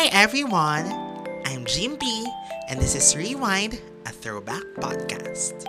Hi 0.00 0.08
everyone! 0.16 0.88
I'm 1.44 1.68
Jim 1.68 2.00
B, 2.00 2.08
and 2.72 2.80
this 2.80 2.96
is 2.96 3.12
Rewind, 3.12 3.84
a 4.08 4.08
throwback 4.08 4.64
podcast. 4.80 5.68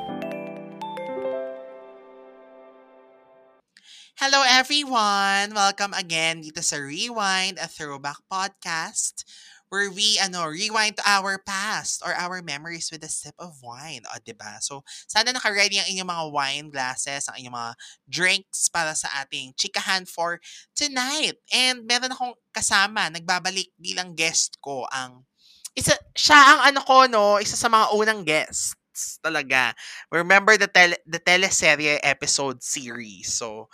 Hello 4.15 4.39
everyone! 4.47 5.52
Welcome 5.52 5.91
again 5.99 6.39
dito 6.47 6.63
sa 6.63 6.79
Rewind, 6.79 7.59
a 7.59 7.67
throwback 7.67 8.23
podcast 8.31 9.28
where 9.72 9.88
we 9.88 10.20
ano, 10.20 10.44
rewind 10.52 11.00
to 11.00 11.04
our 11.08 11.40
past 11.40 12.04
or 12.04 12.12
our 12.12 12.44
memories 12.44 12.92
with 12.92 13.08
a 13.08 13.12
sip 13.12 13.34
of 13.40 13.56
wine. 13.64 14.04
O, 14.12 14.20
diba? 14.20 14.60
So, 14.60 14.84
sana 15.08 15.32
naka-ready 15.32 15.80
ang 15.80 15.88
inyong 15.88 16.12
mga 16.12 16.26
wine 16.36 16.68
glasses, 16.70 17.32
ang 17.32 17.40
inyong 17.40 17.56
mga 17.56 17.74
drinks 18.12 18.68
para 18.68 18.92
sa 18.94 19.07
ating 19.24 19.56
chikahan 19.56 20.04
for 20.04 20.44
tonight. 20.76 21.39
And 21.56 21.88
meron 21.88 22.12
akong 22.12 22.36
kasama, 22.52 23.07
nagbabalik 23.07 23.71
bilang 23.80 24.12
guest 24.14 24.60
ko 24.60 24.84
ang 24.92 25.24
isa 25.71 25.96
siya 26.12 26.36
ang 26.36 26.60
ano 26.76 26.79
ko 26.84 27.07
no, 27.07 27.40
isa 27.40 27.56
sa 27.56 27.71
mga 27.71 27.96
unang 27.96 28.21
guests 28.28 28.76
talaga. 29.24 29.71
Remember 30.12 30.60
the 30.60 30.68
tele 30.68 31.00
the 31.07 31.20
teleserye 31.20 32.00
episode 32.03 32.59
series. 32.59 33.31
So 33.31 33.72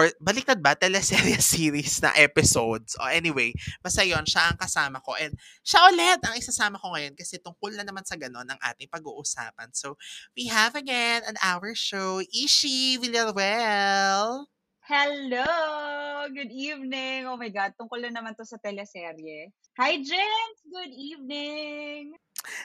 or 0.00 0.08
baliktad 0.16 0.64
ba 0.64 0.72
teleserye 0.72 1.36
series 1.52 2.00
na 2.00 2.16
episodes. 2.16 2.96
O 2.96 3.04
anyway, 3.04 3.52
basta 3.84 4.00
yon 4.00 4.24
siya 4.24 4.48
ang 4.48 4.56
kasama 4.56 4.96
ko 5.04 5.12
and 5.20 5.36
siya 5.60 5.92
ulit 5.92 6.20
ang 6.24 6.40
isasama 6.40 6.80
ko 6.80 6.96
ngayon 6.96 7.12
kasi 7.12 7.36
tungkol 7.36 7.76
na 7.76 7.84
naman 7.84 8.08
sa 8.08 8.16
ganon 8.16 8.48
ang 8.48 8.60
ating 8.64 8.88
pag-uusapan. 8.88 9.68
So, 9.76 10.00
we 10.32 10.48
have 10.48 10.72
again 10.72 11.20
an 11.28 11.36
hour 11.44 11.76
show, 11.76 12.24
Ishi 12.32 12.96
Villaruel. 12.96 14.48
Hello! 14.88 16.26
Good 16.32 16.50
evening! 16.50 17.28
Oh 17.28 17.36
my 17.36 17.52
God, 17.52 17.76
tungkol 17.76 18.08
na 18.08 18.10
naman 18.16 18.32
to 18.40 18.48
sa 18.48 18.56
teleserye. 18.56 19.52
Hi, 19.76 20.00
James! 20.00 20.58
Good 20.64 20.96
evening! 20.96 22.16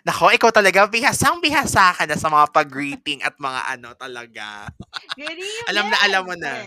Nako, 0.06 0.32
ikaw 0.32 0.52
talaga, 0.54 0.88
bihasang 0.88 1.41
bihasa 1.44 1.91
ka 1.94 2.04
na 2.08 2.16
sa 2.16 2.32
mga 2.32 2.48
pag-greeting 2.52 3.20
at 3.26 3.36
mga 3.38 3.62
ano 3.77 3.90
talaga. 3.98 4.70
Alam 5.70 5.91
na, 5.91 5.98
alam 6.05 6.24
mo 6.24 6.36
na. 6.38 6.66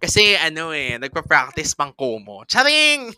Kasi 0.00 0.36
ano 0.36 0.74
eh, 0.74 1.00
nagpa-practice 1.00 1.76
pang 1.76 1.94
Kumo. 1.94 2.44
Charing! 2.44 3.12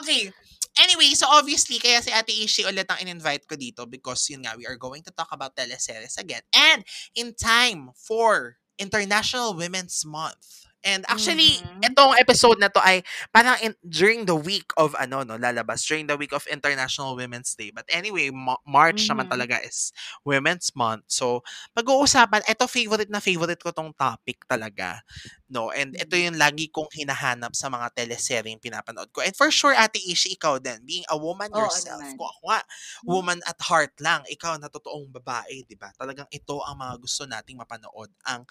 okay. 0.00 0.32
Anyway, 0.76 1.16
so 1.16 1.24
obviously, 1.32 1.80
kaya 1.80 2.04
si 2.04 2.12
Ate 2.12 2.36
Ishi 2.36 2.68
ulit 2.68 2.84
ang 2.92 3.00
in-invite 3.00 3.48
ko 3.48 3.56
dito 3.56 3.88
because 3.88 4.28
yun 4.28 4.44
nga, 4.44 4.52
we 4.60 4.68
are 4.68 4.76
going 4.76 5.00
to 5.00 5.12
talk 5.14 5.32
about 5.32 5.56
teleseries 5.56 6.20
again. 6.20 6.44
And 6.52 6.84
in 7.16 7.32
time 7.32 7.96
for 7.96 8.60
International 8.76 9.56
Women's 9.56 10.04
Month. 10.04 10.65
And 10.86 11.02
actually, 11.10 11.66
Mhm. 11.66 11.82
itong 11.82 12.14
episode 12.14 12.62
na 12.62 12.70
to 12.70 12.78
ay 12.78 13.02
parang 13.34 13.58
in, 13.58 13.74
during 13.82 14.22
the 14.22 14.38
week 14.38 14.70
of 14.78 14.94
ano 14.94 15.26
no, 15.26 15.34
lalabas 15.34 15.82
during 15.82 16.06
the 16.06 16.14
week 16.14 16.30
of 16.30 16.46
International 16.46 17.18
Women's 17.18 17.58
Day. 17.58 17.74
But 17.74 17.90
anyway, 17.90 18.30
Ma- 18.30 18.62
March 18.62 19.10
naman 19.10 19.26
Mhm. 19.26 19.34
talaga 19.34 19.58
is 19.66 19.90
Women's 20.22 20.70
Month. 20.78 21.10
So, 21.10 21.42
pag-uusapan, 21.74 22.46
ito 22.46 22.64
favorite 22.70 23.10
na 23.10 23.18
favorite 23.18 23.58
ko 23.58 23.74
tong 23.74 23.90
topic 23.98 24.46
talaga. 24.46 25.02
No, 25.50 25.70
and 25.74 25.94
ito 25.98 26.14
Mhm. 26.14 26.22
yung 26.30 26.38
lagi 26.38 26.70
kong 26.70 26.90
hinahanap 26.94 27.54
sa 27.54 27.66
mga 27.70 27.90
teleseryeng 27.94 28.62
pinapanood 28.62 29.10
ko. 29.14 29.22
And 29.22 29.34
for 29.34 29.50
sure, 29.50 29.74
Ate 29.74 29.98
Ishi, 29.98 30.34
ikaw 30.38 30.58
din, 30.62 30.82
being 30.86 31.06
a 31.10 31.18
woman 31.18 31.50
Oo 31.50 31.58
yourself, 31.66 32.02
naman. 32.02 32.14
kung 32.18 32.30
ako 32.30 32.42
nga, 32.50 32.60
woman 33.06 33.38
at 33.46 33.58
heart 33.62 33.94
lang, 34.02 34.22
ikaw 34.30 34.54
na 34.58 34.70
totoong 34.70 35.10
babae, 35.10 35.62
di 35.66 35.74
ba? 35.78 35.90
Talagang 35.94 36.26
ito 36.30 36.62
ang 36.62 36.78
mga 36.78 36.94
gusto 36.98 37.22
nating 37.26 37.58
mapanood, 37.58 38.10
ang 38.26 38.42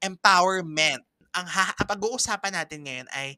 empowerment. 0.00 1.04
Ang, 1.36 1.46
ha- 1.48 1.74
ang 1.76 1.88
pag-uusapan 1.88 2.52
natin 2.56 2.80
ngayon 2.84 3.08
ay 3.12 3.36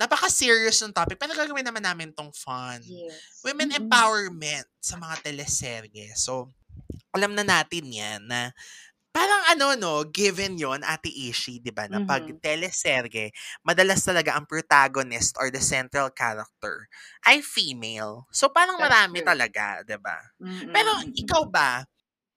napaka-serious 0.00 0.80
ng 0.84 0.92
topic, 0.96 1.16
pero 1.20 1.32
gagawin 1.36 1.64
naman 1.64 1.84
namin 1.84 2.10
tong 2.12 2.32
fun. 2.32 2.80
Yes. 2.84 3.40
Women 3.44 3.72
Mm-mm. 3.72 3.86
empowerment 3.88 4.68
sa 4.80 4.96
mga 5.00 5.20
teleserye. 5.24 6.12
So, 6.16 6.52
alam 7.14 7.32
na 7.36 7.44
natin 7.46 7.88
yan 7.88 8.20
na 8.28 8.52
parang 9.16 9.42
ano 9.48 9.66
no, 9.80 9.94
given 10.08 10.60
yon 10.60 10.84
Ate 10.84 11.08
Ishi, 11.08 11.58
di 11.64 11.72
ba, 11.72 11.88
na 11.88 12.04
pag 12.04 12.28
Mhm. 12.28 12.36
teleserye, 12.44 13.32
madalas 13.64 14.04
talaga 14.04 14.36
ang 14.36 14.44
protagonist 14.44 15.36
or 15.40 15.48
the 15.48 15.62
central 15.62 16.12
character 16.12 16.86
ay 17.24 17.40
female. 17.40 18.28
So, 18.30 18.52
parang 18.52 18.76
That's 18.76 18.82
marami 18.82 19.24
true. 19.24 19.24
talaga, 19.24 19.80
di 19.88 19.96
ba? 19.96 20.16
Mm-mm, 20.40 20.68
Pero 20.74 20.90
ikaw 21.16 21.48
ba, 21.48 21.80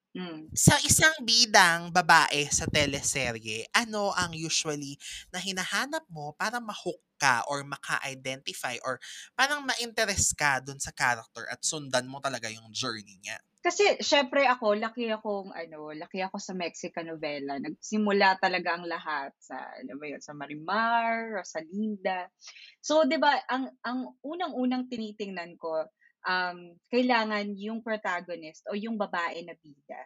Mm. 0.10 0.50
sa 0.58 0.74
isang 0.82 1.22
bidang 1.22 1.94
babae 1.94 2.50
sa 2.50 2.66
teleserye, 2.66 3.70
ano 3.70 4.10
ang 4.18 4.34
usually 4.34 4.98
na 5.30 5.38
hinahanap 5.38 6.02
mo 6.10 6.34
para 6.34 6.58
ma-hook 6.58 6.98
ka 7.22 7.46
or 7.46 7.62
maka-identify 7.62 8.82
or 8.82 8.98
parang 9.38 9.62
ma-interest 9.62 10.34
ka 10.34 10.58
dun 10.66 10.82
sa 10.82 10.90
character 10.90 11.46
at 11.46 11.62
sundan 11.62 12.10
mo 12.10 12.18
talaga 12.18 12.50
yung 12.50 12.74
journey 12.74 13.22
niya? 13.22 13.38
Kasi 13.60 14.00
syempre 14.00 14.48
ako, 14.48 14.80
laki 14.80 15.12
akong 15.12 15.52
ano, 15.52 15.92
laki 15.92 16.24
ako 16.24 16.40
sa 16.40 16.56
Mexican 16.56 17.12
novela. 17.12 17.60
Nagsimula 17.60 18.40
talaga 18.40 18.80
ang 18.80 18.88
lahat 18.88 19.36
sa 19.36 19.60
ano 19.84 20.00
ba 20.00 20.06
yun, 20.08 20.24
sa 20.24 20.32
Marimar, 20.32 21.36
Rosalinda. 21.36 22.32
So 22.80 23.04
'di 23.04 23.20
ba, 23.20 23.36
ang 23.52 23.68
ang 23.84 24.16
unang-unang 24.24 24.88
tinitingnan 24.88 25.60
ko 25.60 25.86
um 26.30 26.78
kailangan 26.94 27.58
yung 27.58 27.82
protagonist 27.82 28.62
o 28.70 28.78
yung 28.78 29.02
babae 29.02 29.42
na 29.42 29.58
bida 29.58 30.02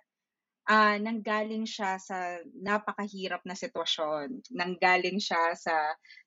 ah, 0.67 0.95
nanggaling 0.95 1.67
siya 1.67 2.00
sa 2.00 2.39
napakahirap 2.56 3.44
na 3.44 3.56
sitwasyon. 3.56 4.47
Nanggaling 4.56 5.19
siya 5.19 5.56
sa 5.59 5.75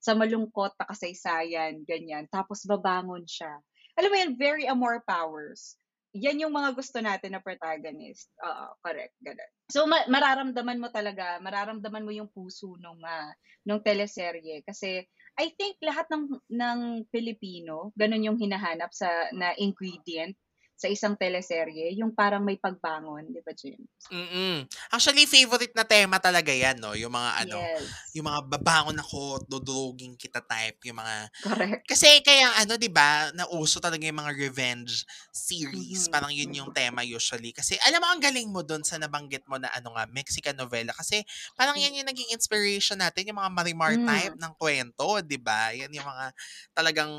sa 0.00 0.12
malungkot 0.12 0.76
na 0.76 0.88
kasaysayan, 0.88 1.84
ganyan. 1.88 2.28
Tapos 2.28 2.64
babangon 2.68 3.24
siya. 3.24 3.60
Alam 3.96 4.10
mo 4.12 4.16
yan, 4.20 4.32
very 4.36 4.64
amor 4.68 5.00
powers. 5.08 5.80
Yan 6.16 6.40
yung 6.40 6.52
mga 6.52 6.76
gusto 6.76 7.00
natin 7.00 7.36
na 7.36 7.44
protagonist. 7.44 8.32
Oo, 8.40 8.76
correct. 8.80 9.16
Ganun. 9.20 9.50
So, 9.68 9.84
ma- 9.84 10.08
mararamdaman 10.08 10.80
mo 10.80 10.88
talaga, 10.88 11.40
mararamdaman 11.40 12.04
mo 12.04 12.12
yung 12.12 12.28
puso 12.28 12.76
nung, 12.80 13.00
ah, 13.04 13.32
nung 13.64 13.80
teleserye. 13.84 14.64
Kasi, 14.64 15.04
I 15.36 15.52
think 15.52 15.76
lahat 15.84 16.08
ng, 16.08 16.24
ng 16.48 16.78
Pilipino, 17.12 17.92
ganun 17.92 18.24
yung 18.24 18.38
hinahanap 18.40 18.88
sa, 18.92 19.28
na 19.36 19.52
ingredient 19.60 20.32
sa 20.76 20.88
isang 20.92 21.16
teleserye, 21.16 21.96
yung 22.00 22.12
parang 22.14 22.44
may 22.44 22.58
pagbangon, 22.60 23.24
di 23.32 23.40
ba, 23.44 23.52
James? 23.56 24.02
Mm. 24.06 24.70
Actually, 24.94 25.26
favorite 25.26 25.74
na 25.74 25.82
tema 25.82 26.22
talaga 26.22 26.54
yan, 26.54 26.78
no? 26.78 26.94
Yung 26.94 27.10
mga 27.10 27.42
ano, 27.42 27.66
Yes. 27.66 28.06
yung 28.14 28.30
mga 28.30 28.40
babangon 28.54 28.94
ako, 29.02 29.42
dudurugin 29.50 30.14
kita 30.14 30.38
type, 30.46 30.78
yung 30.86 31.02
mga 31.02 31.26
Correct. 31.40 31.86
Kasi 31.86 32.22
kaya 32.22 32.54
ano, 32.62 32.78
'di 32.78 32.88
ba, 32.90 33.30
nauso 33.34 33.78
talaga 33.82 34.06
yung 34.06 34.20
mga 34.22 34.34
revenge 34.38 35.02
series. 35.34 36.06
Mhm, 36.06 36.12
Parang 36.12 36.30
yun 36.34 36.50
yung 36.54 36.70
tema 36.74 37.02
usually. 37.06 37.50
Kasi 37.54 37.76
alam 37.82 38.00
mo 38.02 38.08
ang 38.10 38.22
galing 38.22 38.48
mo 38.50 38.62
doon 38.62 38.82
sa 38.86 38.98
nabanggit 39.02 39.42
mo 39.50 39.58
na 39.58 39.70
ano 39.74 39.94
nga, 39.98 40.06
Mexican 40.10 40.54
novela 40.58 40.94
kasi 40.94 41.22
parang 41.58 41.76
yan 41.78 41.94
yung 41.98 42.08
naging 42.10 42.30
inspiration 42.34 42.98
natin, 43.02 43.26
yung 43.30 43.38
mga 43.42 43.52
Marimar 43.54 43.94
Mm. 43.94 44.06
type 44.06 44.36
ng 44.38 44.52
kwento, 44.58 45.20
'di 45.22 45.38
ba? 45.42 45.74
Yan 45.74 45.90
yung 45.94 46.06
mga 46.06 46.26
talagang 46.74 47.12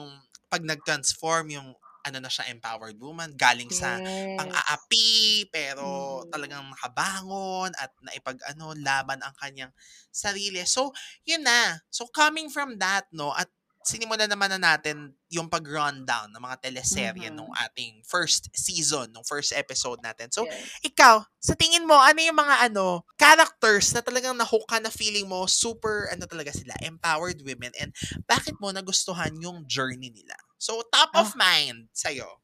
pag 0.47 0.63
nag-transform 0.63 1.51
yung 1.59 1.69
ano 2.07 2.23
na 2.23 2.31
siya 2.31 2.47
empowered 2.51 2.97
woman 2.99 3.35
galing 3.35 3.69
sa 3.69 3.99
Yes. 3.99 4.37
pang-aapi 4.39 5.47
pero 5.51 6.21
Mm. 6.23 6.31
talagang 6.31 6.63
nakabangon 6.71 7.71
at 7.77 7.91
naipag 8.03 8.39
ano 8.47 8.71
laban 8.79 9.19
ang 9.23 9.35
kanyang 9.37 9.71
sarili. 10.11 10.63
So, 10.65 10.91
yun 11.27 11.43
na. 11.45 11.83
So 11.91 12.07
coming 12.09 12.49
from 12.49 12.79
that 12.79 13.05
no 13.11 13.31
at 13.35 13.51
sinimulan 13.87 14.27
naman 14.27 14.51
na 14.51 14.59
natin 14.75 15.15
yung 15.31 15.47
pag-rundown 15.47 16.27
ng 16.35 16.43
mga 16.43 16.59
teleserye 16.59 17.31
Mhm. 17.31 17.31
nung 17.31 17.47
ating 17.55 18.03
first 18.03 18.51
season, 18.51 19.07
nung 19.15 19.23
first 19.23 19.55
episode 19.55 20.03
natin. 20.03 20.27
So, 20.27 20.43
Yes. 20.43 20.71
ikaw, 20.83 21.23
sa 21.39 21.55
tingin 21.55 21.87
mo, 21.87 21.95
ano 21.95 22.19
yung 22.19 22.35
mga 22.35 22.67
ano, 22.67 23.07
characters 23.15 23.95
na 23.95 24.03
talagang 24.03 24.35
nahook 24.35 24.67
ka 24.67 24.83
na 24.83 24.91
feeling 24.91 25.23
mo 25.31 25.47
super, 25.47 26.11
ano 26.11 26.27
talaga 26.27 26.51
sila, 26.51 26.75
empowered 26.83 27.39
women 27.47 27.71
and 27.79 27.95
bakit 28.27 28.59
mo 28.59 28.75
nagustuhan 28.75 29.31
yung 29.39 29.63
journey 29.71 30.11
nila? 30.11 30.35
So, 30.57 30.81
top 30.89 31.13
of 31.13 31.33
Ah. 31.33 31.37
mind 31.37 31.89
sa'yo. 31.93 32.41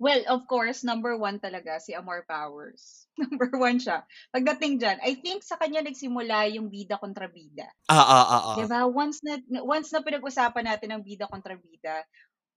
Well, 0.00 0.24
of 0.32 0.48
course, 0.48 0.80
number 0.80 1.12
one 1.20 1.36
talaga 1.44 1.76
si 1.76 1.92
Amor 1.92 2.24
Powers. 2.24 3.04
Number 3.20 3.52
one 3.52 3.76
siya. 3.76 4.00
Pagdating 4.32 4.80
dyan, 4.80 4.96
I 5.04 5.12
think 5.20 5.44
sa 5.44 5.60
kanya 5.60 5.84
nagsimula 5.84 6.48
yung 6.56 6.72
bida 6.72 6.96
kontra 6.96 7.28
bida. 7.28 7.68
Ah, 7.84 8.00
ah, 8.00 8.24
ah, 8.24 8.42
ah. 8.48 8.56
Diba? 8.56 8.88
Once 8.88 9.20
na, 9.20 9.36
once 9.60 9.92
na 9.92 10.00
pinag-usapan 10.00 10.64
natin 10.72 10.96
ang 10.96 11.04
bida 11.04 11.28
kontra 11.28 11.52
bida, 11.60 12.00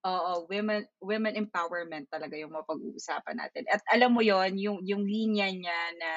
oo, 0.07 0.47
women, 0.47 0.87
women 1.03 1.35
empowerment 1.35 2.07
talaga 2.07 2.39
yung 2.39 2.55
mapag-uusapan 2.55 3.35
natin. 3.35 3.67
At 3.67 3.83
alam 3.91 4.15
mo 4.15 4.23
yon 4.23 4.55
yung, 4.55 4.79
yung 4.87 5.03
linya 5.03 5.51
niya 5.51 5.79
na 5.99 6.11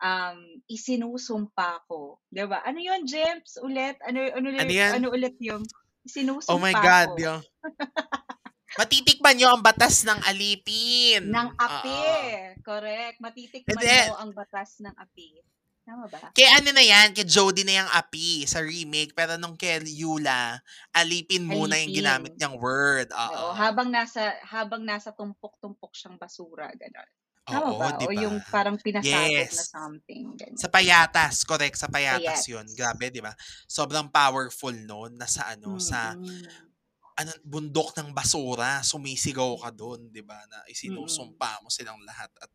um, 0.00 0.38
isinusumpa 0.72 1.84
ko. 1.84 2.16
Diba? 2.32 2.64
Ano 2.64 2.80
yon 2.80 3.04
James? 3.04 3.60
Ulit? 3.60 4.00
Ano, 4.08 4.24
ano, 4.24 4.46
Ano 4.56 4.72
yan? 4.72 5.04
ano 5.04 5.12
ulit 5.12 5.36
yung 5.36 5.68
isinusumpa 6.06 6.54
Oh 6.54 6.62
my 6.62 6.72
God, 6.72 7.08
ko? 7.14 7.22
yung... 7.22 7.40
Matitikman 8.78 9.34
nyo 9.40 9.56
ang 9.56 9.64
batas 9.64 10.04
ng 10.04 10.20
alipin. 10.28 11.32
Ng 11.32 11.48
api. 11.56 11.96
Oo. 11.96 12.60
Correct. 12.60 13.16
Matitikman 13.24 13.72
Hindi. 13.72 13.98
mo 14.12 14.16
ang 14.20 14.30
batas 14.36 14.84
ng 14.84 14.92
api. 14.92 15.40
Tama 15.86 16.10
ba? 16.10 16.34
Kay 16.34 16.50
ano 16.50 16.74
na 16.74 16.82
yan, 16.82 17.14
kay 17.14 17.22
Jody 17.22 17.62
na 17.62 17.80
yung 17.86 17.92
api 17.94 18.42
sa 18.44 18.58
remake. 18.58 19.14
Pero 19.14 19.38
nung 19.38 19.54
kay 19.54 19.80
Yula, 19.86 20.58
alipin 20.92 21.46
muna 21.46 21.78
yung 21.78 21.94
ginamit 21.94 22.34
Alipin. 22.34 22.38
niyang 22.42 22.56
word. 22.58 23.08
Oo, 23.14 23.32
Oo. 23.32 23.52
habang 23.54 23.88
nasa 23.88 24.34
habang 24.44 24.82
nasa 24.82 25.14
tumpok-tumpok 25.14 25.94
siyang 25.94 26.18
basura, 26.18 26.68
gano'n. 26.74 27.08
Tama 27.50 27.70
Oo, 27.70 27.78
ba? 27.78 27.94
di 27.94 28.06
O 28.06 28.10
ba? 28.10 28.22
yung 28.22 28.42
parang 28.50 28.74
pinasabog 28.82 29.54
na 29.54 29.62
Yes. 29.62 29.70
something, 29.74 30.34
ganyan. 30.34 30.58
Sa 30.58 30.68
payatas, 30.72 31.44
correct, 31.46 31.76
sa 31.80 31.88
payatas 31.90 32.44
Payats. 32.44 32.50
yun. 32.50 32.66
Grabe, 32.76 33.10
di 33.12 33.20
ba? 33.24 33.32
Sobrang 33.68 34.08
powerful 34.12 34.72
noon 34.74 35.16
na 35.18 35.26
sa 35.30 35.52
ano, 35.54 35.76
sa 35.80 36.14
Mm. 36.14 36.72
ano, 37.16 37.32
bundok 37.44 37.96
ng 37.96 38.12
basura, 38.12 38.84
sumisigaw 38.84 39.56
ka 39.64 39.70
doon, 39.72 40.12
di 40.12 40.20
ba? 40.24 40.36
Na 40.50 40.64
Mm. 40.84 41.36
isinusumpa 41.44 41.64
mo 41.64 41.68
silang 41.72 42.00
lahat 42.04 42.28
at 42.42 42.50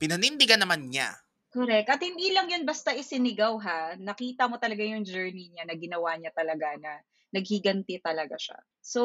pinanindigan 0.00 0.60
naman 0.62 0.90
niya. 0.90 1.14
Correct. 1.52 1.84
At 1.92 2.00
hindi 2.00 2.32
lang 2.32 2.48
yun 2.48 2.64
basta 2.64 2.96
isinigaw 2.96 3.60
ha. 3.60 3.92
Nakita 4.00 4.48
mo 4.48 4.56
talaga 4.56 4.80
yung 4.88 5.04
journey 5.04 5.52
niya 5.52 5.68
na 5.68 5.76
ginawa 5.76 6.16
niya 6.16 6.32
talaga 6.32 6.72
na 6.80 6.96
naghiganti 7.28 8.00
talaga 8.00 8.40
siya. 8.40 8.56
So, 8.80 9.02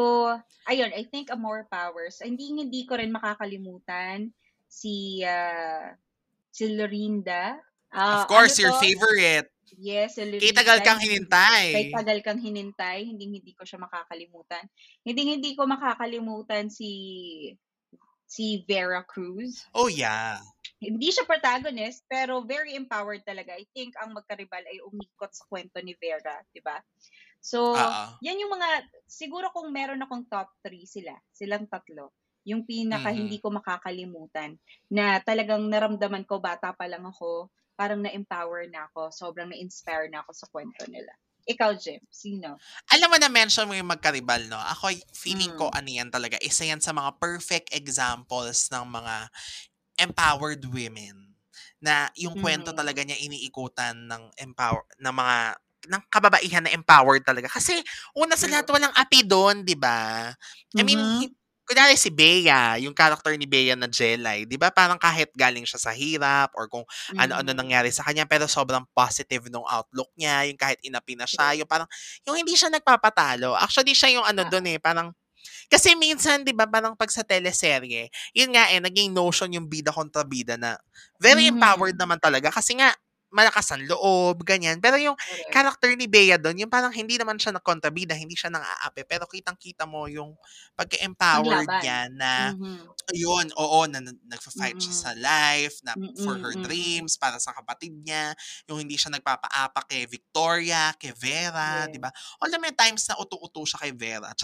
ayun, 0.64 0.96
I 0.96 1.04
think 1.12 1.28
a 1.28 1.36
more 1.36 1.68
powers. 1.68 2.24
Hindi 2.24 2.56
hindi 2.56 2.88
ko 2.88 2.96
rin 3.04 3.12
makakalimutan 3.12 4.32
si 4.68 5.24
ah, 5.24 5.96
si 6.52 6.72
Lorinda. 6.76 7.58
Ah, 7.92 8.24
Of 8.24 8.32
course, 8.32 8.60
ano 8.60 8.62
your 8.68 8.74
to? 8.76 8.82
favorite. 8.84 9.48
Yes, 9.80 10.16
si 10.16 10.24
Lorinda. 10.28 10.44
Kay 10.44 10.54
tagal 10.56 10.80
kang 10.84 11.02
hinintay. 11.02 11.66
Kay 11.74 11.86
tagal 11.92 12.20
kang 12.24 12.40
hinintay, 12.40 13.08
hindi 13.08 13.40
hindi 13.40 13.52
ko 13.56 13.64
siya 13.64 13.80
makakalimutan. 13.80 14.64
Hindi 15.04 15.22
hindi 15.28 15.52
ko 15.56 15.68
makakalimutan 15.68 16.68
si 16.68 16.92
si 18.28 18.68
Vera 18.68 19.02
Cruz. 19.08 19.64
Oh, 19.72 19.88
yeah. 19.88 20.38
Hindi 20.78 21.10
siya 21.10 21.24
protagonist, 21.24 22.06
pero 22.06 22.44
very 22.44 22.76
empowered 22.76 23.24
talaga. 23.24 23.56
I 23.56 23.66
think 23.74 23.96
ang 23.98 24.14
magkaribal 24.14 24.62
ay 24.62 24.84
umikot 24.84 25.32
sa 25.32 25.48
kwento 25.48 25.80
ni 25.82 25.96
Vera, 25.98 26.44
di 26.52 26.62
ba? 26.62 26.78
So, 27.40 27.74
Oo. 27.74 28.04
yan 28.22 28.38
yung 28.38 28.52
mga, 28.54 28.86
siguro 29.08 29.50
kung 29.56 29.72
meron 29.72 30.04
akong 30.04 30.28
top 30.28 30.52
3 30.62 30.84
sila, 30.86 31.16
silang 31.32 31.66
tatlo, 31.72 32.14
yung 32.48 32.64
pinaka 32.64 33.12
hindi 33.12 33.38
ko 33.44 33.52
makakalimutan, 33.52 34.56
na 34.88 35.20
talagang 35.20 35.68
naramdaman 35.68 36.24
ko, 36.24 36.40
bata 36.40 36.72
pa 36.72 36.88
lang 36.88 37.04
ako, 37.04 37.52
parang 37.76 38.02
na-empower 38.02 38.72
na 38.72 38.88
ako, 38.90 39.12
sobrang 39.12 39.52
na-inspire 39.52 40.08
na 40.10 40.24
ako 40.24 40.32
sa 40.34 40.48
kwento 40.50 40.88
nila. 40.88 41.12
Ikaw, 41.46 41.76
Jim, 41.78 42.00
sino? 42.10 42.64
Alam 42.96 43.12
mo 43.12 43.18
na 43.20 43.28
mention 43.28 43.68
mo 43.68 43.76
yung 43.76 43.92
magkaribal, 43.92 44.48
no? 44.48 44.56
Ako, 44.56 44.96
feeling 45.12 45.52
ko 45.60 45.68
Mm. 45.68 45.76
ano 45.76 45.90
yan 45.92 46.08
talaga. 46.08 46.40
Isa 46.40 46.64
yan 46.64 46.80
sa 46.80 46.96
mga 46.96 47.20
perfect 47.20 47.76
examples 47.76 48.72
ng 48.72 48.86
mga 48.88 49.16
empowered 50.00 50.64
women 50.72 51.36
na 51.84 52.10
yung 52.16 52.36
kwento 52.40 52.72
Mhm. 52.72 52.78
talaga 52.78 53.04
niya 53.04 53.20
iniikutan 53.20 53.96
ng 54.08 54.24
empower 54.40 54.84
ng 55.02 55.14
mga 55.16 55.38
ng 55.88 56.02
kababaihan 56.12 56.64
na 56.68 56.74
empowered 56.76 57.24
talaga. 57.28 57.48
Kasi 57.52 57.80
una 58.18 58.36
sa 58.40 58.48
lahat 58.52 58.68
walang 58.72 58.92
api 58.96 59.24
doon, 59.28 59.64
'di 59.68 59.76
ba? 59.80 60.32
I 60.78 60.82
mean, 60.84 61.00
Mhm. 61.00 61.37
Kunwari 61.68 62.00
si 62.00 62.10
Bea, 62.10 62.80
yung 62.80 62.96
character 62.96 63.36
ni 63.36 63.44
Bea 63.46 63.76
na 63.76 63.92
Jelay, 63.92 64.48
'di 64.48 64.56
ba? 64.56 64.72
Parang 64.72 64.96
kahit 64.98 65.30
galing 65.36 65.68
siya 65.68 65.78
sa 65.84 65.92
hirap 65.92 66.56
or 66.56 66.66
kung 66.72 66.88
ano-ano 67.20 67.52
Mhm. 67.52 67.58
nangyari 67.58 67.92
sa 67.92 68.08
kanya 68.08 68.24
pero 68.26 68.48
sobrang 68.48 68.88
positive 68.96 69.52
nung 69.52 69.68
outlook 69.68 70.08
niya, 70.16 70.48
yung 70.48 70.56
kahit 70.60 70.80
inapi 70.82 71.14
na 71.20 71.28
siya, 71.28 71.60
yung 71.60 71.68
parang 71.70 71.88
yung 72.26 72.40
hindi 72.40 72.56
siya 72.56 72.72
nagpapatalo. 72.72 73.54
Actually 73.60 73.92
siya 73.94 74.16
yung 74.20 74.26
ano 74.26 74.42
Ah. 74.42 74.50
doon 74.50 74.66
eh, 74.72 74.80
parang 74.80 75.12
kasi 75.72 75.96
minsan 76.00 76.44
'di 76.48 76.54
ba 76.56 76.68
parang 76.70 76.96
pag 76.98 77.10
sa 77.14 77.24
teleserye, 77.28 78.10
yun 78.36 78.52
nga 78.56 78.70
eh 78.74 78.80
naging 78.84 79.12
notion 79.16 79.52
yung 79.54 79.68
bida 79.72 79.92
kontra 79.96 80.24
bida 80.28 80.56
na 80.60 80.78
very 81.22 81.48
Mhm. 81.48 81.52
empowered 81.52 81.98
naman 82.00 82.20
talaga 82.22 82.52
kasi 82.54 82.76
nga 82.80 82.94
malakas 83.34 83.70
ang 83.76 83.84
loob, 83.88 84.44
ganyan. 84.48 84.80
Pero 84.84 84.96
yung 85.02 85.16
Correct. 85.26 85.48
character 85.52 85.92
ni 85.98 86.08
Bea 86.10 86.38
doon, 86.40 86.58
yung 86.68 86.72
parang 86.74 86.92
hindi 86.96 87.18
naman 87.20 87.38
siya 87.42 87.56
nagkontrabida, 87.56 88.16
hindi 88.18 88.36
siya 88.38 88.50
nang 88.54 88.64
aapi, 88.66 89.04
pero 89.08 89.26
kitang-kita 89.30 89.86
mo 89.90 90.08
yung 90.10 90.36
pagka-empowered 90.78 91.72
niya 91.80 92.08
na 92.14 92.32
Mhm. 92.36 92.98
yun, 93.16 93.48
oo, 93.56 93.88
na, 93.88 94.04
na 94.04 94.12
nagfa-fight 94.28 94.76
siya 94.84 94.96
Mm. 94.96 95.08
sa 95.08 95.12
life, 95.16 95.80
na 95.88 95.96
for 96.20 96.36
Mm, 96.36 96.44
her 96.44 96.60
dreams, 96.60 97.16
para 97.16 97.40
sa 97.40 97.56
kapatid 97.56 97.96
niya, 98.04 98.36
yung 98.68 98.84
hindi 98.84 99.00
siya 99.00 99.16
nagpapaapak 99.16 99.88
kay 99.88 100.04
Victoria, 100.12 100.92
kay 101.00 101.16
Vera, 101.16 101.88
Yes. 101.88 101.92
di 101.92 102.04
ba? 102.04 102.12
Although 102.44 102.60
may 102.60 102.76
times 102.76 103.08
na 103.08 103.16
utu-utu 103.16 103.64
siya 103.64 103.80
kay 103.88 103.94
Vera, 103.96 104.36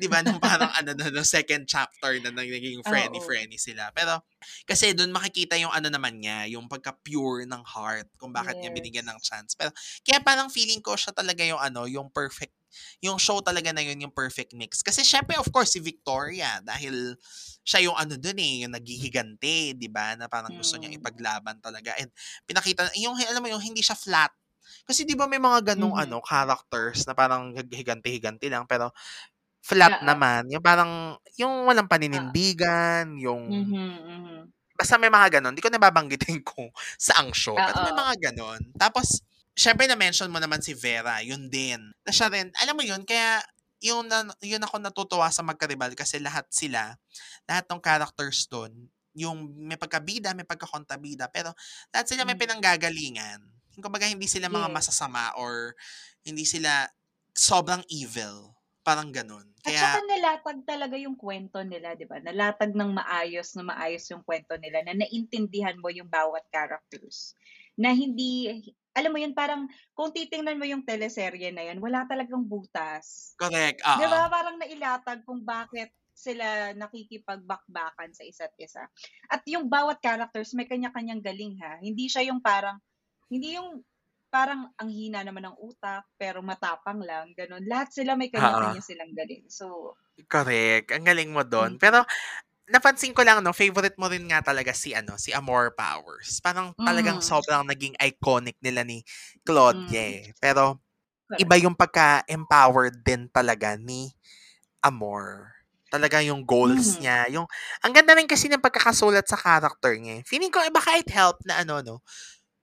di 0.00 0.08
ba, 0.08 0.24
nung 0.24 0.40
parang 0.40 0.72
ano, 0.72 0.96
no, 0.96 1.06
no, 1.12 1.22
second 1.26 1.68
chapter 1.68 2.16
na 2.24 2.32
naging 2.32 2.80
friendly-friendly 2.86 3.60
sila. 3.60 3.92
Pero, 3.92 4.24
kasi 4.64 4.96
doon 4.96 5.12
makikita 5.12 5.60
yung 5.60 5.72
ano 5.74 5.92
naman 5.92 6.16
niya, 6.22 6.48
yung 6.48 6.64
pagka-pure 6.70 7.44
ng 7.44 7.62
heart, 7.66 8.08
kung 8.18 8.34
bakit 8.34 8.58
niya 8.60 8.74
binigyan 8.74 9.06
ng 9.08 9.18
Yes. 9.18 9.24
chance. 9.24 9.54
Pero, 9.56 9.70
kaya 10.04 10.20
parang 10.22 10.50
feeling 10.52 10.82
ko 10.84 10.98
siya 10.98 11.14
talaga 11.16 11.42
yung 11.46 11.60
ano, 11.62 11.86
yung 11.88 12.10
perfect 12.12 12.52
yung 13.00 13.16
show 13.16 13.40
talaga 13.40 13.72
na 13.72 13.80
yun 13.80 13.96
yung 14.08 14.14
perfect 14.14 14.52
mix. 14.52 14.84
Kasi 14.84 15.00
syempre, 15.02 15.34
of 15.40 15.48
course, 15.54 15.72
si 15.74 15.80
Victoria, 15.80 16.60
dahil 16.62 17.16
siya 17.64 17.88
yung 17.88 17.96
ano 17.96 18.14
dun 18.20 18.36
eh, 18.38 18.62
yung 18.66 18.76
naghihiganti, 18.76 19.72
di 19.78 19.88
ba? 19.88 20.14
Na 20.20 20.28
parang 20.28 20.52
gusto 20.52 20.76
niyang 20.76 20.92
Mm. 20.92 20.98
ipaglaban 20.98 21.58
talaga. 21.64 21.96
And 21.96 22.12
pinakita, 22.44 22.92
yung, 23.00 23.16
alam 23.16 23.40
mo 23.40 23.48
yung 23.48 23.64
hindi 23.64 23.80
siya 23.80 23.96
flat. 23.96 24.30
Kasi 24.84 25.08
di 25.08 25.16
ba 25.16 25.24
may 25.30 25.40
mga 25.40 25.74
ganong 25.74 25.96
Mhm. 25.96 25.98
ano, 25.98 26.20
characters 26.24 27.08
na 27.08 27.16
parang 27.16 27.56
higanti-higanti 27.56 28.52
lang, 28.52 28.68
pero 28.68 28.92
flat 29.64 29.96
Oo. 29.96 30.04
naman. 30.04 30.48
Yung 30.52 30.64
parang, 30.64 31.16
yung 31.40 31.66
walang 31.68 31.88
Oo. 32.12 32.32
paninindigan, 32.32 33.16
yung, 33.20 33.44
Mhm, 33.46 33.76
mhm. 34.08 34.37
Basta 34.78 34.94
may 34.96 35.10
mga 35.10 35.40
ganon. 35.42 35.54
Di 35.58 35.62
ko 35.64 35.68
nababanggitin 35.72 36.38
kung 36.48 36.70
saang 36.96 37.34
show, 37.34 37.58
pero 37.66 37.82
may 37.82 37.92
mga 37.92 38.30
ganon. 38.30 38.62
Tapos, 38.78 39.20
syempre 39.58 39.90
na-mention 39.90 40.30
mo 40.30 40.38
naman 40.38 40.62
si 40.62 40.72
Vera, 40.78 41.18
yun 41.20 41.50
din. 41.50 41.82
Na 42.06 42.12
siya 42.14 42.30
rin, 42.30 42.48
alam 42.62 42.78
mo 42.78 42.84
yun, 42.86 43.02
kaya 43.02 43.42
yung 43.82 44.06
na, 44.10 44.26
yun 44.42 44.62
ako 44.62 44.78
natutuwa 44.82 45.30
sa 45.30 45.42
magkaribal 45.42 45.90
kasi 45.98 46.18
lahat 46.22 46.46
sila, 46.50 46.94
lahat 47.50 47.66
ng 47.70 47.82
characters 47.82 48.46
doon, 48.50 48.70
yung 49.18 49.50
may 49.66 49.74
pagkabida, 49.78 50.30
may 50.34 50.46
pagkakontabida, 50.46 51.26
pero 51.34 51.50
lahat 51.90 52.06
sila 52.10 52.22
may 52.26 52.38
Mhm. 52.38 52.42
pinanggagalingan. 52.46 53.40
Kumbaga 53.78 54.06
hindi 54.10 54.26
sila 54.30 54.50
mga 54.50 54.70
Yes. 54.70 54.74
masasama 54.74 55.34
or 55.38 55.74
hindi 56.26 56.42
sila 56.46 56.90
sobrang 57.34 57.82
evil. 57.90 58.57
Parang 58.88 59.12
ganon. 59.12 59.44
At 59.68 59.68
Kaya, 59.68 59.80
saka 59.84 60.00
nalatag 60.08 60.60
talaga 60.64 60.96
yung 60.96 61.12
kwento 61.12 61.60
nila, 61.60 61.92
di 61.92 62.08
ba? 62.08 62.16
Nalatag 62.24 62.72
ng 62.72 62.96
maayos 62.96 63.52
na 63.52 63.68
maayos 63.68 64.08
yung 64.08 64.24
kwento 64.24 64.56
nila 64.56 64.80
na 64.80 64.96
naintindihan 64.96 65.76
mo 65.76 65.92
yung 65.92 66.08
bawat 66.08 66.40
characters. 66.48 67.36
Na 67.76 67.92
hindi, 67.92 68.64
alam 68.96 69.12
mo 69.12 69.20
yun, 69.20 69.36
parang 69.36 69.68
kung 69.92 70.08
titingnan 70.08 70.56
mo 70.56 70.64
yung 70.64 70.88
teleserye 70.88 71.52
na 71.52 71.68
yan, 71.68 71.84
wala 71.84 72.08
talagang 72.08 72.40
butas. 72.48 73.36
correct, 73.36 73.84
Di 73.84 74.06
ba? 74.08 74.32
Parang 74.32 74.56
nailatag 74.56 75.20
kung 75.28 75.44
bakit 75.44 75.92
sila 76.16 76.72
nakikipagbakbakan 76.74 78.10
sa 78.16 78.24
isa't 78.24 78.56
isa. 78.56 78.88
At 79.28 79.44
yung 79.46 79.70
bawat 79.70 80.00
characters 80.00 80.56
may 80.56 80.66
kanya-kanyang 80.66 81.22
galing 81.22 81.60
ha. 81.60 81.78
Hindi 81.78 82.08
siya 82.08 82.26
yung 82.26 82.40
parang, 82.40 82.80
hindi 83.28 83.54
yung 83.54 83.84
parang 84.34 84.60
ang 84.80 84.90
hina 84.98 85.20
naman 85.24 85.44
ng 85.48 85.56
utak, 85.68 86.04
pero 86.20 86.38
matapang 86.50 87.00
lang, 87.10 87.26
ganun. 87.38 87.64
Lahat 87.70 87.88
sila 87.96 88.12
may 88.20 88.30
kanya-kanya 88.34 88.80
silang 88.84 89.12
galing. 89.18 89.44
So, 89.58 89.96
Correct. 90.26 90.90
Ang 90.90 91.06
galing 91.06 91.30
mo 91.30 91.46
doon. 91.46 91.78
mm, 91.78 91.78
Pero, 91.78 92.02
napansin 92.70 93.14
ko 93.16 93.22
lang, 93.26 93.40
no, 93.44 93.52
favorite 93.56 93.96
mo 94.00 94.08
rin 94.10 94.26
nga 94.30 94.42
talaga 94.44 94.72
si, 94.76 94.92
ano, 94.96 95.16
si 95.20 95.30
Amor 95.34 95.74
Powers. 95.76 96.40
Parang 96.42 96.74
talagang 96.84 97.18
mm, 97.18 97.24
sobrang 97.24 97.64
naging 97.68 97.94
iconic 98.00 98.56
nila 98.62 98.82
ni 98.86 99.02
Claudia 99.46 100.02
mm, 100.02 100.18
eh. 100.22 100.32
Pero, 100.42 100.80
iba 101.38 101.54
correct. 101.54 101.60
yung 101.60 101.76
pagka-empowered 101.78 103.02
din 103.06 103.28
talaga 103.32 103.76
ni 103.80 104.12
Amor. 104.84 105.52
Talaga 105.90 106.20
yung 106.24 106.44
goals 106.44 106.96
Mhm. 106.96 107.02
niya. 107.02 107.26
Yung, 107.32 107.46
ang 107.84 107.92
ganda 107.96 108.12
rin 108.16 108.28
kasi 108.28 108.48
ng 108.52 108.62
pagkakasulat 108.62 109.24
sa 109.28 109.38
character 109.40 109.94
niya. 109.96 110.20
eh. 110.20 110.24
Feeling 110.28 110.52
ko, 110.52 110.60
eh, 110.62 110.72
baka 110.72 110.98
it 111.00 111.08
help 111.12 111.40
na 111.48 111.62
ano, 111.64 111.80
no? 111.84 111.96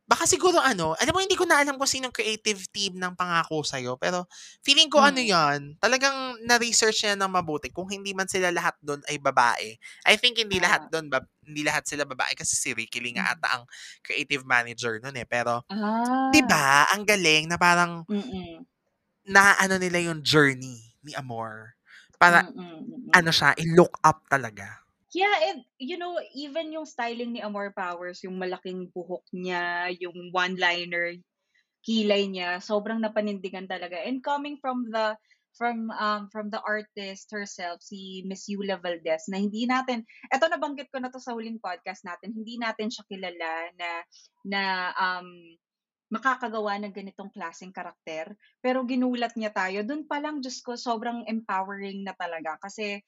Baka 0.05 0.29
siguro 0.29 0.61
ano, 0.61 0.93
alam 1.01 1.13
mo, 1.17 1.21
hindi 1.23 1.33
ko 1.33 1.49
na 1.49 1.57
alam 1.65 1.81
kung 1.81 1.89
sinong 1.89 2.13
creative 2.13 2.69
team 2.69 3.01
ng 3.01 3.17
pangako 3.17 3.65
sa'yo. 3.65 3.97
Pero, 3.97 4.29
feeling 4.61 4.85
ko 4.85 5.01
ano 5.01 5.17
Mm. 5.17 5.25
yan, 5.25 5.73
talagang 5.81 6.37
na-research 6.45 7.09
niya 7.09 7.17
ng 7.17 7.31
mabuti. 7.33 7.73
Kung 7.73 7.89
hindi 7.89 8.13
man 8.13 8.29
sila 8.29 8.53
lahat 8.53 8.77
doon 8.85 9.01
ay 9.09 9.17
babae. 9.17 9.73
I 10.05 10.13
think 10.21 10.37
hindi 10.37 10.61
lahat 10.61 10.85
Ah, 10.85 10.89
doon, 10.93 11.09
bab- 11.09 11.25
hindi 11.41 11.65
lahat 11.65 11.89
sila 11.89 12.05
babae 12.05 12.37
kasi 12.37 12.53
si 12.53 12.69
Ricky 12.77 13.01
Lee 13.01 13.17
nga 13.17 13.25
mm. 13.25 13.33
ata 13.33 13.47
ang 13.61 13.63
creative 14.05 14.45
manager 14.45 15.01
noon 15.01 15.17
eh. 15.17 15.25
Pero, 15.25 15.65
di 16.29 16.39
Ah, 16.39 16.45
ba, 16.45 16.89
ang 16.93 17.03
galing 17.07 17.49
na 17.49 17.57
parang 17.59 18.05
mm, 18.09 18.65
na 19.25 19.57
ano 19.57 19.75
nila 19.81 19.97
yung 20.01 20.21
journey 20.21 20.93
ni 21.01 21.13
Amor. 21.17 21.73
Para, 22.21 22.45
mm, 22.55 23.15
ano 23.15 23.31
siya, 23.33 23.53
i-look 23.57 23.97
up 24.05 24.25
talaga. 24.29 24.84
Yeah, 25.15 25.31
and 25.47 25.63
you 25.79 25.95
know, 25.95 26.19
even 26.35 26.75
yung 26.75 26.83
styling 26.83 27.31
ni 27.31 27.39
Amor 27.39 27.71
Powers, 27.71 28.19
yung 28.27 28.35
malaking 28.35 28.91
buhok 28.91 29.23
niya, 29.31 29.87
yung 29.95 30.35
one-liner, 30.35 31.15
kilay 31.87 32.27
niya, 32.27 32.59
sobrang 32.59 32.99
napanindigan 32.99 33.63
talaga. 33.63 33.95
And 34.03 34.19
coming 34.19 34.59
from 34.59 34.91
the 34.91 35.15
from 35.55 35.87
um 35.95 36.27
from 36.35 36.51
the 36.51 36.59
artist 36.67 37.31
herself, 37.31 37.79
si 37.79 38.27
Miss 38.27 38.51
Yula 38.51 38.75
Valdez, 38.75 39.31
na 39.31 39.39
hindi 39.39 39.63
natin, 39.63 40.03
eto 40.27 40.51
nabanggit 40.51 40.91
ko 40.91 40.99
na 40.99 41.07
to 41.07 41.23
sa 41.23 41.31
huling 41.31 41.63
podcast 41.63 42.03
natin, 42.03 42.35
hindi 42.35 42.59
natin 42.59 42.91
siya 42.91 43.07
kilala 43.07 43.71
na 43.79 43.89
na 44.43 44.61
um 44.99 45.31
makakagawa 46.11 46.77
ng 46.83 46.93
ganitong 46.93 47.31
klaseng 47.33 47.73
karakter. 47.73 48.35
Pero 48.61 48.85
ginulat 48.85 49.33
niya 49.39 49.49
tayo. 49.55 49.81
Dun 49.81 50.05
pa 50.05 50.21
lang, 50.21 50.37
Diyos 50.43 50.61
ko, 50.61 50.77
sobrang 50.77 51.25
empowering 51.25 52.05
na 52.05 52.13
talaga. 52.13 52.61
Kasi, 52.61 53.01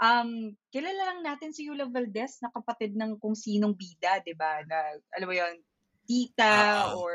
um, 0.00 0.54
kilala 0.72 1.02
lang 1.12 1.20
natin 1.26 1.52
si 1.52 1.68
Yula 1.68 1.90
Valdez 1.90 2.40
na 2.40 2.48
kapatid 2.54 2.96
ng 2.96 3.18
kung 3.20 3.36
sinong 3.36 3.76
bida, 3.76 4.22
di 4.24 4.32
ba? 4.32 4.62
Na, 4.64 4.96
alam 5.12 5.28
mo 5.28 5.34
yun, 5.36 5.54
tita 6.06 6.92
Oo. 6.92 7.06
or 7.06 7.14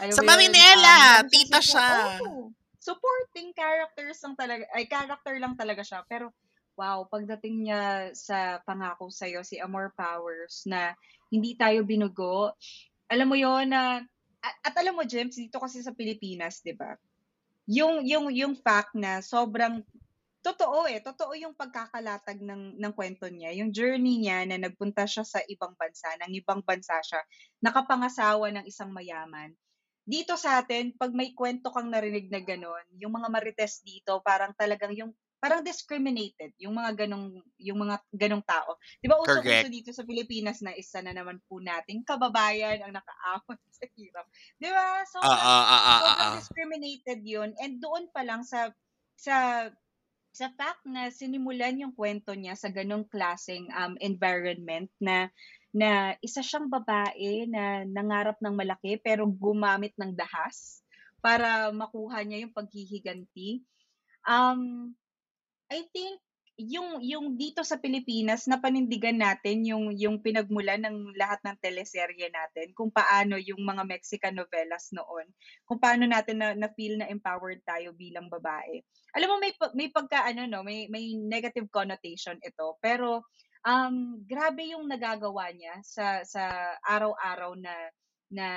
alam 0.00 0.14
Sa 0.14 0.24
Marinela, 0.24 1.22
um, 1.22 1.28
tita 1.28 1.60
siya. 1.62 1.88
Oo. 2.24 2.50
supporting 2.82 3.54
characters 3.54 4.18
lang 4.26 4.34
talaga, 4.34 4.66
ay 4.74 4.90
character 4.90 5.38
lang 5.38 5.54
talaga 5.54 5.86
siya. 5.86 6.02
Pero, 6.10 6.34
wow, 6.74 7.06
pagdating 7.06 7.70
niya 7.70 8.10
sa 8.10 8.58
pangako 8.66 9.06
sa'yo, 9.06 9.46
si 9.46 9.62
Amor 9.62 9.94
Powers, 9.94 10.66
na 10.66 10.90
hindi 11.30 11.54
tayo 11.54 11.86
binugo, 11.86 12.50
alam 13.06 13.30
mo 13.30 13.38
yon 13.38 13.70
na, 13.70 14.02
at, 14.42 14.56
at 14.66 14.74
alam 14.82 14.98
mo, 14.98 15.06
James, 15.06 15.38
dito 15.38 15.62
kasi 15.62 15.78
sa 15.78 15.94
Pilipinas, 15.94 16.58
di 16.58 16.74
ba? 16.74 16.98
Yung, 17.70 18.02
yung, 18.02 18.34
yung 18.34 18.58
fact 18.58 18.98
na 18.98 19.22
sobrang 19.22 19.86
totoo 20.42 20.84
eh, 20.90 21.00
totoo 21.02 21.32
yung 21.38 21.54
pagkakalatag 21.56 22.38
ng 22.42 22.62
ng 22.82 22.92
kwento 22.98 23.26
niya, 23.30 23.50
yung 23.58 23.70
journey 23.70 24.18
niya 24.22 24.42
na 24.46 24.58
nagpunta 24.58 25.06
siya 25.08 25.22
sa 25.26 25.40
ibang 25.46 25.74
bansa, 25.78 26.08
ng 26.22 26.32
ibang 26.40 26.60
bansa 26.66 26.98
siya, 27.02 27.20
nakapangasawa 27.64 28.50
ng 28.54 28.64
isang 28.68 28.90
mayaman. 28.92 29.54
Dito 30.02 30.34
sa 30.34 30.58
atin, 30.62 30.94
pag 30.98 31.14
may 31.14 31.30
kwento 31.34 31.70
kang 31.70 31.86
narinig 31.90 32.26
na 32.30 32.42
gano'n, 32.42 32.86
yung 32.98 33.14
mga 33.14 33.28
marites 33.30 33.82
dito, 33.86 34.18
parang 34.26 34.50
talagang 34.58 34.92
yung 34.98 35.14
parang 35.42 35.58
discriminated 35.66 36.54
yung 36.62 36.70
mga 36.78 37.02
ganong 37.06 37.34
yung 37.58 37.78
mga 37.82 37.98
ganong 38.14 38.46
tao. 38.46 38.78
'Di 39.02 39.10
ba 39.10 39.18
uso 39.18 39.42
Correct. 39.42 39.70
dito 39.70 39.90
sa 39.90 40.06
Pilipinas 40.06 40.62
na 40.62 40.70
isa 40.78 41.02
na 41.02 41.10
naman 41.10 41.42
po 41.50 41.58
nating 41.58 42.06
kababayan 42.06 42.78
ang 42.82 42.94
nakaahon 42.94 43.58
sa 43.78 43.86
hirap. 43.98 44.26
'Di 44.62 44.70
ba? 44.70 45.02
So 45.10 45.18
Oo, 45.30 45.56
oo, 45.76 45.78
oo, 45.92 45.98
sobrang 45.98 46.30
oo. 46.30 46.38
discriminated 46.38 47.20
yun. 47.26 47.52
And 47.60 47.78
doon 47.82 48.08
pa 48.14 48.22
lang 48.26 48.42
sa 48.46 48.70
sa 49.18 49.68
sa 50.32 50.48
fact 50.56 50.82
na 50.88 51.12
sinimulan 51.12 51.76
yung 51.76 51.92
kwento 51.92 52.32
niya 52.32 52.56
sa 52.56 52.72
ganong 52.72 53.04
klaseng 53.04 53.68
um, 53.76 53.94
environment 54.00 54.88
na 54.96 55.28
na 55.72 56.16
isa 56.20 56.44
siyang 56.44 56.68
babae 56.68 57.48
na 57.48 57.84
nangarap 57.88 58.36
ng 58.40 58.52
malaki 58.52 59.00
pero 59.00 59.24
gumamit 59.24 59.96
ng 59.96 60.12
dahas 60.12 60.84
para 61.24 61.72
makuha 61.72 62.20
niya 62.24 62.44
yung 62.44 62.52
paghihiganti. 62.52 63.64
Um, 64.28 64.92
I 65.72 65.88
think 65.96 66.20
yung 66.60 67.00
yung 67.00 67.40
dito 67.40 67.64
sa 67.64 67.80
Pilipinas 67.80 68.44
napanindigan 68.44 69.16
natin 69.16 69.64
yung 69.64 69.88
yung 69.96 70.20
pinagmulan 70.20 70.84
ng 70.84 71.16
lahat 71.16 71.40
ng 71.48 71.56
teleserye 71.56 72.28
natin 72.28 72.76
kung 72.76 72.92
paano 72.92 73.40
yung 73.40 73.64
mga 73.64 73.88
Mexican 73.88 74.36
novelas 74.36 74.92
noon 74.92 75.24
kung 75.64 75.80
paano 75.80 76.04
natin 76.04 76.44
na, 76.44 76.52
na 76.52 76.68
feel 76.76 77.00
na 77.00 77.08
empowered 77.08 77.64
tayo 77.64 77.96
bilang 77.96 78.28
babae. 78.28 78.84
Alam 79.16 79.28
mo 79.32 79.36
may 79.40 79.52
may 79.72 79.88
pagka 79.88 80.28
ano 80.28 80.44
no, 80.44 80.60
may 80.60 80.92
may 80.92 81.16
negative 81.16 81.72
connotation 81.72 82.36
ito 82.44 82.76
pero 82.84 83.24
um 83.64 84.20
grabe 84.28 84.76
yung 84.76 84.84
nagagawa 84.84 85.56
niya 85.56 85.80
sa 85.80 86.20
sa 86.28 86.76
araw-araw 86.84 87.56
na 87.56 87.74
na 88.28 88.48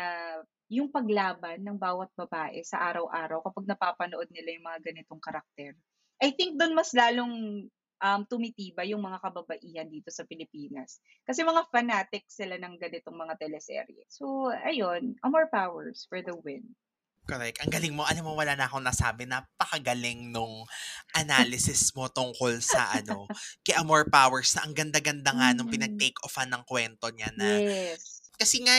yung 0.68 0.92
paglaban 0.92 1.64
ng 1.64 1.78
bawat 1.80 2.12
babae 2.18 2.60
sa 2.66 2.92
araw-araw 2.92 3.40
kapag 3.46 3.72
napapanood 3.72 4.28
nila 4.36 4.52
yung 4.52 4.68
mga 4.68 4.80
ganitong 4.84 5.22
karakter. 5.24 5.78
I 6.20 6.34
think 6.36 6.58
doon 6.60 6.74
mas 6.74 6.92
lalong 6.96 7.68
um, 8.06 8.22
tumitibay 8.30 8.94
yung 8.94 9.02
mga 9.02 9.18
kababaihan 9.18 9.90
dito 9.90 10.14
sa 10.14 10.22
Pilipinas. 10.30 11.02
Kasi 11.26 11.42
mga 11.42 11.66
fanatic 11.74 12.30
sila 12.30 12.62
ng 12.62 12.78
ganitong 12.78 13.18
mga 13.18 13.34
teleserye. 13.42 14.06
So, 14.06 14.54
ayun, 14.54 15.18
Amor 15.26 15.50
Powers 15.50 16.06
for 16.06 16.22
the 16.22 16.38
win. 16.38 16.78
Correct. 17.26 17.58
Ang 17.66 17.74
galing 17.74 17.98
mo. 17.98 18.06
Alam 18.06 18.30
mo, 18.30 18.38
wala 18.38 18.54
na 18.54 18.70
akong 18.70 18.86
nasabi. 18.86 19.26
Napakagaling 19.26 20.30
nung 20.30 20.62
analysis 21.18 21.90
mo 21.98 22.06
tungkol 22.06 22.62
sa 22.62 22.86
ano, 23.02 23.26
kay 23.66 23.74
Amor 23.74 24.06
Powers 24.14 24.54
na 24.54 24.70
ang 24.70 24.78
ganda-ganda 24.78 25.34
nga 25.34 25.50
nung 25.58 25.66
Mhm. 25.66 25.74
pinag-take 25.74 26.22
offan 26.22 26.54
ng 26.54 26.62
kwento 26.70 27.10
niya 27.10 27.34
na 27.34 27.50
Yes. 27.66 28.30
kasi 28.38 28.62
nga 28.62 28.78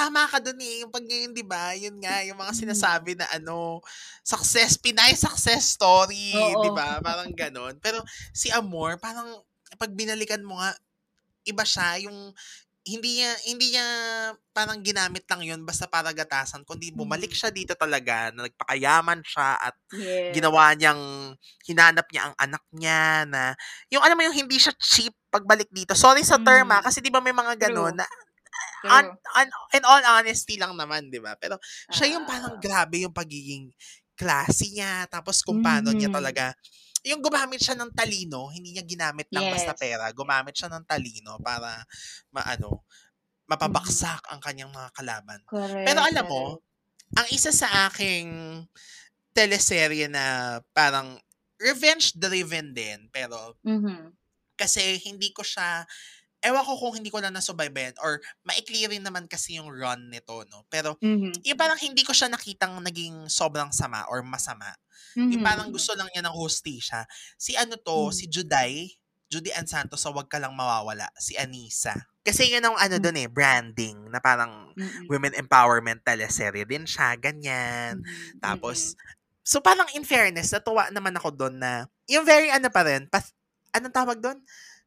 tama 0.00 0.24
ka 0.30 0.38
dun 0.40 0.56
eh. 0.60 0.80
Yung 0.84 0.92
pag 0.92 1.04
ngayon, 1.04 1.32
di 1.36 1.44
ba? 1.44 1.76
Yun 1.76 1.96
nga, 2.00 2.24
yung 2.24 2.38
mga 2.40 2.52
Mm. 2.56 2.60
sinasabi 2.64 3.10
na 3.20 3.26
ano, 3.36 3.84
success, 4.24 4.80
Pinay 4.80 5.12
success 5.16 5.76
story, 5.76 6.32
di 6.64 6.70
ba? 6.72 6.98
Parang 7.04 7.28
ganon. 7.36 7.76
Pero 7.84 8.00
si 8.32 8.48
Amor, 8.48 8.96
parang 8.96 9.28
pag 9.76 9.92
binalikan 9.92 10.40
mo 10.40 10.56
nga, 10.56 10.72
iba 11.46 11.64
siya, 11.64 12.00
yung 12.08 12.32
hindi 12.88 13.20
niya, 13.20 13.32
hindi 13.44 13.66
niya 13.76 13.86
parang 14.56 14.80
ginamit 14.80 15.28
lang 15.28 15.44
yun 15.44 15.60
basta 15.68 15.84
para 15.86 16.10
gatasan, 16.16 16.64
kundi 16.64 16.90
bumalik 16.96 17.28
Mhm. 17.30 17.38
siya 17.38 17.50
dito 17.52 17.76
talaga, 17.76 18.32
na 18.32 18.48
nagpakayaman 18.48 19.20
siya 19.22 19.60
at 19.60 19.76
Yes. 19.92 20.32
ginawa 20.40 20.72
niyang, 20.74 21.02
hinanap 21.68 22.08
niya 22.10 22.32
ang 22.32 22.36
anak 22.40 22.64
niya 22.72 23.28
na, 23.28 23.42
yung 23.92 24.00
alam 24.02 24.16
mo 24.16 24.24
yung 24.24 24.34
hindi 24.36 24.56
siya 24.56 24.72
cheap 24.80 25.12
pagbalik 25.28 25.68
dito. 25.70 25.92
Sorry 25.94 26.24
sa 26.24 26.40
term 26.40 26.72
ah, 26.72 26.80
Mhm. 26.80 26.86
kasi 26.88 26.98
di 27.04 27.12
ba 27.12 27.20
may 27.20 27.36
mga 27.36 27.54
True. 27.60 27.92
na 27.94 28.06
True. 28.80 28.90
un, 28.90 29.06
un- 29.12 29.54
in 29.76 29.84
all 29.84 30.02
honesty 30.02 30.56
lang 30.56 30.74
naman, 30.74 31.12
di 31.12 31.20
ba? 31.20 31.36
Pero 31.36 31.60
siya 31.92 32.16
yung 32.16 32.24
parang 32.24 32.56
Ah. 32.56 32.60
grabe 32.60 33.04
yung 33.04 33.12
pagiging 33.12 33.68
classy 34.16 34.76
niya, 34.76 35.04
tapos 35.06 35.40
kung 35.40 35.60
paano 35.60 35.92
niya 35.92 36.08
Mhm. 36.08 36.16
talaga, 36.16 36.44
yung 37.00 37.24
gumamit 37.24 37.60
siya 37.60 37.76
ng 37.76 37.92
talino, 37.92 38.52
hindi 38.52 38.76
niya 38.76 38.84
ginamit 38.84 39.28
lang 39.32 39.48
basta 39.48 39.72
Yes. 39.72 39.80
pera, 39.80 40.04
gumamit 40.12 40.52
siya 40.52 40.68
ng 40.68 40.84
talino 40.84 41.40
para 41.40 41.80
maano, 42.28 42.84
mapabaksak 43.48 44.28
ang 44.28 44.40
kanyang 44.40 44.68
mga 44.70 44.90
kalaban. 44.92 45.40
Correct. 45.48 45.86
Pero 45.88 46.00
alam 46.04 46.26
mo, 46.28 46.60
ang 47.16 47.26
isa 47.32 47.50
sa 47.50 47.88
aking 47.88 48.28
teleserye 49.32 50.06
na 50.06 50.58
parang 50.72 51.16
revenge-driven 51.56 52.72
din, 52.72 53.08
pero 53.10 53.56
Mhm. 53.62 54.12
kasi 54.56 55.00
hindi 55.00 55.32
ko 55.32 55.40
siya, 55.42 55.84
ewan 56.44 56.64
ko 56.64 56.74
kung 56.80 56.94
hindi 57.00 57.10
ko 57.12 57.20
lang 57.22 57.34
nasubaybayan 57.36 57.96
or 58.02 58.20
maikli 58.46 58.84
rin 58.88 59.04
naman 59.04 59.28
kasi 59.30 59.56
yung 59.60 59.68
run 59.72 60.08
nito, 60.12 60.44
no? 60.50 60.64
Pero 60.72 60.96
Mhm. 61.02 61.32
yung 61.44 61.58
parang 61.60 61.78
hindi 61.80 62.02
ko 62.04 62.12
siya 62.16 62.28
nakitang 62.32 62.76
naging 62.84 63.28
sobrang 63.32 63.70
sama 63.72 64.04
or 64.10 64.20
masama. 64.24 64.72
Yung 65.30 65.40
Mhm. 65.40 65.44
parang 65.44 65.68
Mhm. 65.68 65.74
gusto 65.74 65.92
lang 65.96 66.08
niya 66.12 66.24
ng 66.26 66.34
hostisya. 66.36 67.04
Si 67.40 67.54
ano 67.56 67.76
to, 67.80 68.10
Mhm. 68.10 68.14
si 68.14 68.26
Juday, 68.30 68.90
Judy 69.30 69.52
Ann 69.54 69.66
Santos 69.70 70.02
sa 70.04 70.10
Wag 70.12 70.28
Ka 70.28 70.38
Lang 70.42 70.54
Mawawala, 70.58 71.08
si 71.18 71.36
Anisa. 71.38 71.94
Kasi 72.26 72.50
yun 72.52 72.64
ang 72.66 72.76
ano 72.76 72.96
Mhm. 72.96 73.02
dun 73.02 73.16
eh, 73.18 73.28
branding, 73.30 74.10
na 74.12 74.18
parang 74.20 74.74
Mhm. 74.76 75.10
women 75.10 75.32
empowerment 75.38 76.02
teleserye 76.04 76.66
din 76.68 76.84
siya, 76.84 77.14
ganyan. 77.16 77.96
Mhm. 77.96 78.40
Tapos, 78.42 78.92
Mhm. 78.92 78.98
so 79.46 79.60
parang 79.62 79.86
in 79.96 80.04
fairness, 80.06 80.52
natuwa 80.54 80.90
naman 80.92 81.14
ako 81.16 81.30
doon 81.34 81.56
na, 81.62 81.86
yung 82.10 82.26
very 82.26 82.50
ano 82.52 82.68
pa 82.74 82.82
rin, 82.86 83.06
pas, 83.08 83.30
anong 83.72 83.94
tawag 83.94 84.18
doon? 84.20 84.38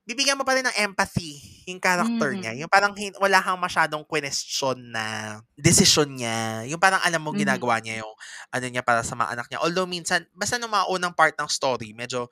Bibigyan 0.08 0.36
mo 0.36 0.44
pa 0.44 0.52
rin 0.60 0.68
ng 0.68 0.76
empathy 0.84 1.40
yung 1.64 1.80
character 1.80 2.36
niya. 2.36 2.52
Mhm. 2.52 2.60
Yung 2.60 2.68
parang 2.68 2.92
hin- 2.92 3.16
wala 3.24 3.40
kang 3.40 3.56
masyadong 3.56 4.04
question 4.04 4.76
na 4.92 5.40
decision 5.56 6.12
niya. 6.12 6.68
Yung 6.68 6.76
parang 6.76 7.00
alam 7.00 7.24
mo 7.24 7.32
Mhm. 7.32 7.40
ginagawa 7.40 7.80
niya 7.80 8.04
yung 8.04 8.12
ano 8.52 8.66
niya 8.68 8.84
para 8.84 9.00
sa 9.08 9.16
mga 9.16 9.32
anak 9.32 9.48
niya. 9.48 9.64
Although 9.64 9.88
minsan, 9.88 10.28
basta 10.36 10.60
nung 10.60 10.76
mga 10.76 10.92
unang 10.92 11.16
part 11.16 11.40
ng 11.40 11.48
story, 11.48 11.96
medyo 11.96 12.28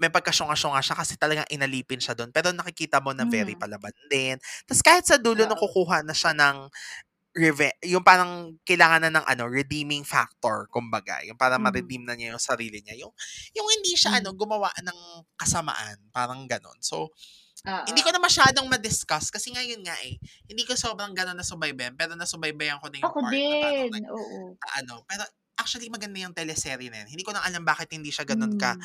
may 0.00 0.10
pagkasyunga-syunga 0.10 0.82
siya 0.82 0.96
kasi 0.98 1.14
talagang 1.16 1.46
inalipin 1.50 2.02
siya 2.02 2.14
doon. 2.18 2.30
Pero 2.34 2.50
nakikita 2.50 2.98
mo 3.00 3.14
na 3.14 3.24
very 3.28 3.54
Mhm. 3.54 3.60
palaban 3.60 3.94
din. 4.10 4.36
Tapos 4.66 4.82
kahit 4.82 5.04
sa 5.06 5.16
dulo 5.18 5.46
nung 5.46 5.58
Oo. 5.58 5.62
kukuha 5.62 6.02
na 6.02 6.12
siya 6.16 6.34
ng 6.34 6.66
reve- 7.36 7.76
yung 7.88 8.04
parang 8.04 8.56
kailangan 8.64 9.08
na 9.08 9.12
ng 9.20 9.26
ano, 9.28 9.44
redeeming 9.48 10.04
factor, 10.04 10.68
kumbaga. 10.72 11.20
Yung 11.26 11.36
para 11.40 11.56
Mhm. 11.56 11.64
ma-redeem 11.64 12.02
na 12.04 12.14
niya 12.16 12.32
yung 12.36 12.42
sarili 12.42 12.80
niya. 12.84 12.96
Yung, 13.04 13.12
yung 13.56 13.68
hindi 13.72 13.96
siya 13.96 14.20
ano, 14.20 14.32
Mhm. 14.32 14.38
gumawa 14.38 14.70
ng 14.84 14.98
kasamaan. 15.36 15.98
Parang 16.12 16.44
ganon. 16.48 16.76
So, 16.84 17.08
hindi 17.88 18.02
Oo. 18.02 18.06
ko 18.06 18.10
na 18.14 18.20
masyadong 18.22 18.66
ma-discuss 18.68 19.30
kasi 19.32 19.50
nga 19.54 19.62
yun 19.64 19.80
nga 19.86 19.94
eh. 20.04 20.18
Hindi 20.50 20.64
ko 20.66 20.74
sobrang 20.76 21.14
ganon 21.14 21.38
na 21.38 21.46
subaybayan, 21.46 21.94
pero 21.96 22.14
nasubaybayan 22.18 22.78
ko 22.82 22.88
na 22.90 22.98
yung 23.00 23.08
Ako 23.10 23.18
part 23.22 23.32
na 23.34 23.56
parang 23.62 23.90
din. 23.92 24.04
Oo. 24.10 24.40
ano. 24.82 24.94
Pero 25.08 25.22
actually 25.60 25.88
maganda 25.92 26.18
yung 26.20 26.34
teleserye 26.36 26.90
na 26.90 27.04
yun. 27.06 27.10
Hindi 27.14 27.24
ko 27.24 27.32
na 27.36 27.44
alam 27.46 27.62
bakit 27.64 27.92
hindi 27.94 28.10
siya 28.10 28.26
ganon 28.26 28.58
ka 28.58 28.74
Mm. 28.76 28.82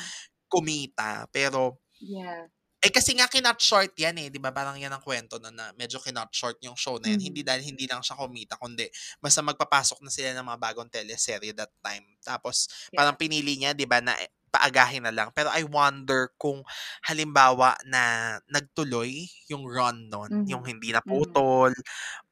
kumita. 0.48 1.26
Pero, 1.34 1.82
Yeah. 2.00 2.46
Eh 2.84 2.90
kasi 2.94 3.14
nga 3.18 3.26
kinot 3.30 3.58
short 3.60 3.92
yan 3.98 4.16
eh, 4.22 4.28
'di 4.30 4.38
ba? 4.42 4.50
Parang 4.54 4.78
yan 4.78 4.92
ang 4.94 5.02
kwento 5.02 5.38
na, 5.42 5.50
na 5.50 5.64
medyo 5.74 5.98
kinot 6.02 6.30
short 6.34 6.58
yung 6.62 6.76
show 6.78 6.96
na 7.02 7.10
yan. 7.14 7.20
Hindi 7.32 7.40
Mhm. 7.40 7.46
dahil 7.46 7.62
hindi 7.66 7.86
lang 7.90 8.02
siya 8.04 8.14
kumita, 8.18 8.54
kundi 8.60 8.86
basta 9.22 9.42
magpapasok 9.42 9.98
na 10.06 10.10
sila 10.14 10.30
ng 10.38 10.46
mga 10.46 10.60
bagong 10.62 10.90
teleserye 10.92 11.52
that 11.56 11.72
time. 11.82 12.06
Tapos 12.22 12.70
parang 12.94 13.14
Yeah. 13.14 13.18
pinili 13.18 13.58
niya, 13.58 13.74
'di 13.74 13.86
ba, 13.90 13.98
na 14.02 14.14
paagahin 14.48 15.04
na 15.04 15.12
lang. 15.12 15.28
Pero 15.36 15.52
I 15.52 15.60
wonder 15.68 16.32
kung 16.40 16.64
halimbawa 17.04 17.76
na 17.84 18.36
nagtuloy 18.48 19.28
yung 19.52 19.68
run 19.68 20.08
nun, 20.08 20.32
yung 20.48 20.62
Mhm. 20.62 20.68
hindi 20.68 20.90
Mhm. 21.04 21.44
naputol, 21.44 21.74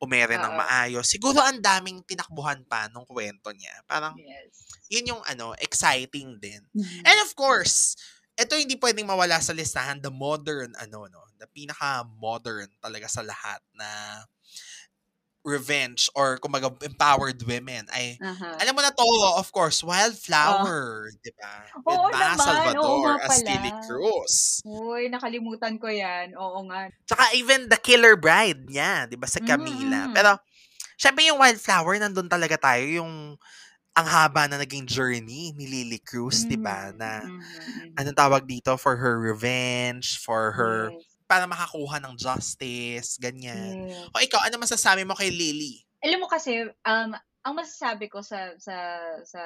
umere 0.00 0.40
ng 0.40 0.54
maayos. 0.56 1.04
Siguro 1.12 1.42
ang 1.44 1.60
daming 1.60 2.00
tinakbuhan 2.08 2.64
pa 2.68 2.88
nung 2.92 3.04
kwento 3.04 3.52
niya. 3.52 3.84
Parang 3.88 4.14
Yes. 4.14 4.76
yun 4.90 5.10
yung 5.18 5.22
ano, 5.26 5.54
exciting 5.58 6.38
din. 6.42 6.62
Mhm. 6.74 7.06
And 7.06 7.18
of 7.24 7.34
course, 7.34 7.96
ito 8.37 8.55
hindi 8.57 8.76
pwedeng 8.76 9.09
mawala 9.09 9.40
sa 9.40 9.57
listahan, 9.57 10.00
the 10.05 10.12
modern, 10.12 10.73
ano, 10.76 11.09
no, 11.09 11.23
the 11.40 11.49
pinaka-modern 11.50 12.69
talaga 12.85 13.09
sa 13.09 13.25
lahat 13.25 13.61
na 13.73 13.88
revenge 15.47 16.11
or 16.19 16.43
kumaga 16.43 16.66
empowered 16.83 17.38
women 17.47 17.87
ay 17.95 18.19
Aha. 18.19 18.59
alam 18.59 18.75
mo 18.75 18.83
na 18.83 18.90
to, 18.90 19.07
of 19.38 19.47
course, 19.55 19.78
Wildflower, 19.87 21.07
di 21.23 21.31
ba? 21.38 21.71
With 21.87 22.02
Oo 22.02 22.11
Ma 22.11 22.35
naman, 22.35 22.35
oo 22.35 22.43
Salvador 22.43 23.14
nga 23.14 23.31
as. 23.31 23.38
Lily 23.47 23.73
Cruz. 23.87 24.35
Uy, 24.66 25.07
nakalimutan 25.07 25.78
ko 25.78 25.87
yan. 25.87 26.35
Oo 26.35 26.66
nga. 26.66 26.90
Tsaka 27.07 27.31
even 27.38 27.71
the 27.71 27.78
killer 27.78 28.19
bride 28.19 28.66
niya, 28.66 29.07
di 29.07 29.14
ba, 29.14 29.31
sa 29.31 29.38
Camila. 29.38 30.11
Mm. 30.11 30.14
Pero, 30.19 30.35
syempre 30.99 31.23
yung 31.31 31.38
Wildflower, 31.38 31.95
nandun 32.02 32.26
talaga 32.26 32.59
tayo, 32.59 32.83
yung 32.83 33.38
ang 33.96 34.04
haba 34.06 34.44
na 34.44 34.60
naging 34.60 34.84
journey 34.84 35.56
ni 35.56 35.64
Lily 35.64 35.98
Cruz, 36.04 36.44
di 36.44 36.60
ba? 36.60 36.92
Mhm, 36.92 37.00
Na, 37.00 37.24
mhm, 37.24 37.40
mhm. 37.40 37.92
anong 37.96 38.18
tawag 38.18 38.44
dito, 38.44 38.76
for 38.76 39.00
her 39.00 39.16
revenge, 39.16 40.20
for 40.20 40.52
her, 40.52 40.92
Yes, 40.92 41.08
para 41.26 41.48
makakuha 41.48 41.98
ng 42.04 42.14
justice, 42.20 43.16
ganyan. 43.18 43.88
yes. 43.88 44.12
O 44.14 44.20
ikaw, 44.20 44.44
ano 44.46 44.60
masasabi 44.60 45.02
mo 45.08 45.16
kay 45.16 45.32
Lily? 45.32 45.82
Alam 46.04 46.22
mo 46.22 46.28
kasi, 46.28 46.60
um, 46.86 47.10
ang 47.16 47.54
masasabi 47.56 48.06
ko 48.12 48.20
sa 48.20 48.52
sa 48.60 48.76
sa 49.24 49.42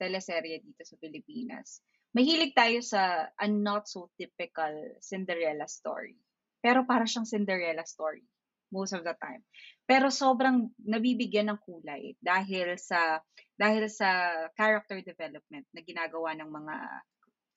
teleserye 0.00 0.62
dito 0.64 0.82
sa 0.82 0.96
Pilipinas, 0.96 1.82
mahilig 2.16 2.54
tayo 2.56 2.80
sa 2.80 3.28
a 3.36 3.46
not 3.46 3.84
so 3.84 4.08
typical 4.16 4.70
Cinderella 5.04 5.66
story. 5.68 6.16
Pero 6.58 6.82
para 6.88 7.04
siyang 7.06 7.26
Cinderella 7.28 7.84
story 7.84 8.24
most 8.72 8.92
of 8.94 9.02
the 9.04 9.14
time. 9.18 9.42
Pero 9.88 10.12
sobrang 10.12 10.70
nabibigyan 10.82 11.50
ng 11.52 11.60
kulay 11.62 12.14
dahil 12.20 12.76
sa 12.78 13.20
dahil 13.58 13.90
sa 13.90 14.30
character 14.54 15.02
development 15.02 15.66
na 15.74 15.82
ginagawa 15.82 16.32
ng 16.38 16.46
mga 16.46 16.76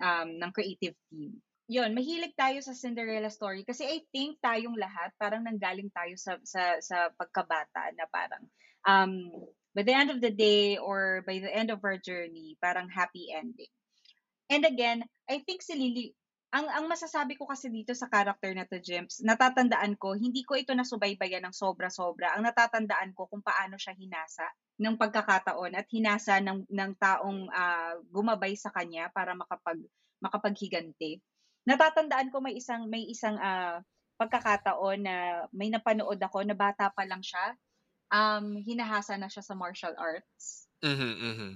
um, 0.02 0.30
ng 0.42 0.52
creative 0.52 0.98
team. 1.14 1.38
Yun, 1.72 1.96
mahilig 1.96 2.36
tayo 2.36 2.60
sa 2.60 2.76
Cinderella 2.76 3.32
story 3.32 3.64
kasi 3.64 3.88
I 3.88 4.04
think 4.12 4.42
tayong 4.44 4.76
lahat 4.76 5.14
parang 5.16 5.46
nanggaling 5.46 5.94
tayo 5.94 6.18
sa 6.20 6.36
sa 6.44 6.82
sa 6.84 7.14
pagkabata 7.16 7.96
na 7.96 8.04
parang 8.12 8.44
um 8.84 9.32
by 9.72 9.86
the 9.86 9.96
end 9.96 10.12
of 10.12 10.20
the 10.20 10.34
day 10.34 10.76
or 10.76 11.24
by 11.24 11.40
the 11.40 11.48
end 11.48 11.72
of 11.72 11.80
our 11.86 11.96
journey, 11.96 12.60
parang 12.60 12.92
happy 12.92 13.32
ending. 13.32 13.72
And 14.52 14.68
again, 14.68 15.08
I 15.32 15.40
think 15.48 15.64
si 15.64 15.80
Lily, 15.80 16.12
ang 16.52 16.68
ang 16.68 16.86
masasabi 16.92 17.40
ko 17.40 17.48
kasi 17.48 17.72
dito 17.72 17.96
sa 17.96 18.12
character 18.12 18.52
na 18.52 18.68
to, 18.68 18.76
Jems, 18.84 19.24
natatandaan 19.24 19.96
ko, 19.96 20.16
hindi 20.20 20.44
ko 20.44 20.60
ito 20.60 20.76
nasubaybayan 20.76 21.48
ng 21.48 21.56
sobra-sobra. 21.56 22.36
Ang 22.36 22.44
natatandaan 22.48 23.16
ko 23.16 23.28
kung 23.32 23.40
paano 23.40 23.80
siya 23.80 23.96
hinasa 23.96 24.48
ng 24.82 24.96
pagkakataon 25.00 25.74
at 25.80 25.88
hinasa 25.88 26.44
ng 26.44 26.68
ng 26.68 26.92
taong 27.00 27.48
ah, 27.56 27.96
gumabay 28.12 28.54
sa 28.60 28.68
kanya 28.76 29.08
para 29.16 29.32
makapag 29.32 29.80
makapaghiganti. 30.20 31.24
Natatandaan 31.64 32.30
ko 32.34 32.44
may 32.44 32.60
isang 32.60 32.84
may 32.92 33.08
isang 33.08 33.40
ah, 33.40 33.80
pagkakataon 34.20 35.00
na 35.02 35.16
may 35.56 35.72
napanood 35.72 36.20
ako 36.20 36.44
na 36.44 36.54
bata 36.54 36.92
pa 36.92 37.08
lang 37.08 37.24
siya. 37.24 37.56
Um, 38.12 38.60
hinahasa 38.60 39.16
na 39.16 39.32
siya 39.32 39.40
sa 39.40 39.56
martial 39.56 39.96
arts. 39.96 40.68
Mhm, 40.84 41.12
mhm. 41.32 41.52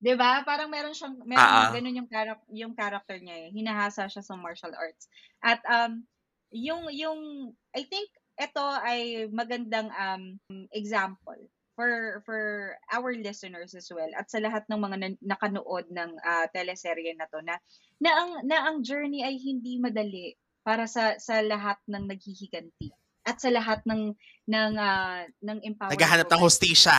'Di 0.00 0.14
ba? 0.14 0.44
Parang 0.44 0.68
meron 0.68 0.92
siyang 0.92 1.16
meron 1.24 1.44
ah. 1.44 1.72
ganun 1.72 1.98
yung 2.04 2.10
character 2.10 2.48
yung 2.52 2.74
character 2.76 3.16
niya 3.20 3.48
eh. 3.48 3.48
Hinahasa 3.52 4.08
siya 4.08 4.22
sa 4.24 4.36
martial 4.36 4.72
arts. 4.76 5.08
At 5.40 5.60
um 5.64 6.04
yung 6.52 6.88
yung 6.92 7.52
I 7.72 7.84
think 7.88 8.08
ito 8.36 8.64
ay 8.64 9.32
magandang 9.32 9.88
um 9.96 10.36
example 10.76 11.40
for 11.76 12.24
for 12.24 12.72
our 12.88 13.12
listeners 13.12 13.76
as 13.76 13.88
well 13.92 14.08
at 14.16 14.32
sa 14.32 14.40
lahat 14.40 14.64
ng 14.68 14.80
mga 14.80 14.96
nan- 14.96 15.22
nakanood 15.24 15.84
ng 15.92 16.10
ah, 16.24 16.48
teleserye 16.48 17.12
na 17.16 17.28
to 17.28 17.44
na 17.44 17.60
na 18.00 18.10
ang 18.16 18.30
na 18.48 18.56
ang 18.68 18.80
journey 18.80 19.20
ay 19.20 19.36
hindi 19.36 19.76
madali 19.76 20.32
para 20.64 20.88
sa 20.88 21.20
sa 21.20 21.44
lahat 21.44 21.76
ng 21.84 22.08
naghihiganti 22.08 22.88
at 23.28 23.36
sa 23.40 23.52
lahat 23.52 23.84
ng 23.84 24.16
ng 24.48 24.72
ah, 24.80 25.28
ng 25.44 25.58
empowered 25.68 25.92
Naghahanap 25.96 26.26
ng 26.28 26.40
woman 26.40 26.48
hostisya. 26.48 26.98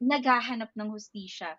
naghahanap 0.00 0.70
ng 0.76 0.88
hustisya. 0.92 1.56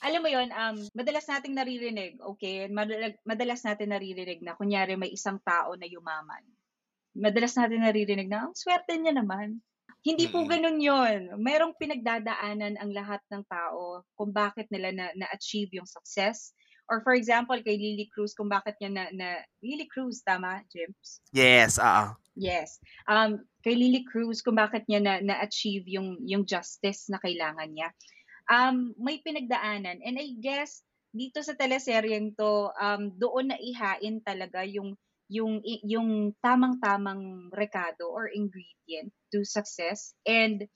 Alam 0.00 0.20
mo 0.24 0.28
yon 0.32 0.48
um, 0.48 0.76
madalas 0.96 1.28
nating 1.28 1.52
naririnig, 1.52 2.16
okay, 2.24 2.64
madalas, 2.72 3.12
madalas 3.28 3.60
natin 3.60 3.92
naririnig 3.92 4.40
na 4.40 4.56
kunyari 4.56 4.96
may 4.96 5.12
isang 5.12 5.36
tao 5.44 5.76
na 5.76 5.84
yumaman. 5.84 6.40
Madalas 7.12 7.52
natin 7.52 7.84
naririnig 7.84 8.32
na, 8.32 8.48
ang 8.48 8.56
swerte 8.56 8.96
niya 8.96 9.12
naman. 9.12 9.60
Hindi 10.00 10.32
po 10.32 10.48
ganun 10.48 10.80
yon. 10.80 11.36
Merong 11.36 11.76
pinagdadaanan 11.76 12.80
ang 12.80 12.90
lahat 12.96 13.20
ng 13.28 13.44
tao 13.44 14.00
kung 14.16 14.32
bakit 14.32 14.64
nila 14.72 14.88
na, 14.96 15.12
na-achieve 15.12 15.76
yung 15.76 15.84
success. 15.84 16.56
Or 16.88 17.04
for 17.04 17.12
example, 17.12 17.60
kay 17.60 17.76
Lily 17.76 18.08
Cruz, 18.08 18.32
kung 18.32 18.48
bakit 18.48 18.80
niya 18.80 18.90
na, 18.90 19.04
na 19.12 19.28
Lily 19.60 19.84
Cruz, 19.84 20.24
tama, 20.24 20.64
James? 20.72 21.20
Yes, 21.36 21.76
oo. 21.76 22.16
Yes. 22.32 22.80
Um, 23.04 23.44
kay 23.60 23.76
Lily 23.76 24.08
Cruz, 24.08 24.40
kung 24.40 24.56
bakit 24.56 24.88
niya 24.88 25.04
na, 25.04 25.14
na-achieve 25.20 25.84
yung, 25.86 26.16
yung 26.24 26.48
justice 26.48 27.12
na 27.12 27.20
kailangan 27.20 27.68
niya. 27.68 27.92
Um, 28.50 28.98
may 28.98 29.22
pinagdaanan. 29.22 30.02
And 30.02 30.18
I 30.18 30.34
guess, 30.42 30.82
dito 31.14 31.38
sa 31.38 31.54
teleseryeng 31.54 32.34
to, 32.34 32.74
um, 32.74 33.14
doon 33.14 33.54
na 33.54 33.58
ihain 33.62 34.18
talaga 34.26 34.66
yung 34.66 34.98
yung 35.30 35.62
yung 35.86 36.34
tamang-tamang 36.42 37.54
rekado 37.54 38.10
or 38.10 38.26
ingredient 38.34 39.14
to 39.30 39.46
success 39.46 40.10
and 40.26 40.66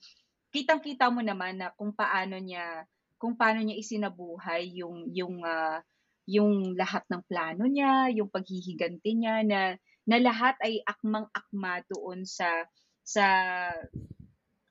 kitang-kita 0.55 1.11
mo 1.11 1.19
naman 1.19 1.59
na 1.59 1.75
kung 1.75 1.91
paano 1.91 2.39
niya 2.39 2.87
kung 3.19 3.35
paano 3.35 3.59
niya 3.59 3.75
isinabuhay 3.75 4.79
yung 4.79 5.11
yung 5.11 5.43
ah, 5.43 5.83
yung 6.25 6.73
lahat 6.73 7.05
ng 7.11 7.21
plano 7.29 7.69
niya, 7.69 8.09
yung 8.15 8.31
paghihiganti 8.31 9.11
niya 9.13 9.43
na 9.45 9.61
na 10.05 10.17
lahat 10.21 10.55
ay 10.61 10.81
akmang-akma 10.85 11.83
doon 11.91 12.23
sa 12.23 12.47
sa 13.05 13.25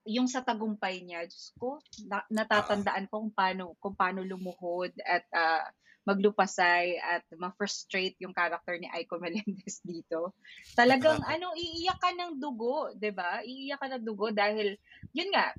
yung 0.05 0.29
sa 0.29 0.45
tagumpay 0.45 1.01
niya. 1.01 1.25
Diyos 1.25 1.53
ko, 1.57 1.81
na- 2.09 2.29
natatandaan 2.29 3.09
ko 3.09 3.25
kung 3.25 3.35
paano 3.35 3.73
kung 3.81 3.97
paano 3.97 4.21
lumuhod 4.21 4.93
at 5.05 5.25
ah, 5.33 5.65
maglupasay 6.05 7.01
at 7.01 7.25
ma-frustrate 7.41 8.21
yung 8.21 8.37
character 8.37 8.77
ni 8.77 8.89
Aiko 8.93 9.17
Melendez 9.17 9.81
dito. 9.89 10.37
Talagang 10.77 11.25
ano, 11.25 11.57
iiyak 11.57 11.97
ka 11.97 12.13
ng 12.13 12.37
dugo, 12.37 12.93
'di 12.93 13.11
ba? 13.17 13.41
Iiyak 13.41 13.81
ka 13.81 13.89
ng 13.89 14.05
dugo 14.05 14.29
dahil 14.29 14.77
yun 15.17 15.33
nga, 15.33 15.57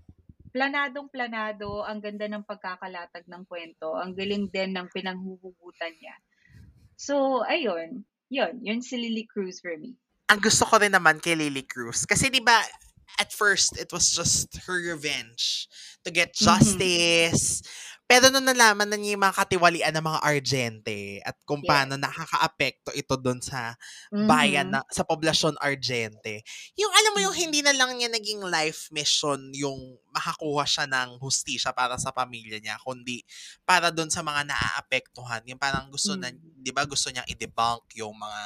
planadong 0.53 1.11
planado, 1.11 1.83
ang 1.83 1.99
ganda 1.99 2.29
ng 2.31 2.45
pagkakalatag 2.47 3.27
ng 3.27 3.43
kwento, 3.43 3.97
ang 3.97 4.15
galing 4.15 4.47
din 4.47 4.71
ng 4.71 4.87
pinanghuhugutan 4.93 5.91
niya. 5.99 6.15
So, 6.95 7.43
ayun. 7.43 8.07
Yun, 8.31 8.63
yun 8.63 8.79
si 8.79 8.95
Lily 8.95 9.27
Cruz 9.27 9.59
for 9.59 9.75
me. 9.75 9.93
Ang 10.31 10.41
gusto 10.41 10.65
ko 10.65 10.81
rin 10.81 10.95
naman 10.95 11.19
kay 11.21 11.35
Lily 11.37 11.67
Cruz, 11.67 12.07
kasi 12.07 12.31
di 12.31 12.41
ba 12.41 12.57
at 13.19 13.31
first, 13.33 13.77
it 13.77 13.91
was 13.91 14.11
just 14.11 14.57
her 14.67 14.75
revenge 14.81 15.67
to 16.05 16.11
get 16.11 16.35
Mhm. 16.35 16.45
justice. 16.45 17.61
Pero 18.09 18.29
nung 18.29 18.45
nalaman 18.45 18.85
na 18.85 18.97
niya 19.01 19.17
yung 19.17 19.25
mga 19.25 19.37
katiwalian 19.41 19.89
ng 19.97 20.05
mga 20.05 20.19
Argente 20.21 21.17
at 21.25 21.33
kung 21.41 21.61
Yes. 21.61 21.65
paano 21.65 21.97
nakaka-apekto 21.97 22.93
ito 22.93 23.17
doon 23.17 23.41
sa 23.41 23.73
bayan 24.13 24.69
Mhm. 24.69 24.77
na 24.77 24.85
sa 24.93 25.01
poblasyon 25.01 25.57
Argente. 25.57 26.45
Yung 26.77 26.93
alam 26.93 27.11
mo 27.17 27.19
yung 27.25 27.33
Mhm. 27.33 27.41
hindi 27.49 27.65
na 27.65 27.73
lang 27.73 27.97
niya 27.97 28.13
naging 28.13 28.45
life 28.45 28.93
mission 28.93 29.49
yung 29.57 29.97
makakuha 30.13 30.63
siya 30.69 30.85
ng 30.85 31.17
hustisya 31.17 31.73
para 31.73 31.97
sa 31.97 32.13
pamilya 32.13 32.61
niya, 32.61 32.77
kundi 32.85 33.25
para 33.65 33.89
doon 33.89 34.13
sa 34.13 34.21
mga 34.21 34.53
naaapektuhan. 34.53 35.41
Yung 35.49 35.57
parang 35.59 35.89
gusto 35.89 36.13
na, 36.13 36.29
Mhm. 36.29 36.55
'di 36.61 36.69
ba, 36.77 36.85
gusto 36.85 37.09
niyang 37.09 37.25
i-debunk 37.25 37.89
yung 37.97 38.13
mga 38.13 38.41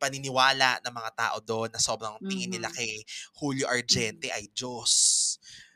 paniniwala 0.00 0.80
ng 0.82 0.94
mga 0.96 1.10
tao 1.14 1.36
doon 1.44 1.70
na 1.70 1.78
sobrang 1.78 2.16
tingin 2.26 2.50
nila 2.50 2.66
Mhm. 2.66 2.74
kay 2.74 3.04
Julio 3.38 3.68
Argente 3.68 4.32
ay 4.32 4.48
Diyos 4.50 5.19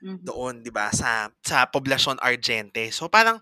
Mhm. 0.05 0.35
doon, 0.35 0.63
'di 0.65 0.71
ba, 0.75 0.91
sa 0.95 1.29
sa 1.45 1.67
poblasyon 1.69 2.21
Argente. 2.23 2.89
So 2.95 3.09
parang 3.13 3.41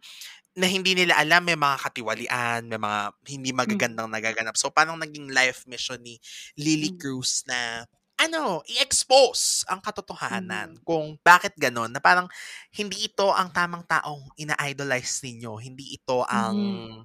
na 0.59 0.67
hindi 0.69 0.95
nila 0.99 1.17
alam 1.21 1.45
may 1.47 1.57
mga 1.59 1.79
katiwalian, 1.89 2.69
may 2.69 2.81
mga 2.81 3.01
hindi 3.31 3.51
Mhm. 3.67 3.93
magagandang 3.97 4.11
nagaganap. 4.13 4.57
So 4.59 4.71
parang 4.75 4.99
naging 5.01 5.31
life 5.33 5.65
mission 5.71 6.01
ni 6.03 6.19
Lily 6.59 6.91
Mhm. 6.91 6.99
Cruz 6.99 7.45
na 7.49 7.85
ano, 8.21 8.63
i-expose 8.71 9.67
ang 9.69 9.83
katotohanan 9.83 10.77
Mhm. 10.77 10.83
kung 10.87 11.19
bakit 11.27 11.53
ganon 11.59 11.91
na 11.91 11.99
parang 12.01 12.29
hindi 12.77 13.09
ito 13.11 13.29
ang 13.35 13.51
tamang 13.53 13.83
taong 13.89 14.31
ina-idolize 14.39 15.21
ninyo. 15.27 15.59
Hindi 15.61 15.97
ito 15.99 16.23
ang 16.29 16.57
Mhm. 16.57 17.05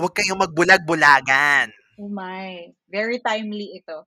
huwag 0.00 0.12
kayong 0.16 0.40
magbulag-bulagan. 0.40 1.68
Oh 1.98 2.08
my. 2.08 2.72
Very 2.88 3.20
timely 3.20 3.76
ito. 3.76 4.06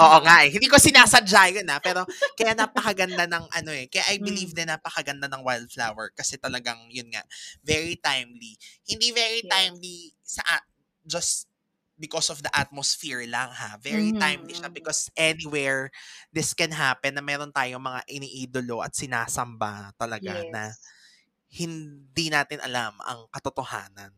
Oo 0.00 0.18
Ah, 0.18 0.20
nga 0.24 0.36
eh. 0.46 0.50
Hindi 0.54 0.66
ko 0.70 0.80
sinasadya 0.80 1.60
yun 1.60 1.68
ah. 1.68 1.80
Pero 1.82 2.08
kaya 2.38 2.56
napakaganda 2.56 3.28
ng 3.28 3.44
ano 3.52 3.70
eh. 3.74 3.86
Kaya 3.92 4.08
I 4.14 4.18
believe 4.22 4.50
mm, 4.50 4.56
na 4.56 4.76
napakaganda 4.76 5.28
ng 5.28 5.42
Wildflower. 5.44 6.16
Kasi 6.16 6.40
talagang 6.40 6.78
yun 6.88 7.10
nga. 7.12 7.22
Very 7.62 7.94
timely. 8.00 8.56
Hindi 8.88 9.12
very 9.12 9.42
yes. 9.42 9.50
timely 9.50 10.14
sa 10.24 10.42
just 11.04 11.46
because 12.00 12.32
of 12.32 12.40
the 12.40 12.50
atmosphere 12.56 13.22
lang 13.28 13.52
ha. 13.52 13.76
Very 13.78 14.16
timely 14.16 14.56
siya 14.56 14.72
Mhm. 14.72 14.74
because 14.74 15.12
anywhere 15.14 15.92
this 16.32 16.56
can 16.56 16.72
happen 16.72 17.12
na 17.14 17.22
meron 17.22 17.52
tayong 17.52 17.82
mga 17.84 18.00
iniidolo 18.08 18.80
at 18.80 18.96
sinasamba 18.96 19.92
talaga 20.00 20.42
na 20.48 20.72
Yes. 20.72 20.80
hindi 21.52 22.28
natin 22.32 22.60
alam 22.64 22.96
ang 23.04 23.28
katotohanan. 23.34 24.12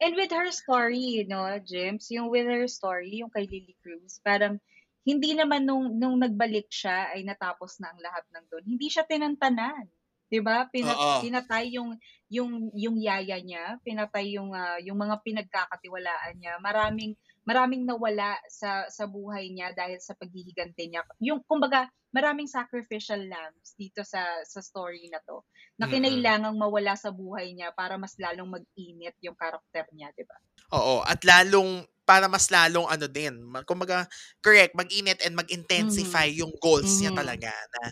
And 0.00 0.14
with 0.16 0.30
her 0.32 0.50
story, 0.52 0.98
you 0.98 1.26
know, 1.26 1.46
James, 1.60 2.06
yung 2.10 2.28
with 2.30 2.46
her 2.46 2.66
story, 2.68 3.10
yung 3.22 3.30
kay 3.30 3.46
Lily 3.46 3.76
Cruz, 3.82 4.20
parang 4.24 4.60
hindi 5.04 5.36
naman 5.36 5.68
nung 5.68 6.00
nung 6.00 6.16
nagbalik 6.16 6.72
siya 6.72 7.12
ay 7.12 7.28
natapos 7.28 7.76
na 7.78 7.92
ang 7.92 8.00
lahat 8.00 8.24
ng 8.32 8.44
doon. 8.48 8.64
Hindi 8.64 8.88
siya 8.88 9.04
tinantanan. 9.04 9.84
'Di 10.32 10.40
ba? 10.40 10.66
Pina, 10.72 10.96
Oo. 10.96 11.20
pinatay 11.20 11.76
yung 11.76 11.94
yung 12.32 12.72
yung 12.74 12.96
yaya 12.96 13.38
niya, 13.38 13.78
pinatay 13.84 14.34
yung 14.34 14.50
uh, 14.50 14.80
yung 14.80 14.96
mga 14.96 15.20
pinagkakatiwalaan 15.20 16.40
niya. 16.40 16.56
Maraming 16.58 17.12
maraming 17.44 17.84
nawala 17.84 18.40
sa 18.48 18.88
sa 18.88 19.04
buhay 19.04 19.52
niya 19.52 19.76
dahil 19.76 20.00
sa 20.00 20.16
paghihigante 20.16 20.88
niya. 20.88 21.04
Yung 21.20 21.44
kumbaga, 21.44 21.86
maraming 22.10 22.48
sacrificial 22.48 23.20
lambs 23.20 23.76
dito 23.76 24.00
sa 24.02 24.24
sa 24.48 24.64
story 24.64 25.06
na 25.12 25.20
to. 25.22 25.44
Na 25.76 25.86
kinailangang 25.86 26.56
mawala 26.56 26.96
sa 26.96 27.12
buhay 27.12 27.52
niya 27.52 27.76
para 27.76 28.00
mas 28.00 28.16
lalong 28.16 28.58
mag-init 28.58 29.14
yung 29.20 29.36
karakter 29.36 29.84
niya, 29.92 30.08
'di 30.16 30.24
ba? 30.24 30.38
Oo, 30.74 31.04
at 31.04 31.20
lalong 31.22 31.84
para 32.08 32.28
mas 32.28 32.48
lalong 32.52 32.86
ano 32.88 33.06
din, 33.10 33.36
kumbaga, 33.68 34.06
correct, 34.44 34.76
mag-init 34.76 35.20
and 35.24 35.34
mag-intensify 35.36 36.28
Mhm. 36.28 36.32
yung 36.32 36.52
goals 36.60 37.00
niya 37.02 37.10
Mhm. 37.10 37.16
talaga 37.16 37.50
na, 37.50 37.82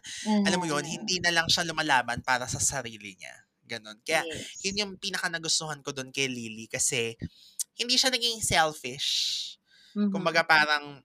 alam 0.48 0.60
mo 0.62 0.66
yun, 0.68 0.84
Mhm. 0.84 0.88
hindi 0.88 1.18
na 1.24 1.32
lang 1.34 1.48
siya 1.48 1.64
lumalaban 1.68 2.20
para 2.24 2.44
sa 2.48 2.60
sarili 2.62 3.16
niya. 3.18 3.34
Ganon. 3.66 3.98
Kaya, 4.04 4.22
Yes. 4.22 4.64
yun 4.64 4.80
yung 4.84 4.92
pinaka 5.00 5.28
nagustuhan 5.32 5.80
ko 5.84 5.92
doon 5.96 6.12
kay 6.12 6.28
Lily 6.28 6.68
kasi, 6.68 7.16
hindi 7.78 7.96
siya 8.00 8.10
naging 8.14 8.40
selfish. 8.44 9.08
Mhm. 9.94 10.12
Kumbaga 10.12 10.44
parang, 10.46 11.00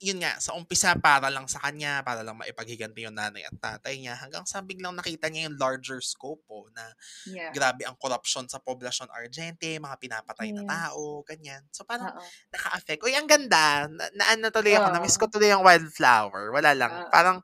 yun 0.00 0.18
nga, 0.24 0.40
sa 0.40 0.56
umpisa 0.56 0.96
para 0.96 1.28
lang 1.28 1.44
sa 1.46 1.60
kanya, 1.60 2.00
para 2.00 2.24
lang 2.24 2.36
maipaghiganti 2.40 3.04
yung 3.04 3.16
nanay 3.20 3.44
at 3.44 3.52
tatay 3.60 4.00
niya, 4.00 4.16
hanggang 4.16 4.48
sa 4.48 4.64
biglang 4.64 4.96
nakita 4.96 5.28
niya 5.28 5.48
yung 5.52 5.60
larger 5.60 6.00
scope 6.00 6.40
po 6.48 6.66
na 6.72 6.84
Yeah. 7.28 7.52
grabe 7.52 7.84
ang 7.84 7.96
corruption 8.00 8.48
sa 8.48 8.58
poblasyon 8.64 9.12
Argente, 9.12 9.76
mga 9.76 9.96
pinapatay 10.00 10.56
na 10.56 10.64
Yes. 10.64 10.70
tao, 10.72 11.20
ganyan. 11.28 11.62
So 11.70 11.84
parang 11.84 12.10
Oo. 12.16 12.24
naka-affect. 12.52 13.04
Uy, 13.04 13.12
ang 13.14 13.28
ganda. 13.28 13.86
Na, 13.92 14.04
na 14.16 14.24
ano 14.32 14.48
tuloy 14.48 14.72
ako, 14.76 14.88
na-miss 14.92 15.20
ko 15.20 15.28
tuloy 15.28 15.52
yung 15.52 15.64
wildflower. 15.64 16.50
Wala 16.56 16.72
lang. 16.72 16.92
Oo. 16.96 17.10
Parang, 17.12 17.38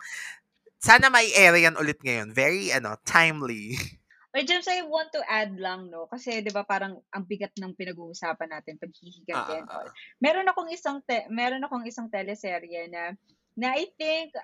sana 0.80 1.08
may 1.12 1.32
air 1.36 1.54
yan 1.58 1.76
ulit 1.80 1.98
ngayon. 2.04 2.32
Very, 2.36 2.70
ano, 2.72 2.96
timely. 3.04 3.76
Or 4.36 4.44
James, 4.44 4.68
I 4.68 4.84
want 4.84 5.16
to 5.16 5.24
add 5.24 5.56
lang, 5.56 5.88
no? 5.88 6.04
Kasi, 6.12 6.44
di 6.44 6.52
ba, 6.52 6.60
parang 6.60 7.00
ang 7.08 7.24
bigat 7.24 7.56
ng 7.56 7.72
pinag-uusapan 7.72 8.52
natin, 8.52 8.76
paghihiganti 8.76 9.64
and 9.64 9.64
Ah, 9.64 9.72
ah, 9.72 9.76
all. 9.80 9.88
ah. 9.88 9.94
Meron 10.20 10.44
akong 10.52 10.68
isang, 10.68 11.00
te- 11.08 11.24
meron 11.32 11.64
akong 11.64 11.88
isang 11.88 12.12
teleserye 12.12 12.92
na, 12.92 13.16
na 13.56 13.72
I 13.72 13.88
think, 13.96 14.36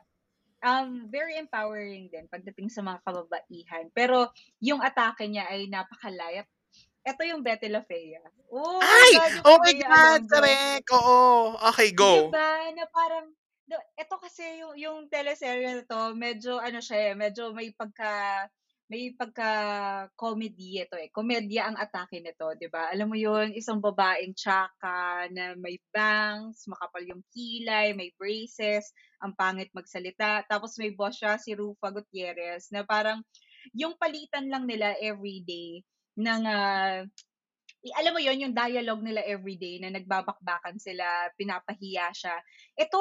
um, 0.64 1.12
very 1.12 1.36
empowering 1.36 2.08
din 2.08 2.24
pagdating 2.32 2.72
sa 2.72 2.80
mga 2.80 3.04
kababaihan. 3.04 3.92
Pero, 3.92 4.32
yung 4.64 4.80
atake 4.80 5.28
niya 5.28 5.44
ay 5.52 5.68
napakalayat. 5.68 6.48
Ito 7.04 7.28
yung 7.28 7.44
Betty 7.44 7.68
La 7.68 7.84
Fea. 7.84 8.24
Oh 8.48 8.80
my 8.80 8.88
Ay! 8.88 9.12
God, 9.12 9.32
Oh 9.44 9.58
my 9.60 9.74
God! 9.76 10.20
Correct! 10.24 10.86
Oo. 10.88 11.20
Okay, 11.74 11.92
go. 11.92 12.32
Diba? 12.32 12.72
Na 12.72 12.88
parang, 12.88 13.28
ito 13.68 14.14
kasi 14.16 14.40
yung, 14.56 14.72
yung 14.80 14.98
teleserye 15.12 15.68
na 15.68 15.84
to, 15.84 16.16
medyo 16.16 16.56
ano 16.56 16.80
siya 16.80 17.12
eh, 17.12 17.14
medyo 17.18 17.52
may 17.52 17.76
pagka, 17.76 18.48
may 18.92 19.16
pagka 19.16 19.50
comedy 20.20 20.84
ito 20.84 21.00
eh. 21.00 21.08
Komedya 21.08 21.72
ang 21.72 21.80
atake 21.80 22.20
nito, 22.20 22.52
'di 22.52 22.68
ba? 22.68 22.92
Alam 22.92 23.08
mo 23.08 23.16
'yun, 23.16 23.56
isang 23.56 23.80
babaeng 23.80 24.36
tsaka 24.36 25.32
na 25.32 25.56
may 25.56 25.80
bangs, 25.88 26.68
makapal 26.68 27.00
yung 27.08 27.24
kilay, 27.32 27.96
may 27.96 28.12
braces, 28.20 28.92
ang 29.24 29.32
pangit 29.32 29.72
magsalita. 29.72 30.44
Tapos 30.44 30.76
may 30.76 30.92
boss 30.92 31.16
siya 31.16 31.40
si 31.40 31.56
Rufa 31.56 31.88
Gutierrez 31.88 32.68
na 32.68 32.84
parang 32.84 33.24
yung 33.72 33.96
palitan 33.96 34.52
lang 34.52 34.68
nila 34.68 34.92
everyday 35.00 35.80
ng 36.20 36.42
i- 37.82 37.94
alam 37.98 38.12
mo 38.14 38.20
yon 38.22 38.38
yung 38.44 38.54
dialogue 38.54 39.02
nila 39.02 39.22
everyday 39.26 39.80
na 39.82 39.90
nagbabakbakan 39.90 40.78
sila, 40.78 41.32
pinapahiya 41.34 42.14
siya. 42.14 42.36
Ito, 42.78 42.98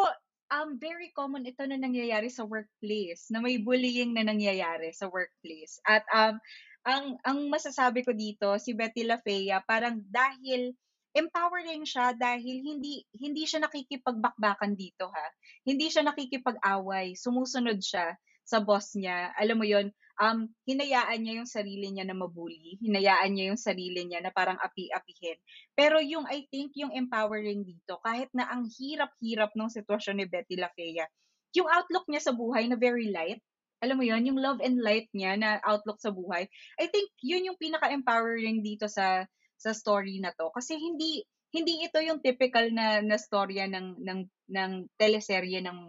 um, 0.51 0.75
very 0.77 1.09
common 1.15 1.47
ito 1.47 1.63
na 1.63 1.79
nangyayari 1.79 2.27
sa 2.27 2.43
workplace, 2.43 3.31
na 3.31 3.39
may 3.39 3.57
bullying 3.57 4.11
na 4.11 4.27
nangyayari 4.27 4.91
sa 4.91 5.07
workplace. 5.07 5.79
At 5.87 6.03
um, 6.11 6.35
ang, 6.83 7.05
ang 7.23 7.39
masasabi 7.47 8.03
ko 8.03 8.11
dito, 8.11 8.59
si 8.59 8.75
Betty 8.75 9.07
La 9.07 9.17
Fea, 9.23 9.63
parang 9.63 10.03
dahil 10.11 10.75
empowering 11.11 11.83
siya 11.83 12.15
dahil 12.15 12.63
hindi 12.63 13.03
hindi 13.19 13.43
siya 13.43 13.67
nakikipagbakbakan 13.67 14.79
dito 14.79 15.11
ha. 15.11 15.27
Hindi 15.67 15.91
siya 15.91 16.07
nakikipag-away, 16.07 17.19
sumusunod 17.19 17.83
siya 17.83 18.15
sa 18.47 18.63
boss 18.63 18.95
niya. 18.95 19.35
Alam 19.35 19.59
mo 19.59 19.65
'yon, 19.67 19.91
um, 20.19 20.49
hinayaan 20.67 21.21
niya 21.23 21.43
yung 21.43 21.49
sarili 21.49 21.93
niya 21.93 22.03
na 22.03 22.17
mabully, 22.17 22.81
hinayaan 22.81 23.31
niya 23.31 23.53
yung 23.53 23.61
sarili 23.61 24.03
niya 24.03 24.19
na 24.19 24.31
parang 24.33 24.59
api-apihin. 24.59 25.37
Pero 25.77 26.01
yung 26.01 26.27
I 26.27 26.49
think 26.51 26.75
yung 26.75 26.91
empowering 26.91 27.63
dito, 27.63 28.01
kahit 28.03 28.27
na 28.35 28.49
ang 28.49 28.67
hirap-hirap 28.67 29.55
ng 29.55 29.69
sitwasyon 29.71 30.15
ni 30.19 30.25
Betty 30.27 30.59
La 30.59 30.71
Fea, 30.73 31.07
yung 31.55 31.67
outlook 31.67 32.07
niya 32.07 32.31
sa 32.31 32.33
buhay 32.35 32.67
na 32.67 32.79
very 32.79 33.11
light, 33.11 33.39
alam 33.81 33.97
mo 33.97 34.05
yon 34.05 34.23
yung 34.27 34.37
love 34.37 34.61
and 34.61 34.77
light 34.77 35.09
niya 35.11 35.33
na 35.35 35.57
outlook 35.65 35.97
sa 35.97 36.13
buhay, 36.13 36.45
I 36.77 36.85
think 36.89 37.09
yun 37.21 37.49
yung 37.49 37.57
pinaka-empowering 37.57 38.61
dito 38.61 38.85
sa 38.85 39.25
sa 39.61 39.77
story 39.77 40.17
na 40.17 40.33
to 40.33 40.49
kasi 40.49 40.73
hindi 40.73 41.21
hindi 41.53 41.85
ito 41.85 42.01
yung 42.01 42.17
typical 42.23 42.73
na 42.73 43.03
na 43.05 43.19
storya 43.19 43.69
ng 43.69 44.01
ng 44.01 44.19
ng 44.49 44.71
teleserye 44.97 45.61
ng 45.61 45.79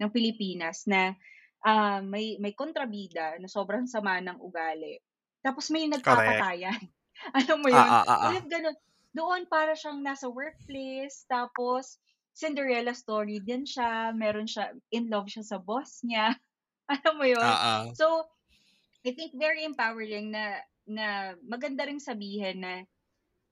ng 0.00 0.10
Pilipinas 0.14 0.86
na 0.86 1.16
ah, 1.64 2.00
may 2.04 2.36
may 2.42 2.52
kontrabida 2.56 3.36
na 3.40 3.48
sobrang 3.50 3.86
sama 3.88 4.20
ng 4.22 4.38
ugali. 4.40 4.98
Tapos 5.44 5.68
may 5.72 5.88
nagpapatayan. 5.88 6.80
Alam 7.38 7.58
mo 7.64 7.70
Ah, 7.70 7.82
yun? 7.82 7.92
ah, 7.98 8.04
ah, 8.06 8.20
ah. 8.30 8.40
Ulit 8.40 8.44
ganun. 8.48 8.76
Doon 9.16 9.44
para 9.50 9.74
siyang 9.74 10.00
nasa 10.04 10.30
workplace, 10.30 11.26
tapos 11.26 11.98
Cinderella 12.36 12.94
story 12.94 13.42
din 13.42 13.66
siya, 13.66 14.14
meron 14.14 14.46
siya, 14.46 14.70
in 14.94 15.10
love 15.10 15.26
siya 15.28 15.42
sa 15.44 15.58
boss 15.58 16.00
niya. 16.06 16.38
Alam 16.92 17.14
mo 17.18 17.26
yun? 17.26 17.52
Ah, 17.52 17.58
ah. 17.90 17.94
So, 17.94 18.30
I 19.04 19.12
think 19.16 19.32
very 19.36 19.64
empowering 19.64 20.32
na 20.32 20.60
na 20.88 21.36
maganda 21.44 21.84
ring 21.86 22.00
sabihin 22.02 22.60
na 22.64 22.72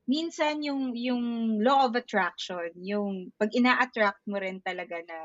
minsan 0.08 0.60
yung 0.64 0.92
yung 0.96 1.24
law 1.62 1.86
of 1.88 1.94
attraction, 1.98 2.70
yung 2.80 3.32
pag 3.40 3.50
ina-attract 3.54 4.22
mo 4.30 4.38
rin 4.40 4.58
talaga 4.64 4.98
na 5.04 5.18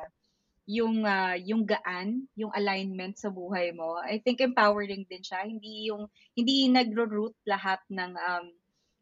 yung 0.68 1.04
ah, 1.08 1.36
yung 1.36 1.68
gaan, 1.68 2.28
yung 2.40 2.52
alignment 2.56 3.20
sa 3.20 3.30
buhay 3.34 3.72
mo. 3.76 4.00
I 4.00 4.20
think 4.24 4.40
empowering 4.40 5.04
din 5.12 5.24
siya. 5.24 5.44
Hindi 5.48 5.92
yung 5.92 6.08
hindi 6.38 6.68
nagro-root 6.72 7.36
lahat 7.48 7.84
ng 7.92 8.14
um 8.16 8.46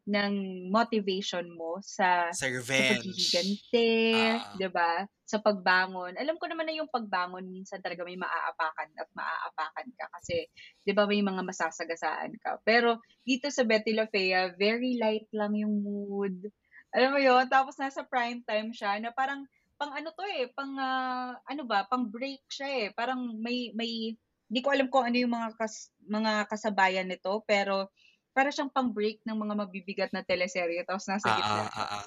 ng 0.10 0.34
motivation 0.74 1.46
mo 1.54 1.78
sa 1.86 2.34
Sa 2.38 2.48
sa 2.72 2.82
revenge. 2.88 2.88
paghihigante, 2.88 3.88
Ah, 4.12 4.40
ah. 4.56 4.58
'di 4.58 4.68
ba? 4.74 5.06
Sa 5.28 5.38
pagbangon. 5.44 6.18
Alam 6.18 6.36
ko 6.42 6.50
naman 6.50 6.66
na 6.68 6.76
yung 6.82 6.90
pagbangon 6.92 7.46
minsan 7.48 7.80
talaga 7.84 8.02
may 8.08 8.18
maaapakan 8.18 8.90
at 8.98 9.10
maaapakan 9.14 9.88
ka 9.96 10.06
kasi 10.18 10.50
'di 10.84 10.92
ba 10.98 11.06
may 11.06 11.22
mga 11.22 11.44
masasagasaan 11.46 12.34
ka. 12.42 12.58
Pero 12.66 12.98
dito 13.28 13.48
sa 13.54 13.62
Betty 13.68 13.94
La 13.94 14.08
Fea, 14.10 14.56
very 14.58 14.98
light 14.98 15.30
lang 15.36 15.54
yung 15.56 15.84
mood. 15.86 16.50
Alam 16.92 17.10
mo 17.16 17.20
yun? 17.22 17.46
Tapos 17.48 17.78
nasa 17.80 18.04
prime 18.04 18.44
time 18.44 18.72
siya 18.76 19.00
na 19.00 19.12
parang 19.16 19.46
pang 19.82 19.98
ano 19.98 20.14
to 20.14 20.22
eh, 20.30 20.46
pang 20.54 20.78
ah, 20.78 21.34
ano 21.50 21.66
ba, 21.66 21.90
pang 21.90 22.06
break 22.06 22.46
siya 22.54 22.70
eh. 22.70 22.88
Parang 22.94 23.34
may 23.42 23.74
may 23.74 24.14
hindi 24.46 24.60
ko 24.62 24.70
alam 24.70 24.94
kung 24.94 25.10
ano 25.10 25.18
yung 25.18 25.34
mga 25.34 25.58
kas, 25.58 25.90
mga 26.06 26.46
kasabayan 26.46 27.10
nito, 27.10 27.42
pero 27.50 27.90
para 28.30 28.54
siyang 28.54 28.70
pang 28.70 28.94
break 28.94 29.26
ng 29.26 29.34
mga 29.34 29.56
mabibigat 29.58 30.12
na 30.14 30.22
teleserye 30.22 30.86
tapos 30.86 31.10
nasa 31.10 31.26
Ah, 31.26 31.34
gitna 31.34 31.66
ah, 31.66 31.82
ah, 31.82 31.90
ah. 31.98 32.06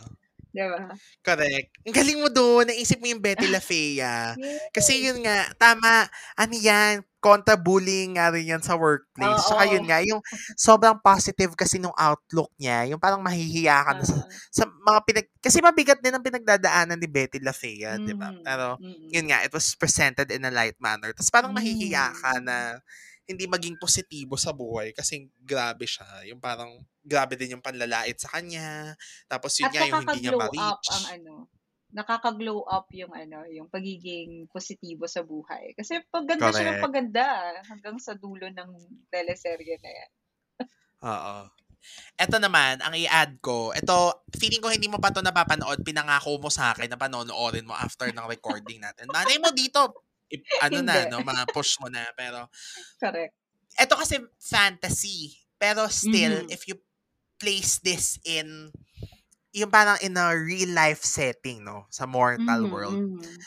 'Di 0.54 0.62
ba? 0.70 0.94
Correct. 1.26 1.68
Ang 1.82 1.94
galing 1.94 2.18
mo 2.22 2.28
doon. 2.30 2.70
Naisip 2.70 3.02
mo 3.02 3.10
yung 3.10 3.18
Betty 3.18 3.50
La 3.50 3.58
Fea. 3.58 4.38
Kasi 4.70 5.02
yun 5.02 5.18
nga, 5.26 5.50
tama, 5.58 6.06
ano 6.38 6.54
yan, 6.54 7.02
contra-bullying 7.18 8.14
nga 8.20 8.30
rin 8.30 8.52
yan 8.54 8.62
sa 8.62 8.78
workplace. 8.78 9.48
Tsaka 9.50 9.64
yun 9.66 9.82
Oo. 9.82 9.88
nga, 9.90 9.98
yung 10.04 10.20
sobrang 10.54 11.00
positive 11.02 11.56
kasi 11.58 11.80
nung 11.82 11.96
outlook 11.98 12.52
niya, 12.60 12.86
yung 12.86 13.00
parang 13.02 13.18
mahihiya 13.24 13.82
ka 13.82 13.92
na 13.98 14.04
sa, 14.06 14.16
sa 14.52 14.64
mga 14.68 14.98
pinag... 15.08 15.26
Kasi 15.42 15.58
mabigat 15.64 15.98
din 16.04 16.14
ang 16.14 16.22
pinagdadaanan 16.22 17.00
ni 17.00 17.08
Betty 17.10 17.40
La 17.42 17.50
Fea, 17.56 17.98
di 17.98 18.14
ba? 18.14 18.30
Mhm. 18.30 18.44
Pero, 18.44 18.78
Mm. 18.78 19.08
yun 19.10 19.26
nga, 19.32 19.40
it 19.42 19.50
was 19.50 19.74
presented 19.74 20.28
in 20.30 20.44
a 20.46 20.52
light 20.54 20.76
manner. 20.78 21.10
Tapos 21.16 21.32
parang 21.34 21.50
mahihiya 21.56 22.12
ka 22.14 22.38
na 22.44 22.78
hindi 23.24 23.48
maging 23.48 23.80
positibo 23.80 24.36
sa 24.36 24.52
buhay 24.52 24.92
kasi 24.92 25.32
grabe 25.40 25.88
siya. 25.88 26.04
Yung 26.28 26.40
parang 26.40 26.84
grabe 27.00 27.40
din 27.40 27.56
yung 27.56 27.64
panlalait 27.64 28.16
sa 28.20 28.28
kanya. 28.28 28.92
Tapos 29.24 29.56
yun 29.56 29.72
At 29.72 29.74
nga, 29.74 29.88
yung 29.88 30.04
hindi 30.04 30.20
niya 30.20 30.32
up 30.36 30.40
ang 30.40 30.44
ma-reach. 30.52 30.88
ano, 31.08 31.34
nakaka-glow 31.94 32.66
up 32.66 32.90
yung 32.92 33.14
ano, 33.14 33.46
yung 33.48 33.70
pagiging 33.70 34.50
positibo 34.50 35.08
sa 35.08 35.24
buhay. 35.24 35.72
Kasi 35.78 36.02
paganda 36.10 36.50
siya 36.52 36.74
ng 36.74 36.82
Correct. 36.82 36.84
paganda 36.84 37.26
hanggang 37.70 37.96
sa 38.02 38.12
dulo 38.18 38.50
ng 38.50 38.70
teleserye 39.08 39.78
na 39.80 39.90
yan. 39.94 40.10
Oo. 41.04 41.36
Eto 42.16 42.40
naman, 42.40 42.80
ang 42.80 42.96
i-add 42.96 43.36
ko, 43.44 43.70
ito, 43.76 44.24
feeling 44.40 44.60
ko 44.64 44.72
hindi 44.72 44.88
mo 44.88 44.96
pa 44.96 45.12
to 45.12 45.20
napapanood, 45.20 45.84
pinangako 45.84 46.40
mo 46.40 46.48
sa 46.48 46.72
akin 46.72 46.88
na 46.88 46.96
panonoorin 46.96 47.68
mo 47.68 47.76
after 47.76 48.08
ng 48.08 48.24
recording 48.24 48.80
natin. 48.80 49.04
Malay 49.12 49.36
mo 49.36 49.52
dito, 49.52 50.03
i- 50.32 50.44
ano 50.62 50.80
na, 50.84 51.04
no, 51.10 51.20
ma-push 51.24 51.80
mo 51.82 51.88
na. 51.92 52.06
Pero, 52.16 52.48
Correct. 53.00 53.34
eto 53.78 53.94
kasi 53.98 54.20
fantasy. 54.40 55.34
Pero 55.58 55.86
still, 55.90 56.44
Mhm. 56.44 56.52
if 56.52 56.66
you 56.68 56.76
place 57.40 57.80
this 57.82 58.18
in, 58.24 58.70
yung 59.54 59.70
parang 59.70 59.98
in 60.02 60.16
a 60.18 60.32
real 60.36 60.70
life 60.74 61.02
setting, 61.04 61.64
no, 61.64 61.86
sa 61.90 62.06
mortal 62.06 62.66
Mhm, 62.66 62.72
world, 62.72 63.00
mhm. 63.00 63.38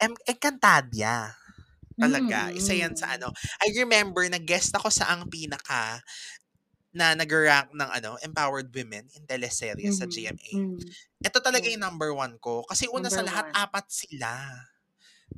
Em- 0.00 0.22
Encantadia. 0.28 1.32
Talaga. 2.00 2.50
Isa 2.56 2.72
yan 2.72 2.96
sa 2.96 3.12
Mm. 3.12 3.16
ano. 3.20 3.28
I 3.62 3.68
remember, 3.76 4.24
nag-guest 4.28 4.72
ako 4.76 4.88
sa 4.88 5.12
ang 5.12 5.28
pinaka 5.28 6.00
na 6.94 7.14
nag-rank 7.14 7.70
ng 7.76 7.90
ano, 7.90 8.18
empowered 8.24 8.70
women 8.74 9.06
in 9.14 9.24
teleserye 9.28 9.90
sa 9.94 10.06
Mhm. 10.06 10.12
GMA. 10.12 10.52
Mm. 10.56 10.80
Ito 11.22 11.38
talaga 11.44 11.66
yung 11.70 11.82
number 11.84 12.10
one 12.14 12.38
ko. 12.42 12.64
Kasi 12.66 12.88
una 12.90 13.10
sa 13.12 13.22
Number 13.22 13.30
lahat, 13.30 13.46
one. 13.50 13.54
apat 13.54 13.86
sila. 13.92 14.32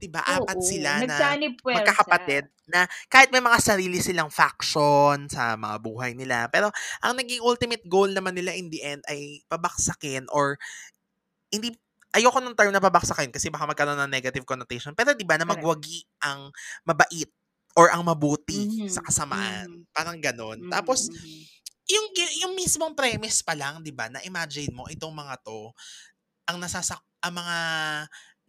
Diba? 0.01 0.25
Apat 0.25 0.59
Oo. 0.59 0.65
sila 0.65 1.05
na 1.05 1.37
Nagsanib 1.37 1.59
puwersa. 1.63 2.13
magkakapatid 2.13 2.53
na 2.69 2.85
kahit 3.09 3.33
may 3.33 3.41
mga 3.41 3.57
sarili 3.61 3.97
silang 4.01 4.29
faction 4.29 5.25
sa 5.29 5.57
mga 5.57 5.77
buhay 5.81 6.13
nila. 6.13 6.45
Pero 6.53 6.69
ang 7.01 7.17
naging 7.17 7.41
ultimate 7.41 7.81
goal 7.89 8.13
naman 8.13 8.37
nila 8.37 8.53
in 8.53 8.69
the 8.69 8.81
end 8.85 9.01
ay 9.09 9.41
pabaksakin 9.49 10.29
or 10.29 10.61
hindi 11.53 11.75
ayoko 12.17 12.41
ng 12.43 12.57
term 12.59 12.73
na 12.75 12.83
pabaksakin 12.85 13.31
kasi 13.33 13.49
baka 13.53 13.69
magkaroon 13.69 13.99
ng 14.07 14.13
negative 14.13 14.45
connotation. 14.49 14.93
Pero 14.97 15.13
'di 15.17 15.25
ba 15.29 15.37
na 15.41 15.49
magwagi 15.49 16.05
ang 16.25 16.51
mabait 16.89 17.29
or 17.77 17.89
ang 17.93 18.05
mabuti 18.07 18.69
Mhm. 18.71 18.89
sa 18.89 19.01
kasamaan. 19.05 19.69
Mhm. 19.69 19.87
Parang 19.97 20.19
ganon. 20.21 20.61
Mhm, 20.61 20.71
Tapos 20.71 21.09
mhm. 21.09 21.49
yung 21.91 22.07
yung 22.45 22.55
mismong 22.59 22.95
premise 22.99 23.43
pa 23.45 23.55
lang, 23.59 23.81
'di 23.85 23.93
ba? 23.97 24.09
Na 24.13 24.21
imagine 24.27 24.73
mo 24.75 24.87
itong 24.93 25.13
mga 25.15 25.41
'to 25.45 25.73
ang 26.51 26.59
nasasak 26.63 27.01
ang 27.25 27.35
mga 27.39 27.59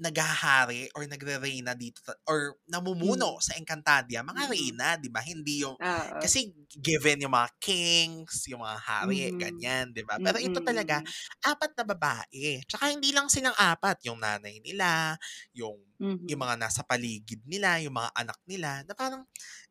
naghahari 0.02 0.90
or 0.98 1.06
nagre-reyna 1.06 1.78
dito 1.78 2.02
or 2.28 2.58
namumuno 2.70 3.38
Mm. 3.38 3.44
sa 3.44 3.56
Encantadia, 3.60 4.26
mga 4.26 4.44
Mm. 4.50 4.50
reyna, 4.52 4.88
'di 5.00 5.10
ba? 5.14 5.22
Hindi 5.22 5.64
yung 5.66 5.78
Oo. 5.80 6.22
kasi 6.22 6.50
given 6.74 7.22
yung 7.26 7.34
mga 7.36 7.50
kings, 7.62 8.50
yung 8.50 8.62
mga 8.66 8.80
hari, 8.82 9.30
Mhm. 9.30 9.38
ganyan, 9.38 9.94
'di 9.94 10.04
ba? 10.08 10.18
Pero 10.24 10.38
ito 10.42 10.58
Mm, 10.58 10.66
talaga 10.66 11.00
mm, 11.00 11.14
apat 11.46 11.78
na 11.78 11.86
babae. 11.86 12.64
Tsaka 12.68 12.90
hindi 12.94 13.14
lang 13.14 13.30
silang 13.30 13.56
apat, 13.58 14.02
yung 14.10 14.18
nanay 14.22 14.60
nila, 14.66 15.16
yung 15.56 15.78
mhm. 16.00 16.24
yung 16.30 16.42
mga 16.42 16.56
nasa 16.56 16.82
paligid 16.88 17.44
nila, 17.46 17.84
yung 17.84 18.00
mga 18.00 18.10
anak 18.16 18.40
nila, 18.48 18.82
na 18.88 18.96
parang 18.96 19.28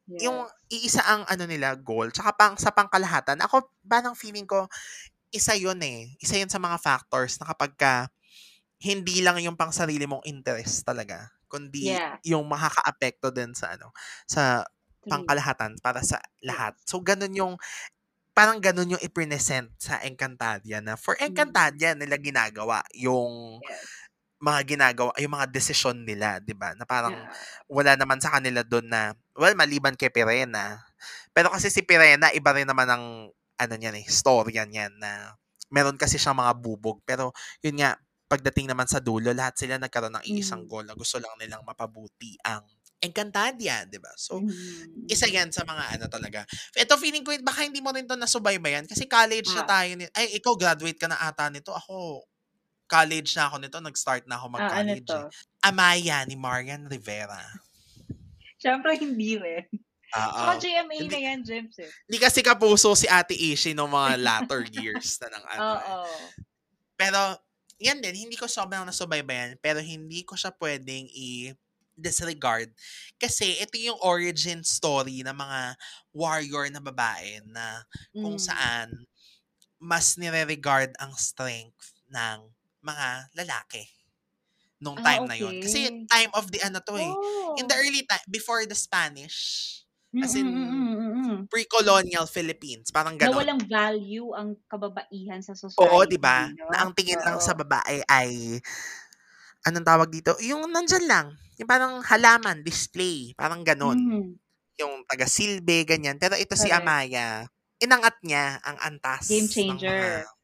Yes. 0.07 0.23
yung 0.23 0.47
iisa 0.73 1.03
ang 1.07 1.25
ano 1.29 1.45
nila 1.49 1.75
goal. 1.81 2.11
Tsaka 2.15 2.33
pang 2.39 2.55
sa 2.61 2.71
pangkalahatan, 2.75 3.41
ako 3.43 3.73
parang 3.87 4.15
feeling 4.19 4.47
ko 4.49 4.69
isa 5.35 5.55
'yun 5.59 5.79
eh. 5.85 6.15
Isa 6.23 6.37
'yun 6.41 6.49
sa 6.53 6.61
mga 6.63 6.79
factors 6.83 7.39
na 7.43 7.49
kapag 7.55 7.73
ka 7.79 7.95
hindi 8.83 9.23
lang 9.25 9.38
yung 9.42 9.55
pang 9.59 9.71
sarili 9.75 10.05
mong 10.11 10.27
interest 10.29 10.83
talaga, 10.87 11.31
kundi 11.49 11.99
Yeah. 11.99 12.18
yung 12.27 12.47
makakaapekto 12.51 13.31
din 13.35 13.55
sa 13.57 13.75
ano, 13.79 13.95
sa 14.29 14.66
pangkalahatan 15.11 15.79
para 15.85 16.03
sa 16.05 16.18
lahat. 16.45 16.75
So 16.88 17.01
ganun 17.05 17.35
yung 17.37 17.55
parang 18.37 18.61
ganun 18.64 18.97
yung 18.99 19.03
i-present 19.05 19.73
sa 19.81 20.01
Encantadia 20.07 20.81
na 20.85 20.97
for 21.01 21.16
Mm. 21.29 21.55
Encantadia 21.55 21.95
nila 21.99 22.16
ginagawa 22.21 22.83
yung 22.97 23.61
Yes. 23.61 24.03
mga 24.42 24.61
ginagawa, 24.77 25.12
yung 25.23 25.35
mga 25.38 25.49
desisyon 25.55 26.05
nila, 26.07 26.38
'di 26.42 26.55
ba? 26.59 26.75
Na 26.79 26.85
parang 26.88 27.12
Yeah. 27.12 27.33
wala 27.71 27.97
naman 27.99 28.21
sa 28.23 28.35
kanila 28.38 28.62
doon 28.66 28.88
na, 28.90 29.14
well, 29.38 29.55
maliban 29.57 29.97
kay 29.99 30.11
Pirena. 30.12 30.83
Pero 31.37 31.51
kasi 31.55 31.71
si 31.73 31.83
Pirena, 31.87 32.31
iba 32.37 32.53
rin 32.57 32.68
naman 32.68 32.88
ang, 32.90 33.07
ano 33.61 33.75
niyan 33.79 33.97
eh, 34.03 34.07
storya 34.11 34.64
niyan 34.68 34.99
na 35.01 35.35
meron 35.73 35.97
kasi 36.01 36.18
siyang 36.21 36.38
mga 36.40 36.55
bubog. 36.61 37.01
Pero, 37.09 37.33
yun 37.64 37.81
nga, 37.83 37.97
pagdating 38.33 38.73
naman 38.73 38.88
sa 38.88 38.97
dulo, 38.97 39.29
lahat 39.37 39.61
sila 39.61 39.77
nagkaroon 39.77 40.16
ng 40.16 40.25
iisang 40.25 40.64
Mhm. 40.64 40.71
goal 40.73 40.85
na 40.88 40.97
gusto 40.97 41.21
lang 41.21 41.37
nilang 41.37 41.61
mapabuti 41.68 42.33
ang 42.40 42.64
Encantadia, 43.03 43.83
di 43.83 43.99
ba? 43.99 44.14
So, 44.14 44.38
isa 45.11 45.27
mhm. 45.27 45.35
yan 45.35 45.49
sa 45.51 45.66
mga 45.66 45.99
ano 45.99 46.07
talaga. 46.07 46.47
Ito 46.71 46.95
feeling 46.95 47.27
ko, 47.27 47.35
baka 47.42 47.66
hindi 47.66 47.83
mo 47.83 47.90
rin 47.90 48.07
to 48.07 48.14
nasubaybayan 48.14 48.87
kasi 48.87 49.11
college 49.11 49.51
na 49.59 49.66
Ah. 49.66 49.71
tayo. 49.75 49.90
Ni, 49.99 50.07
ay, 50.14 50.38
ikaw 50.38 50.55
graduate 50.55 51.03
ka 51.03 51.11
na 51.11 51.18
ata 51.18 51.51
nito. 51.51 51.75
Ako, 51.75 52.23
college 52.87 53.35
na 53.35 53.51
ako 53.51 53.59
nito. 53.59 53.83
Nag-start 53.83 54.31
na 54.31 54.38
ako 54.38 54.55
Ah, 54.55 54.71
ano 54.79 54.95
mag-college. 54.95 55.11
eh. 55.18 55.27
Amaya 55.66 56.23
ni 56.31 56.38
Marian 56.38 56.87
Rivera. 56.87 57.42
Siyempre 58.62 58.95
hindi 58.95 59.35
rin. 59.35 59.66
Oo. 60.14 60.38
Saka 60.38 60.62
GMA 60.62 60.95
Hindi- 60.95 61.11
na 61.11 61.21
yan, 61.27 61.40
James 61.42 61.75
eh. 61.83 61.90
Hindi 62.07 62.18
kasi 62.23 62.38
kapuso 62.38 62.95
si 62.95 63.11
Ate 63.11 63.35
Ishi 63.35 63.75
ng 63.75 63.90
mga 63.90 64.14
latter 64.23 64.62
years 64.71 65.18
na 65.18 65.29
ng 65.35 65.45
ano. 65.51 65.59
eh. 65.59 65.71
Oo. 65.75 65.99
Pero, 66.95 67.21
yan 67.83 67.99
din, 68.03 68.14
hindi 68.29 68.37
ko 68.38 68.47
sobrang 68.47 68.87
nasubaybayan, 68.87 69.59
pero 69.61 69.83
hindi 69.83 70.23
ko 70.25 70.35
siya 70.38 70.55
pwedeng 70.57 71.07
i- 71.12 71.55
disregard 71.92 72.73
kasi 73.21 73.61
ito 73.61 73.77
yung 73.77 74.01
origin 74.01 74.64
story 74.64 75.21
ng 75.21 75.37
mga 75.37 75.77
warrior 76.16 76.64
na 76.73 76.81
babae 76.81 77.45
na 77.45 77.85
kung 78.16 78.40
Mm. 78.40 78.40
saan 78.40 78.88
mas 79.83 80.16
nire-regard 80.21 80.95
ang 81.03 81.12
strength 81.18 81.92
ng 82.11 82.38
mga 82.85 83.09
lalaki 83.38 83.85
nung 84.83 84.99
Ah, 84.99 85.03
time 85.03 85.25
na 85.31 85.37
yon 85.38 85.55
Kasi 85.62 85.87
okay. 85.87 86.09
time 86.11 86.31
of 86.35 86.51
the 86.51 86.59
ano 86.62 86.83
to 86.83 86.99
eh. 86.99 87.14
Oh. 87.14 87.59
In 87.59 87.68
the 87.71 87.77
early 87.79 88.03
time, 88.09 88.25
before 88.29 88.66
the 88.66 88.75
Spanish, 88.75 89.82
as 90.20 90.37
in, 90.37 90.48
pre-colonial 91.48 92.29
Philippines, 92.29 92.92
parang 92.92 93.16
Na 93.16 93.29
ganon. 93.29 93.38
walang 93.40 93.61
value 93.64 94.37
ang 94.37 94.57
kababaihan 94.68 95.40
sa 95.40 95.57
society. 95.57 95.81
Oo, 95.88 96.05
di 96.05 96.20
ba? 96.20 96.48
no? 96.53 96.68
Na 96.68 96.85
ang 96.85 96.92
tingin 96.92 97.20
lang 97.25 97.40
sa 97.40 97.57
babae 97.57 98.05
ay 98.05 98.61
anong 99.64 99.87
tawag 99.87 100.11
dito? 100.11 100.35
Yung 100.42 100.66
nandyan 100.68 101.07
lang. 101.07 101.27
Yung 101.61 101.68
parang 101.70 102.03
halaman, 102.03 102.61
display. 102.66 103.33
Parang 103.38 103.62
ganon. 103.62 103.96
Mhm. 103.96 104.37
Yung 104.81 105.05
taga-silbe, 105.07 105.85
ganyan. 105.87 106.16
Pero 106.18 106.35
ito 106.35 106.57
si 106.59 106.68
Correct. 106.68 106.83
Amaya, 106.83 107.46
inangat 107.79 108.16
niya 108.27 108.59
ang 108.64 108.77
antas 108.81 109.29
Game 109.29 109.46
ng 109.46 109.53
changer. 109.53 110.25
mga... 110.27 110.41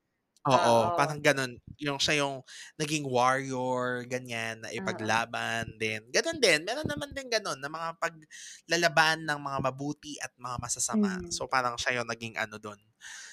Oo, 0.49 0.57
Oo. 0.57 0.97
parang 0.97 1.21
ganon. 1.21 1.53
Yung 1.79 2.01
siya 2.01 2.25
yung 2.25 2.41
naging 2.75 3.05
warrior, 3.05 4.03
ganyan, 4.09 4.59
na 4.65 4.73
Oo. 4.73 4.77
ipaglaban 4.81 5.77
din. 5.77 6.03
Ganon 6.11 6.41
din. 6.41 6.65
Meron 6.65 6.89
naman 6.89 7.13
din 7.13 7.29
ganon 7.29 7.61
na 7.61 7.69
mga 7.69 7.95
paglalaban 8.01 9.23
ng 9.29 9.39
mga 9.39 9.59
mabuti 9.63 10.17
at 10.19 10.33
mga 10.37 10.57
masasama. 10.59 11.21
Mhm. 11.21 11.31
So 11.31 11.47
parang 11.47 11.77
siya 11.77 12.01
yung 12.01 12.09
naging 12.09 12.35
ano 12.37 12.57
doon 12.59 12.81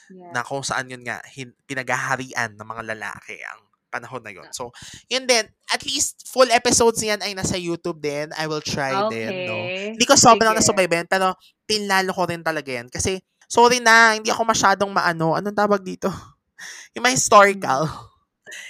Yeah. 0.06 0.30
na 0.38 0.46
kung 0.46 0.62
saan 0.62 0.86
yun 0.86 1.02
nga 1.02 1.18
hin- 1.34 1.58
pinaghaharian 1.66 2.54
ng 2.54 2.68
mga 2.68 2.94
lalaki 2.94 3.42
ang 3.42 3.58
panahon 3.90 4.22
na 4.22 4.30
Ah. 4.30 4.38
yun. 4.44 4.50
So, 4.52 4.70
yun 5.08 5.24
din. 5.24 5.48
At 5.72 5.82
least, 5.82 6.28
full 6.28 6.52
episodes 6.52 7.00
niyan 7.00 7.24
ay 7.24 7.32
nasa 7.32 7.56
YouTube 7.56 8.04
din. 8.04 8.28
I 8.36 8.44
will 8.46 8.62
try 8.62 8.92
din, 9.08 9.48
no? 9.48 9.56
Okay. 9.56 9.96
Hindi 9.96 10.06
ko 10.06 10.14
sobrang 10.20 10.52
Sige. 10.52 10.62
nasubaybayan, 10.62 11.08
pero 11.08 11.32
tinlalo 11.64 12.12
ko 12.12 12.28
rin 12.28 12.44
talaga 12.44 12.70
yan. 12.70 12.92
Kasi, 12.92 13.18
sorry 13.48 13.80
na, 13.80 14.20
hindi 14.20 14.28
ako 14.30 14.44
masyadong 14.44 14.92
maano. 14.92 15.34
Anong 15.34 15.56
tawag 15.56 15.80
dito? 15.80 16.12
Yung 16.96 17.04
mga 17.06 17.16
historical. 17.20 17.84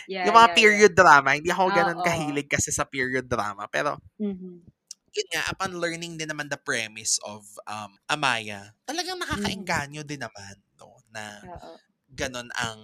Yeah, 0.08 0.30
yung 0.30 0.38
mga 0.38 0.50
yeah, 0.50 0.58
period 0.58 0.94
drama. 0.98 1.34
Hindi 1.38 1.50
ako 1.50 1.74
ganun 1.74 2.00
Oo. 2.00 2.06
kahilig 2.06 2.48
kasi 2.52 2.70
sa 2.74 2.86
period 2.86 3.26
drama. 3.26 3.66
Pero, 3.72 3.98
Yeah. 4.20 4.32
Mhm. 4.34 4.66
yun 5.16 5.28
nga, 5.34 5.44
upon 5.52 5.78
learning 5.80 6.18
din 6.20 6.30
naman 6.30 6.48
the 6.52 6.60
premise 6.60 7.18
of 7.26 7.44
um, 7.70 7.96
Amaya, 8.12 8.74
talagang 8.86 9.18
nakakaengganyo 9.22 10.04
din 10.06 10.22
naman, 10.24 10.56
no? 10.80 11.02
Na 11.14 11.42
Oo. 11.46 11.78
ganon 12.12 12.50
ang 12.58 12.80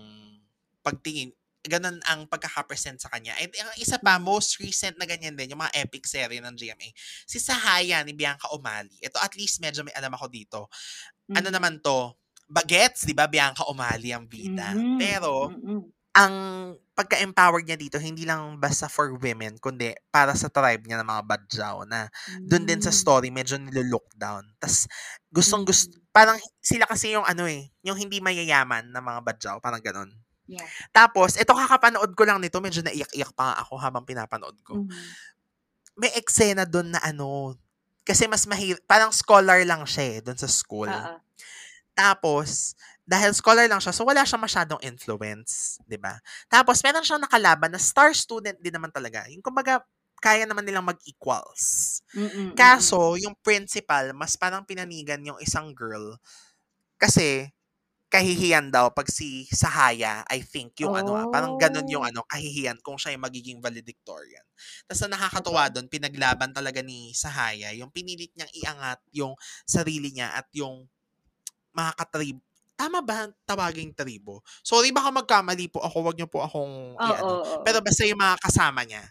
pagtingin, 0.85 1.33
ganon 1.65 1.99
ang 2.09 2.25
pagkakapresent 2.29 2.99
sa 3.01 3.09
kanya. 3.13 3.35
And 3.41 3.51
ang 3.57 3.73
isa 3.79 3.99
pa, 4.01 4.17
most 4.21 4.59
recent 4.63 4.97
na 4.99 5.05
ganyan 5.09 5.35
din, 5.37 5.53
yung 5.55 5.61
mga 5.63 5.75
epic 5.87 6.07
serie 6.09 6.41
ng 6.43 6.55
GMA, 6.57 6.89
si 7.29 7.37
Sahaya 7.41 8.01
ni 8.05 8.13
Bianca 8.17 8.49
Umali. 8.55 8.97
Ito 9.03 9.17
at 9.21 9.35
least 9.37 9.61
medyo 9.61 9.85
may 9.85 9.93
alam 9.97 10.13
ako 10.15 10.27
dito. 10.31 10.67
Ano 11.37 11.49
Mhm. 11.49 11.53
naman 11.53 11.79
to? 11.85 12.15
Bagets, 12.51 13.07
di 13.07 13.15
ba? 13.15 13.31
Bianca 13.31 13.63
Umali 13.71 14.11
ang 14.11 14.27
bida. 14.27 14.75
Mhm. 14.75 14.99
Pero, 14.99 15.47
Mhm. 15.47 15.79
ang 16.11 16.33
pagka-empowered 16.91 17.63
niya 17.63 17.79
dito, 17.79 17.95
hindi 17.95 18.27
lang 18.27 18.59
basta 18.59 18.91
for 18.91 19.15
women, 19.15 19.55
kundi 19.63 19.95
para 20.11 20.35
sa 20.35 20.51
tribe 20.51 20.83
niya 20.83 20.99
ng 20.99 21.07
mga 21.07 21.23
badjaw 21.23 21.87
na 21.87 22.11
doon 22.43 22.67
din 22.67 22.83
sa 22.83 22.91
Mm. 22.91 22.99
story, 22.99 23.29
medyo 23.31 23.55
nilo-look 23.55 24.11
down. 24.19 24.43
Tapos, 24.59 24.91
gustong 25.31 25.63
gusto, 25.63 25.95
Mhm. 25.95 26.11
parang 26.11 26.35
sila 26.59 26.83
kasi 26.83 27.15
yung 27.15 27.23
ano 27.23 27.47
eh, 27.47 27.71
yung 27.87 27.95
hindi 27.95 28.19
mayayaman 28.19 28.91
na 28.91 28.99
mga 28.99 29.23
badjaw, 29.23 29.55
parang 29.63 29.79
ganon. 29.79 30.11
Yeah. 30.51 30.67
Tapos, 30.91 31.39
ito 31.39 31.55
kakapanood 31.55 32.11
ko 32.11 32.27
lang 32.27 32.43
nito, 32.43 32.59
medyo 32.59 32.83
naiyak-iyak 32.83 33.31
pa 33.31 33.55
nga 33.55 33.57
ako 33.63 33.79
habang 33.79 34.03
pinapanood 34.03 34.59
ko. 34.67 34.83
Mhm. 34.83 34.91
May 35.99 36.11
eksena 36.15 36.63
doon 36.67 36.95
na 36.95 36.99
ano, 37.03 37.55
kasi 38.07 38.27
mas 38.27 38.43
mahir, 38.47 38.79
parang 38.87 39.11
scholar 39.15 39.63
lang 39.67 39.83
siya 39.87 40.17
eh, 40.17 40.21
doon 40.23 40.39
sa 40.39 40.47
school. 40.51 40.89
Oo. 40.91 41.15
Tapos, 41.97 42.73
dahil 43.03 43.35
scholar 43.35 43.67
lang 43.67 43.83
siya, 43.83 43.91
so 43.91 44.07
wala 44.07 44.23
siya 44.23 44.39
masyadong 44.39 44.79
influence, 44.83 45.75
di 45.83 45.99
ba? 45.99 46.15
Tapos, 46.47 46.79
meron 46.85 47.03
siyang 47.03 47.23
nakalaban 47.23 47.71
na 47.75 47.79
star 47.81 48.15
student 48.15 48.55
din 48.63 48.71
naman 48.71 48.89
talaga. 48.95 49.27
Yung 49.27 49.43
kumbaga, 49.43 49.83
kaya 50.23 50.45
naman 50.47 50.63
nilang 50.63 50.87
mag-equals. 50.87 51.99
Mm-mm. 52.15 52.51
Kaso, 52.55 53.17
yung 53.19 53.35
principal, 53.43 54.13
mas 54.15 54.37
parang 54.39 54.63
pinanigan 54.63 55.19
yung 55.25 55.39
isang 55.43 55.75
girl. 55.75 56.15
Kasi, 57.01 57.49
kahihiyan 58.13 58.71
daw 58.71 58.91
pag 58.95 59.09
si 59.11 59.47
Sahaya, 59.51 60.23
I 60.31 60.39
think, 60.45 60.79
yung 60.83 60.95
ano 60.95 61.17
ah, 61.17 61.27
parang 61.27 61.57
ganun 61.59 61.87
yung 61.91 62.05
Oh. 62.05 62.09
ano, 62.09 62.23
kahihiyan 62.29 62.79
kung 62.85 62.95
siya 62.99 63.15
yung 63.17 63.25
magiging 63.27 63.59
valedictorian. 63.63 64.45
Tapos 64.87 65.01
na 65.07 65.17
nakakatuwa 65.19 65.67
doon, 65.73 65.87
pinaglaban 65.91 66.53
talaga 66.55 66.79
ni 66.85 67.11
Sahaya, 67.17 67.71
yung 67.75 67.91
pinilit 67.91 68.31
niyang 68.37 68.53
iangat 68.63 68.99
yung 69.15 69.33
sarili 69.67 70.11
niya 70.15 70.33
at 70.39 70.47
yung 70.55 70.87
mga 71.75 71.91
katrib, 71.99 72.37
tama 72.79 72.99
ba 73.05 73.29
tawaging 73.45 73.93
tribo? 73.95 74.41
Sorry 74.65 74.89
baka 74.95 75.09
magkamali 75.13 75.69
po 75.71 75.81
ako, 75.85 75.97
wag 76.07 76.17
niyo 76.19 76.27
po 76.31 76.41
akong 76.45 76.97
Oo, 76.99 77.05
i-ano. 77.05 77.37
Pero 77.63 77.79
oo. 77.79 77.81
basta 77.85 78.03
yung 78.07 78.19
mga 78.21 78.37
kasama 78.41 78.81
niya, 78.87 79.05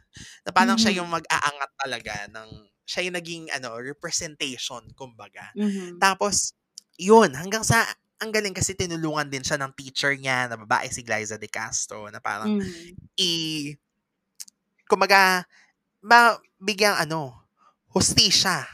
na 0.46 0.50
parang 0.54 0.76
siya 0.80 1.00
yung 1.02 1.08
mag-aangat 1.10 1.72
talaga 1.78 2.14
ng 2.32 2.50
siya 2.88 3.06
yung 3.10 3.16
naging 3.20 3.44
ano, 3.54 3.78
representation 3.78 4.82
kumbaga. 4.98 5.46
Mhm. 5.54 6.02
Tapos, 6.02 6.54
yun, 6.98 7.30
hanggang 7.38 7.62
sa 7.66 7.86
ang 8.20 8.30
galing 8.34 8.52
kasi 8.52 8.76
tinulungan 8.76 9.28
din 9.32 9.40
siya 9.46 9.56
ng 9.60 9.72
teacher 9.78 10.12
niya 10.18 10.44
na 10.50 10.56
babae 10.60 10.88
si 10.92 11.00
Glyza 11.06 11.40
De 11.40 11.48
Castro 11.48 12.04
na 12.12 12.20
parang 12.20 12.52
Mhm. 12.52 13.10
i 13.20 13.74
kumbaga 14.88 15.44
mabigyang 16.04 16.96
ano, 16.98 17.44
hustisya 17.92 18.66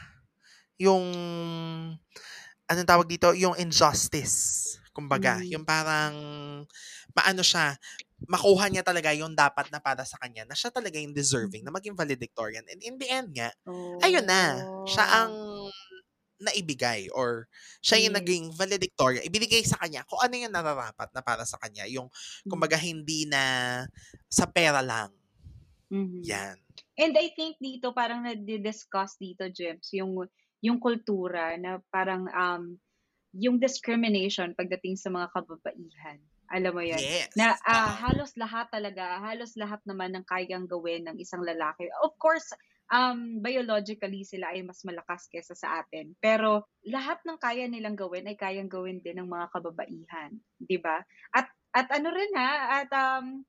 yung 0.81 1.05
anong 2.69 2.87
tawag 2.89 3.07
dito, 3.09 3.31
yung 3.35 3.55
injustice. 3.59 4.77
Kumbaga, 4.95 5.39
Mhm. 5.39 5.51
yung 5.51 5.63
parang 5.67 6.15
maano 7.15 7.41
siya, 7.45 7.77
makuha 8.27 8.67
niya 8.71 8.81
talaga 8.85 9.13
yung 9.13 9.33
dapat 9.37 9.69
na 9.71 9.79
para 9.81 10.03
sa 10.07 10.17
kanya, 10.21 10.43
na 10.49 10.55
siya 10.57 10.69
talaga 10.73 10.97
yung 10.99 11.13
deserving 11.15 11.63
na 11.65 11.71
maging 11.73 11.93
valedictorian. 11.97 12.65
And 12.69 12.81
in 12.83 12.97
the 12.99 13.07
end 13.09 13.31
nga, 13.37 13.53
ayun 14.03 14.25
na, 14.27 14.67
siya 14.87 15.05
ang 15.07 15.33
Oh. 15.35 15.71
naibigay 16.41 17.09
or 17.15 17.47
siya 17.81 17.97
yung 18.09 18.15
Yes. 18.15 18.19
naging 18.19 18.53
valedictorian. 18.53 19.25
Ibinigay 19.25 19.63
sa 19.65 19.77
kanya 19.81 20.03
kung 20.09 20.21
ano 20.21 20.35
yung 20.37 20.53
nararapat 20.53 21.09
na 21.15 21.21
para 21.25 21.45
sa 21.47 21.57
kanya. 21.61 21.85
Yung, 21.89 22.09
Mhm. 22.45 22.51
kumbaga, 22.51 22.77
hindi 22.79 23.25
na 23.29 23.41
sa 24.29 24.45
pera 24.49 24.81
lang. 24.85 25.13
Mhm. 25.91 26.25
Yan. 26.25 26.57
And 26.99 27.13
I 27.17 27.31
think 27.37 27.57
dito 27.63 27.93
parang 27.95 28.25
nadi-discuss 28.27 29.15
dito, 29.21 29.47
Jems, 29.53 29.93
yung 29.95 30.17
yung 30.65 30.79
kultura 30.81 31.55
na 31.59 31.79
parang 31.93 32.25
um 32.31 32.63
yung 33.35 33.59
discrimination 33.61 34.55
pagdating 34.57 34.97
sa 34.97 35.11
mga 35.13 35.29
kababaihan. 35.35 36.19
Alam 36.49 36.73
mo 36.79 36.83
'yun? 36.85 37.05
Yes. 37.05 37.29
Na 37.37 37.59
Oo. 37.71 37.97
halos 37.99 38.33
lahat 38.39 38.71
talaga, 38.71 39.19
halos 39.21 39.53
lahat 39.59 39.83
naman 39.85 40.15
ng 40.15 40.25
kayang 40.27 40.65
gawin 40.69 41.05
ng 41.07 41.17
isang 41.21 41.43
lalaki. 41.43 41.87
Of 42.03 42.15
course, 42.21 42.47
um 42.93 43.43
biologically 43.43 44.23
sila 44.23 44.55
ay 44.55 44.63
mas 44.63 44.81
malakas 44.87 45.27
kaysa 45.31 45.53
sa 45.59 45.83
atin. 45.83 46.15
Pero 46.23 46.65
lahat 46.87 47.19
ng 47.27 47.37
kaya 47.41 47.67
nilang 47.67 47.99
gawin 47.99 48.27
ay 48.31 48.39
kayang 48.39 48.71
gawin 48.71 49.03
din 49.03 49.19
ng 49.21 49.29
mga 49.29 49.51
kababaihan, 49.53 50.31
'di 50.63 50.77
ba? 50.81 51.03
At 51.35 51.51
at 51.75 51.87
ano 51.93 52.09
rin 52.15 52.31
ha, 52.39 52.81
at 52.83 52.89
um 52.95 53.43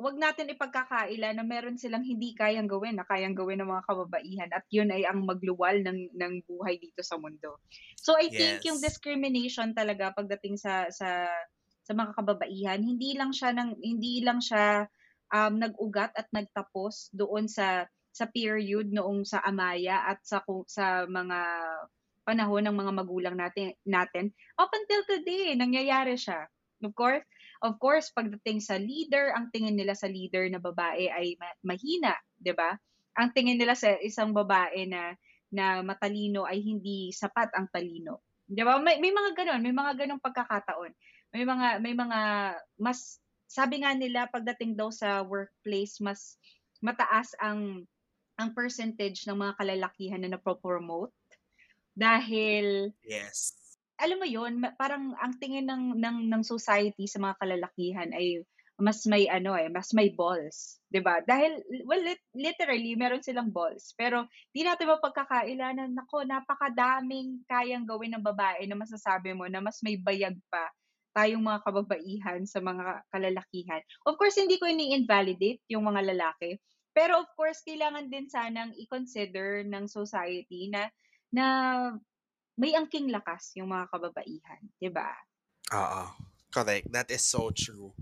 wag 0.00 0.16
natin 0.16 0.48
ipagkakaila 0.52 1.36
na 1.36 1.44
meron 1.44 1.76
silang 1.76 2.02
hindi 2.02 2.32
kayang 2.32 2.66
gawin 2.66 2.96
na 2.98 3.06
kayang 3.06 3.36
gawin 3.36 3.60
ng 3.60 3.68
mga 3.70 3.86
kababaihan 3.86 4.50
at 4.50 4.64
yun 4.72 4.88
ay 4.90 5.04
ang 5.04 5.22
magluwal 5.28 5.76
ng 5.84 6.16
ng 6.16 6.34
buhay 6.48 6.80
dito 6.80 7.04
sa 7.04 7.20
mundo. 7.20 7.60
So 8.00 8.16
I 8.16 8.32
think 8.32 8.64
yung 8.64 8.80
Yes. 8.80 8.80
discrimination 8.80 9.76
talaga 9.76 10.10
pagdating 10.16 10.56
sa 10.56 10.88
sa 10.88 11.28
sa 11.84 11.92
mga 11.96 12.12
kababaihan, 12.16 12.80
hindi 12.80 13.12
lang 13.18 13.32
siya 13.36 13.52
ng 13.56 13.70
hindi 13.82 14.24
lang 14.24 14.40
siya 14.40 14.88
um, 15.34 15.54
nag-ugat 15.60 16.16
at 16.16 16.28
nagtapos 16.32 17.12
doon 17.14 17.46
sa 17.50 17.84
sa 18.10 18.26
period 18.26 18.90
noong 18.90 19.22
sa 19.28 19.38
Amaya 19.44 20.02
at 20.10 20.18
sa 20.26 20.42
sa 20.66 21.06
mga 21.06 21.38
panahon 22.26 22.62
ng 22.68 22.76
mga 22.76 22.92
magulang 22.94 23.36
natin 23.36 23.72
natin 23.88 24.30
up 24.60 24.70
until 24.70 25.02
today 25.08 25.56
nangyayari 25.56 26.14
siya. 26.14 26.46
Of 26.80 26.96
course, 26.96 27.24
of 27.62 27.76
course 27.82 28.10
pagdating 28.12 28.60
sa 28.64 28.76
leader, 28.80 29.32
ang 29.36 29.48
tingin 29.54 29.76
nila 29.76 29.94
sa 29.96 30.08
leader 30.10 30.48
na 30.50 30.60
babae 30.62 31.08
ay 31.10 31.36
ma- 31.40 31.58
mahina, 31.74 32.14
'di 32.40 32.52
ba? 32.56 32.76
Ang 33.18 33.30
tingin 33.36 33.58
nila 33.60 33.74
sa 33.76 33.96
isang 34.00 34.32
babae 34.36 34.86
na 34.88 35.14
na 35.50 35.82
matalino 35.82 36.46
ay 36.46 36.62
hindi 36.62 37.10
sapat 37.12 37.50
ang 37.56 37.66
talino. 37.72 38.22
'Di 38.48 38.62
ba? 38.64 38.78
May 38.80 38.98
may 39.02 39.12
mga 39.14 39.30
gano'n, 39.36 39.62
may 39.62 39.74
mga 39.74 39.92
gano'ng 40.06 40.22
pagkakataon. 40.22 40.92
May 41.34 41.44
mga 41.46 41.68
may 41.84 41.94
mga 41.94 42.20
mas 42.80 43.20
sabi 43.50 43.82
nga 43.82 43.92
nila 43.94 44.30
pagdating 44.30 44.78
daw 44.78 44.90
sa 44.94 45.22
workplace 45.26 45.98
mas 46.02 46.38
mataas 46.82 47.34
ang 47.42 47.84
ang 48.40 48.50
percentage 48.56 49.26
ng 49.28 49.36
mga 49.36 49.54
kalalakihan 49.60 50.20
na 50.22 50.32
napo-promote 50.34 51.12
dahil 51.96 52.94
Yes. 53.04 53.59
Alam 54.00 54.18
mo 54.20 54.26
yon 54.28 54.54
parang 54.80 55.12
ang 55.20 55.36
tingin 55.42 55.66
ng 55.68 55.84
ng 56.00 56.16
ng 56.32 56.42
society 56.44 57.04
sa 57.06 57.20
mga 57.22 57.36
kalalakihan 57.40 58.10
ay 58.16 58.42
mas 58.80 59.04
may 59.04 59.28
ano 59.28 59.52
eh, 59.52 59.68
mas 59.68 59.92
may 59.92 60.08
balls, 60.16 60.80
'di 60.88 61.04
ba? 61.04 61.20
Dahil 61.20 61.60
well 61.84 62.00
lit- 62.00 62.24
literally 62.32 62.96
meron 62.96 63.20
silang 63.20 63.52
balls, 63.52 63.92
pero 64.00 64.24
di 64.56 64.64
natin 64.64 64.88
mapagkakailanan 64.88 65.92
nako 65.92 66.24
napakadaming 66.24 67.44
kayang 67.44 67.84
gawin 67.84 68.16
ng 68.16 68.24
babae 68.24 68.64
na 68.64 68.80
masasabi 68.80 69.36
mo 69.36 69.44
na 69.52 69.60
mas 69.60 69.84
may 69.84 70.00
bayag 70.00 70.36
pa 70.48 70.72
tayong 71.12 71.42
mga 71.42 71.60
kababaihan 71.66 72.40
sa 72.48 72.62
mga 72.62 73.02
kalalakihan. 73.12 73.82
Of 74.06 74.14
course, 74.16 74.38
hindi 74.38 74.56
ko 74.62 74.64
ini-invalidate 74.70 75.60
yung 75.68 75.84
mga 75.84 76.06
lalaki, 76.14 76.56
pero 76.96 77.20
of 77.20 77.28
course 77.36 77.60
kailangan 77.66 78.08
din 78.08 78.30
sanang 78.30 78.72
i-consider 78.80 79.66
ng 79.66 79.84
society 79.90 80.70
na 80.72 80.88
na 81.34 81.46
may 82.60 82.76
angking 82.76 83.08
lakas 83.08 83.56
yung 83.58 83.72
mga 83.72 83.88
kababaihan, 83.92 84.62
'di 84.78 84.90
ba? 84.92 85.10
Oo. 85.68 86.04
Correct. 86.50 86.90
That 86.90 87.08
is 87.14 87.22
so 87.22 87.54
true. 87.54 87.94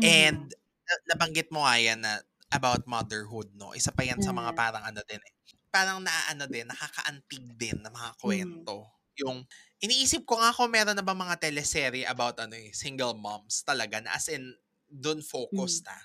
And 0.00 0.38
Mhm. 0.40 0.52
na- 0.86 1.02
nabanggit 1.14 1.50
mo 1.50 1.66
nga 1.66 1.76
yan 1.82 2.00
na 2.06 2.22
about 2.54 2.86
motherhood, 2.86 3.52
no? 3.58 3.74
Isa 3.74 3.90
pa 3.92 4.06
yan 4.06 4.22
sa 4.22 4.30
mga 4.32 4.50
Mm. 4.50 4.56
parang 4.56 4.84
ano 4.86 5.02
din 5.04 5.20
eh. 5.22 5.34
Parang 5.74 5.98
naaano 6.02 6.46
din, 6.46 6.70
nakakaantig 6.70 7.58
din 7.58 7.78
na 7.82 7.90
mga 7.90 8.14
Mhm. 8.24 8.72
kwento. 8.72 8.86
Yung, 9.18 9.42
iniisip 9.82 10.24
ko 10.30 10.38
nga 10.40 10.54
kung 10.54 10.70
meron 10.72 10.94
na 10.96 11.04
ba 11.04 11.14
mga 11.18 11.36
teleserye 11.42 12.06
about 12.08 12.38
ano 12.40 12.54
eh, 12.56 12.70
single 12.74 13.18
moms 13.18 13.66
talaga 13.66 13.98
na 14.00 14.14
as 14.16 14.30
in, 14.30 14.54
dun 14.88 15.20
Mm. 15.52 15.82
focused 15.82 15.88
ah. 15.90 16.02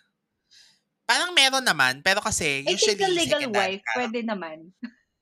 Parang 1.09 1.31
meron 1.31 1.63
naman, 1.63 2.03
pero 2.03 2.19
kasi 2.19 2.59
I 2.65 2.75
think 2.75 2.97
usually 2.97 2.97
the 2.97 3.09
legal 3.13 3.45
wife, 3.53 3.85
pwede 3.93 4.23
naman. 4.25 4.73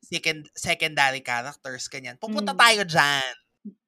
Second, 0.05 0.45
secondary 0.53 1.25
characters, 1.25 1.89
kanyan. 1.89 2.15
Pupunta 2.21 2.53
Mm. 2.53 2.61
tayo 2.61 2.81
dyan. 2.85 3.33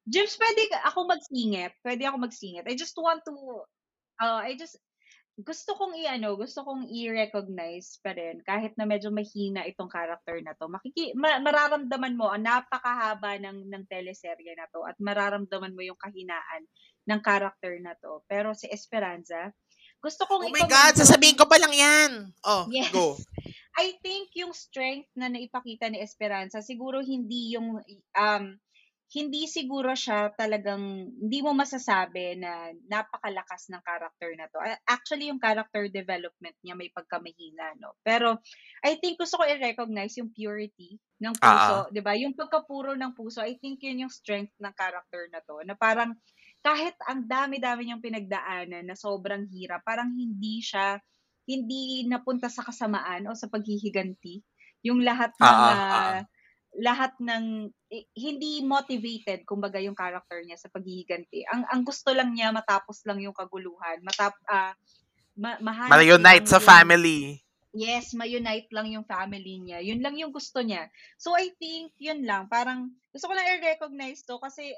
James, 0.08 0.34
pwede 0.40 0.62
ako 0.88 1.06
magsingit. 1.06 1.74
Pwede 1.86 2.04
ako 2.10 2.18
magsingit. 2.18 2.66
I 2.66 2.74
just 2.74 2.98
want 2.98 3.22
to, 3.28 3.34
uh, 4.18 4.42
I 4.42 4.58
just, 4.58 4.80
gusto 5.38 5.78
kong 5.78 5.94
i-ano, 6.02 6.34
gusto 6.34 6.66
kong 6.66 6.90
i-recognize 6.90 8.02
pa 8.02 8.18
rin, 8.18 8.42
kahit 8.42 8.74
na 8.74 8.90
medyo 8.90 9.14
mahina 9.14 9.62
itong 9.70 9.92
character 9.92 10.42
na 10.42 10.58
to, 10.58 10.66
makiki, 10.66 11.14
ma- 11.14 11.38
mararamdaman 11.38 12.18
mo, 12.18 12.34
ang 12.34 12.42
napakahaba 12.42 13.38
ng, 13.38 13.70
ng 13.70 13.84
teleserye 13.86 14.58
na 14.58 14.66
to, 14.74 14.82
at 14.82 14.98
mararamdaman 14.98 15.78
mo 15.78 15.86
yung 15.86 16.00
kahinaan 16.02 16.66
ng 17.06 17.22
character 17.22 17.78
na 17.78 17.94
to. 18.02 18.26
Pero 18.26 18.58
si 18.58 18.66
Esperanza, 18.66 19.54
gusto 20.02 20.26
kong 20.26 20.50
Oh 20.50 20.54
my 20.54 20.66
God, 20.66 20.94
sasabihin 20.98 21.38
ko 21.38 21.46
pa 21.46 21.62
lang 21.62 21.74
yan. 21.76 22.12
Oh, 22.42 22.66
Yes. 22.74 22.90
go. 22.90 23.14
I 23.78 23.94
think 24.02 24.34
yung 24.34 24.58
strength 24.58 25.14
na 25.14 25.30
naipakita 25.30 25.86
ni 25.94 26.02
Esperanza, 26.02 26.66
siguro 26.66 26.98
hindi 27.06 27.54
yung, 27.54 27.78
um, 28.18 28.46
hindi 29.08 29.48
siguro 29.48 29.96
siya 29.96 30.34
talagang, 30.36 31.08
hindi 31.24 31.40
mo 31.40 31.56
masasabi 31.56 32.36
na 32.42 32.74
napakalakas 32.92 33.72
ng 33.72 33.80
character 33.86 34.36
na 34.36 34.52
to. 34.52 34.60
Actually, 34.84 35.32
yung 35.32 35.40
character 35.40 35.88
development 35.88 36.58
niya 36.60 36.76
may 36.76 36.92
pagkamahina, 36.92 37.78
no? 37.80 37.96
Pero, 38.04 38.42
I 38.84 39.00
think 39.00 39.22
gusto 39.22 39.40
ko 39.40 39.48
i-recognize 39.48 40.20
yung 40.20 40.34
purity 40.36 41.00
ng 41.24 41.40
puso, 41.40 41.88
di 41.94 42.04
ba? 42.04 42.18
Yung 42.20 42.36
pagkapuro 42.36 43.00
ng 43.00 43.16
puso, 43.16 43.40
I 43.46 43.56
think 43.62 43.80
yun 43.86 44.04
yung 44.10 44.12
strength 44.12 44.52
ng 44.60 44.74
character 44.76 45.30
na 45.32 45.40
to. 45.46 45.62
Na 45.64 45.78
parang, 45.80 46.18
kahit 46.66 46.98
ang 47.08 47.24
dami-dami 47.30 47.88
niyang 47.88 48.04
pinagdaanan 48.04 48.92
na 48.92 48.98
sobrang 48.98 49.48
hirap, 49.54 49.88
parang 49.88 50.12
hindi 50.12 50.60
siya, 50.60 51.00
hindi 51.48 52.04
napunta 52.06 52.52
sa 52.52 52.62
kasamaan 52.62 53.26
o 53.26 53.34
sa 53.34 53.48
paghihiganti. 53.48 54.44
Yung 54.84 55.02
lahat 55.02 55.32
ng, 55.40 55.48
Ah, 55.48 55.56
ah, 55.56 55.72
ah, 55.72 55.96
ah. 56.20 56.22
lahat 56.78 57.16
ng, 57.18 57.72
eh, 57.90 58.06
hindi 58.14 58.62
motivated, 58.62 59.48
kumbaga 59.48 59.80
yung 59.80 59.96
character 59.96 60.44
niya 60.44 60.60
sa 60.60 60.70
paghihiganti. 60.70 61.48
Ang, 61.50 61.64
ang 61.66 61.82
gusto 61.82 62.12
lang 62.14 62.36
niya, 62.36 62.52
matapos 62.54 63.02
lang 63.08 63.24
yung 63.24 63.34
kaguluhan. 63.34 64.04
Matap, 64.04 64.36
ah, 64.46 64.76
ma- 65.34 65.58
mahanap 65.64 65.96
Ma-reunite 65.96 66.46
lang 66.46 66.52
sa 66.52 66.60
yung- 66.60 66.68
family. 66.68 67.20
Yes, 67.78 68.18
ma-unite 68.18 68.74
lang 68.74 68.90
yung 68.90 69.06
family 69.06 69.62
niya. 69.62 69.86
Yun 69.86 70.02
lang 70.02 70.18
yung 70.18 70.34
gusto 70.34 70.66
niya. 70.66 70.90
So 71.16 71.38
I 71.38 71.54
think 71.62 71.94
yun 72.02 72.26
lang, 72.26 72.50
parang 72.50 72.90
gusto 73.14 73.30
ko 73.30 73.34
na 73.38 73.46
i-recognize 73.54 74.26
to 74.26 74.42
kasi 74.42 74.74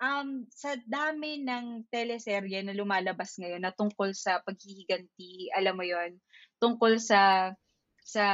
um 0.00 0.48
sa 0.48 0.80
dami 0.88 1.44
ng 1.44 1.84
teleserye 1.92 2.64
na 2.64 2.72
lumalabas 2.72 3.36
ngayon 3.36 3.60
na 3.60 3.72
tungkol 3.72 4.16
sa 4.16 4.40
paghihiganti, 4.40 5.52
alam 5.52 5.76
mo 5.76 5.84
yon, 5.84 6.16
tungkol 6.56 6.96
sa 6.96 7.52
sa 8.00 8.26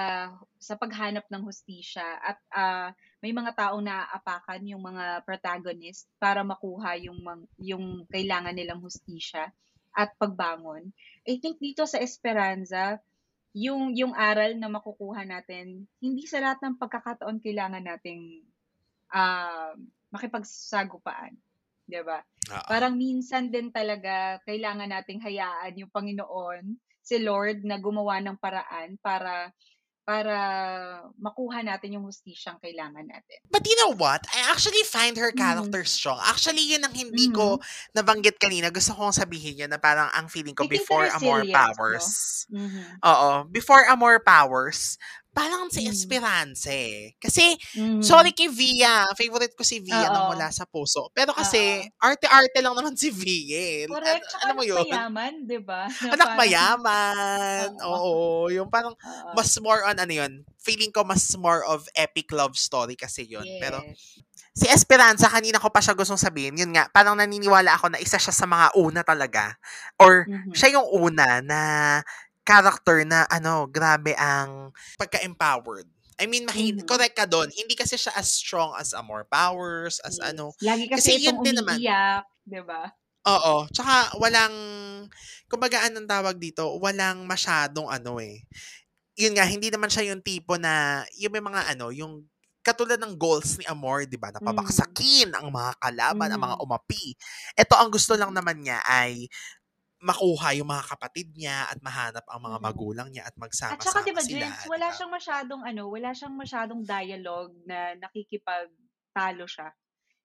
sa 0.63 0.75
paghanap 0.79 1.27
ng 1.27 1.43
hustisya 1.43 2.07
at 2.23 2.39
ah, 2.55 2.91
may 3.19 3.35
mga 3.35 3.53
taong 3.59 3.83
naaapakan 3.83 4.63
yung 4.63 4.81
mga 4.81 5.27
protagonist 5.27 6.07
para 6.23 6.47
makuha 6.47 6.95
yung 7.03 7.19
yung 7.59 8.07
kailangan 8.09 8.55
nilang 8.55 8.81
hustisya 8.81 9.51
at 9.97 10.15
pagbangon. 10.23 10.95
I 11.27 11.43
think 11.43 11.59
dito 11.59 11.83
sa 11.89 11.99
Esperanza, 11.99 13.03
yung 13.57 13.91
yung 13.97 14.15
aral 14.15 14.55
na 14.55 14.71
makukuha 14.71 15.27
natin, 15.27 15.91
hindi 15.99 16.25
sa 16.31 16.39
lahat 16.39 16.63
ng 16.63 16.79
pagkakataon 16.79 17.43
kailangan 17.43 17.83
nating 17.83 18.47
ah, 19.11 19.75
makipagsagupaan. 20.15 21.35
'Di 21.89 22.03
ba? 22.05 22.21
Parang 22.67 22.95
minsan 22.99 23.51
din 23.51 23.71
talaga 23.71 24.43
kailangan 24.47 24.91
nating 24.91 25.23
hayaan 25.23 25.79
yung 25.79 25.91
Panginoon, 25.95 26.79
si 27.03 27.23
Lord 27.23 27.63
na 27.63 27.79
gumawa 27.79 28.19
ng 28.23 28.39
paraan 28.43 28.99
para 28.99 29.51
para 30.07 30.39
makuha 31.19 31.63
natin 31.67 31.99
yung 31.99 32.07
hustisyang 32.07 32.59
kailangan 32.63 33.07
natin. 33.07 33.43
But 33.51 33.63
you 33.67 33.77
know 33.79 33.95
what? 33.95 34.27
I 34.35 34.51
actually 34.51 34.83
find 34.83 35.17
her 35.17 35.31
Mhm. 35.33 35.33
character 35.33 35.85
strong. 35.87 36.19
Actually, 36.23 36.67
yun 36.67 36.83
ang 36.83 36.95
hindi 36.95 37.31
Mhm. 37.31 37.31
ko 37.31 37.63
nabanggit 37.95 38.43
kanina. 38.43 38.75
Gusto 38.75 38.95
kong 38.99 39.15
sabihin 39.15 39.55
yun 39.67 39.71
na 39.71 39.79
parang 39.79 40.11
ang 40.11 40.27
feeling 40.27 40.55
ko 40.55 40.63
I 40.63 40.67
before 40.67 41.07
Amor 41.15 41.47
resilience, 41.47 41.85
no? 41.87 42.15
Powers. 42.15 42.47
Mhm. 42.49 43.03
Oo. 43.07 43.47
Before 43.51 43.87
Amor 43.87 44.19
Powers, 44.23 44.99
parang 45.37 45.69
si 45.69 45.85
Mhm. 45.85 45.93
Esperanza 45.93 46.73
eh. 46.73 47.13
Kasi, 47.21 47.53
Mhm. 47.77 48.01
sorry 48.01 48.33
kay 48.33 48.49
Via. 48.49 49.05
Favorite 49.13 49.53
ko 49.53 49.61
si 49.69 49.85
Via 49.85 50.09
Oo. 50.09 50.15
nang 50.17 50.33
mula 50.33 50.49
sa 50.49 50.65
puso. 50.65 51.13
Pero 51.13 51.37
kasi, 51.37 51.85
Oo. 51.85 51.93
arte-arte 52.01 52.65
lang 52.65 52.73
naman 52.73 52.97
si 52.97 53.13
Via 53.13 53.85
eh. 53.85 53.87
Correct. 53.87 54.25
Ano, 54.25 54.31
Tsaka 54.33 54.45
alam 54.49 54.57
mo 54.57 54.65
yun? 54.65 54.81
mayaman, 54.89 55.33
'di 55.45 55.59
ba? 55.61 55.83
Na 55.87 55.89
Anak 56.17 56.29
parang 56.33 56.39
mayaman. 56.41 57.69
Oo. 57.85 58.49
Yung 58.49 58.69
parang, 58.73 58.97
Oo. 58.97 59.31
mas 59.37 59.53
more 59.61 59.85
on 59.85 60.01
ano 60.01 60.13
yun. 60.17 60.33
Feeling 60.65 60.91
ko 60.91 61.05
mas 61.05 61.29
more 61.37 61.63
of 61.69 61.85
epic 61.95 62.33
love 62.33 62.57
story 62.57 62.97
kasi 62.97 63.29
yun. 63.29 63.45
Pero, 63.61 63.85
Yes. 63.85 64.19
si 64.57 64.67
Esperanza, 64.69 65.29
kanina 65.31 65.61
ko 65.63 65.71
pa 65.71 65.81
siya 65.85 65.95
gustong 65.95 66.19
sabihin, 66.21 66.57
yun 66.59 66.73
nga, 66.75 66.89
parang 66.93 67.15
naniniwala 67.19 67.77
ako 67.79 67.93
na 67.95 68.01
isa 68.03 68.19
siya 68.19 68.33
sa 68.35 68.47
mga 68.49 68.75
una 68.79 69.03
talaga. 69.07 69.55
Or, 70.01 70.29
Mhm. 70.29 70.53
siya 70.57 70.79
yung 70.81 70.89
una 70.93 71.41
na 71.45 71.61
character 72.47 73.03
na, 73.05 73.27
ano, 73.29 73.67
grabe 73.69 74.15
ang 74.17 74.71
pagka-empowered. 74.97 75.89
I 76.17 76.25
mean, 76.31 76.47
mahin- 76.49 76.81
Mhm. 76.81 76.89
correct 76.89 77.19
ka 77.19 77.27
doon. 77.29 77.51
Hindi 77.53 77.77
kasi 77.77 77.99
siya 78.01 78.15
as 78.17 78.31
strong 78.33 78.73
as 78.79 78.95
Amor 78.97 79.27
Powers, 79.29 80.01
as 80.07 80.17
Yes. 80.17 80.33
ano. 80.33 80.55
Lagi 80.65 80.87
Kasi 80.89 81.19
kasi 81.19 81.29
yun 81.29 81.37
itong 81.37 81.45
din 81.45 81.57
naman. 81.61 81.77
umiiyak, 81.77 82.25
'di 82.47 82.63
ba? 82.65 82.83
Oo. 83.27 83.67
Tsaka, 83.75 84.15
walang, 84.23 84.55
kumbaga, 85.51 85.83
anong 85.89 86.07
tawag 86.07 86.37
dito? 86.39 86.79
Walang 86.79 87.27
masyadong 87.27 87.91
ano 87.91 88.23
eh. 88.23 88.45
Yun 89.19 89.35
nga, 89.39 89.45
hindi 89.49 89.69
naman 89.73 89.91
siya 89.93 90.13
yung 90.15 90.23
tipo 90.25 90.57
na, 90.61 91.05
yung 91.19 91.33
may 91.35 91.45
mga 91.45 91.75
ano, 91.77 91.91
yung 91.95 92.25
katulad 92.65 92.99
ng 93.01 93.15
goals 93.19 93.59
ni 93.59 93.67
Amor, 93.71 94.05
di 94.07 94.19
ba? 94.21 94.31
Napabaksakin 94.35 95.33
ang 95.39 95.51
mga 95.55 95.73
kalaban, 95.81 96.31
ang 96.33 96.43
mga 96.43 96.57
Mhm. 96.59 96.65
umapi. 96.67 97.05
Ito, 97.59 97.75
ang 97.79 97.91
gusto 97.95 98.15
lang 98.19 98.33
naman 98.35 98.61
niya 98.63 98.83
ay 98.87 99.27
makuha 100.03 100.53
yung 100.59 100.69
mga 100.71 100.85
kapatid 100.97 101.33
niya 101.37 101.69
at 101.73 101.79
mahanap 101.85 102.25
ang 102.29 102.41
mga 102.45 102.59
Mhm. 102.59 102.73
magulang 102.73 103.09
niya 103.13 103.25
at 103.29 103.37
At 103.71 103.81
saka 103.83 103.99
'di 104.07 104.13
magsama-sama 104.13 104.19
ba, 104.19 104.23
sila, 104.23 104.47
wala 104.63 104.89
ba? 104.89 104.97
siyang 104.97 105.11
masyadong 105.11 105.63
ano, 105.67 105.91
wala 105.91 106.11
siyang 106.15 106.37
masyadong 106.39 106.83
dialogue 106.87 107.55
na 107.67 107.95
nakikipagtalo 107.99 109.47
siya. 109.51 109.75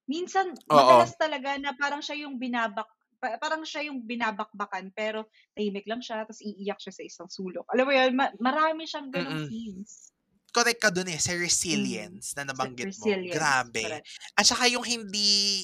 Minsan, 0.09 0.57
Oo. 0.69 1.11
madalas 1.11 1.15
talaga 1.17 1.57
na 1.61 1.73
parang 1.77 2.01
siya 2.03 2.25
yung 2.27 2.35
binabak 2.41 2.89
pa 3.21 3.39
parang 3.41 3.63
siya 3.65 3.87
yung 3.89 4.03
binabakbakan 4.05 4.91
pero 4.93 5.29
tahimik 5.57 5.87
lang 5.89 6.01
siya 6.03 6.23
tapos 6.25 6.39
iiyak 6.43 6.79
siya 6.83 6.93
sa 6.95 7.03
isang 7.07 7.29
sulok. 7.31 7.65
Alam 7.73 7.85
mo 7.89 7.93
yun, 7.95 8.13
ma 8.17 8.27
marami 8.43 8.85
siyang 8.89 9.09
Mm. 9.15 9.15
gano'ng 9.15 9.39
scenes. 9.41 10.11
Correct 10.51 10.79
ka 10.83 10.89
dun 10.91 11.07
eh, 11.07 11.19
sa 11.21 11.31
Mhm. 11.69 12.11
resilience 12.11 12.35
na 12.35 12.43
nabanggit 12.43 12.91
mo. 12.99 13.15
Grabe. 13.23 13.83
correct. 13.83 14.07
At 14.35 14.43
saka 14.47 14.67
yung 14.67 14.83
hindi 14.83 15.63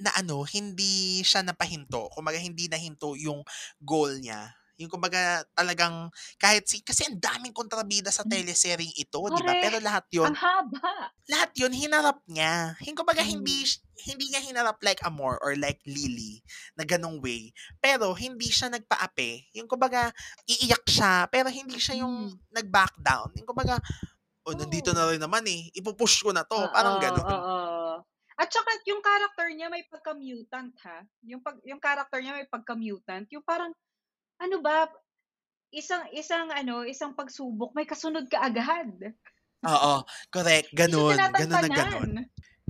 na 0.00 0.10
ano, 0.18 0.42
hindi 0.48 1.22
siya 1.22 1.42
napahinto. 1.46 2.10
Kumbaga, 2.14 2.38
hindi 2.40 2.66
nahinto 2.70 3.14
yung 3.18 3.42
goal 3.82 4.18
niya. 4.20 4.50
Yung 4.82 4.90
kumbaga, 4.90 5.46
talagang 5.54 6.10
kahit 6.42 6.66
si 6.66 6.82
kasi 6.82 7.06
ang 7.06 7.22
daming 7.22 7.54
kontrabida 7.54 8.10
sa 8.10 8.24
Hmm. 8.24 8.24
teleseryeng 8.26 8.90
ito, 8.98 9.22
'di 9.30 9.46
ba? 9.46 9.54
Pero 9.54 9.78
lahat 9.78 10.06
'yun 10.10 10.28
Ang 10.28 10.36
haba. 10.36 11.12
lahat 11.30 11.52
'yun 11.58 11.72
hinarap 11.74 12.20
niya. 12.30 12.74
Hin 12.82 12.94
kumbaga 12.98 13.22
hindi 13.24 13.62
Mhm. 13.62 13.68
sh 13.68 13.80
hindi 14.08 14.30
niya 14.32 14.42
hinarap 14.44 14.78
like 14.84 15.00
Amor 15.06 15.38
or 15.42 15.54
like 15.58 15.80
Lily 15.88 16.42
na 16.78 16.84
gano'ng 16.88 17.20
way. 17.24 17.52
Pero 17.82 18.12
hindi 18.18 18.48
siya 18.52 18.68
nagpaapi. 18.72 19.54
Yung 19.58 19.66
kumbaga, 19.70 20.10
iiyak 20.48 20.84
siya, 20.88 21.26
pero 21.32 21.48
hindi 21.52 21.78
siya 21.80 22.02
yung 22.06 22.14
Mhm. 22.18 22.44
nag-back 22.52 22.98
down. 23.02 23.30
Yung 23.38 23.46
kumbaga, 23.48 23.78
"Oh, 24.46 24.54
nandito 24.56 24.90
Oo. 24.90 24.98
na 24.98 25.08
rin 25.12 25.20
naman 25.22 25.44
eh, 25.50 25.70
ipu-push 25.76 26.24
ko 26.26 26.32
na 26.36 26.44
'to." 26.46 26.58
Oo, 26.62 26.68
Parang 26.72 26.98
gano'n. 27.00 27.28
oo. 27.34 28.04
At 28.38 28.50
saka 28.50 28.82
yung 28.90 28.98
character 28.98 29.46
niya 29.54 29.70
may 29.70 29.86
pagka-mutant, 29.86 30.74
ha. 30.82 31.06
Yung 31.22 31.38
pag 31.38 31.62
yung 31.62 31.78
character 31.78 32.18
niya 32.18 32.34
may 32.34 32.48
pagka-mutant. 32.50 33.30
Yung 33.30 33.46
parang, 33.46 33.70
ano 34.42 34.56
ba, 34.62 34.90
isang 35.74 36.06
isang 36.14 36.50
ano, 36.52 36.84
isang 36.86 37.14
pagsubok 37.18 37.72
may 37.76 37.86
kasunod 37.88 38.26
kaagad. 38.30 39.14
Oo, 39.64 40.04
correct. 40.28 40.74
Gano'n, 40.76 41.32
gano'n 41.32 41.64
na 41.72 41.80
tinatantanan. 41.80 42.10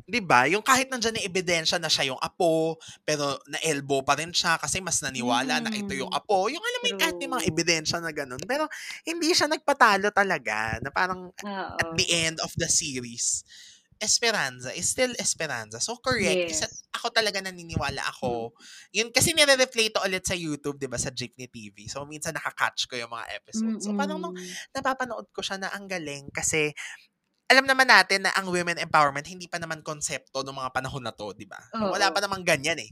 'Di 0.05 0.21
ba? 0.23 0.45
Yung 0.51 0.61
kahit 0.65 0.91
nandiyan 0.93 1.17
na 1.19 1.25
ebidensya 1.27 1.79
na 1.81 1.89
siya 1.89 2.13
yung 2.15 2.21
apo, 2.21 2.77
pero 3.09 3.41
na-elbow 3.49 4.05
pa 4.05 4.15
rin 4.21 4.31
siya 4.35 4.61
kasi 4.61 4.81
mas 4.85 5.01
naniwala 5.01 5.65
na 5.65 5.73
ito 5.75 5.97
yung 5.97 6.09
Mhm. 6.09 6.15
apo. 6.15 6.49
Yung 6.53 6.61
alam 6.63 6.81
mo 6.83 6.87
yung 6.93 7.01
kahit 7.03 7.17
may 7.23 7.31
mga 7.31 7.45
ebidensya 7.51 7.99
na 8.05 8.13
gano'n. 8.13 8.43
Pero 8.47 8.69
hindi 9.09 9.33
siya 9.33 9.49
nagpatalo 9.51 10.13
talaga 10.13 10.79
na 10.85 10.91
parang 10.93 11.33
at 11.81 11.89
the 11.97 12.07
end 12.29 12.39
of 12.45 12.53
the 12.61 12.69
series, 12.71 13.43
Esperanza 14.03 14.75
is 14.75 14.91
still 14.91 15.13
Esperanza. 15.19 15.79
So 15.81 15.97
correct, 16.03 16.45
isa 16.51 16.67
Yes. 16.67 16.83
ako 16.95 17.11
talaga 17.15 17.39
naniniwala 17.43 18.03
ako. 18.11 18.53
Yun 18.95 19.11
kasi 19.15 19.33
nire-replay 19.37 19.91
to 19.95 20.03
ulit 20.03 20.27
sa 20.27 20.35
YouTube, 20.39 20.79
'di 20.79 20.91
ba, 20.91 20.99
sa 21.01 21.11
Jeepney 21.15 21.47
TV. 21.51 21.87
So 21.91 22.03
minsan 22.09 22.35
naka-catch 22.37 22.87
ko 22.91 22.99
yung 22.99 23.13
mga 23.15 23.31
episodes. 23.39 23.87
So 23.87 23.95
parang 23.97 24.19
nung 24.23 24.35
Mm. 24.35 24.59
napapanood 24.75 25.31
ko 25.35 25.41
siya 25.45 25.59
na 25.63 25.71
ang 25.75 25.87
galing 25.91 26.29
kasi 26.35 26.75
alam 27.51 27.65
naman 27.69 27.87
natin 27.91 28.25
na 28.27 28.33
ang 28.37 28.49
women 28.51 28.81
empowerment 28.81 29.29
hindi 29.29 29.47
pa 29.51 29.59
naman 29.61 29.81
konsepto 29.85 30.43
nung 30.47 30.59
mga 30.61 30.73
panahon 30.75 31.05
na 31.05 31.13
'to, 31.15 31.33
'di 31.37 31.47
ba? 31.51 31.61
Wala 31.93 32.11
pa 32.15 32.19
Oo. 32.19 32.25
namang 32.25 32.45
ganyan 32.47 32.79
eh. 32.81 32.91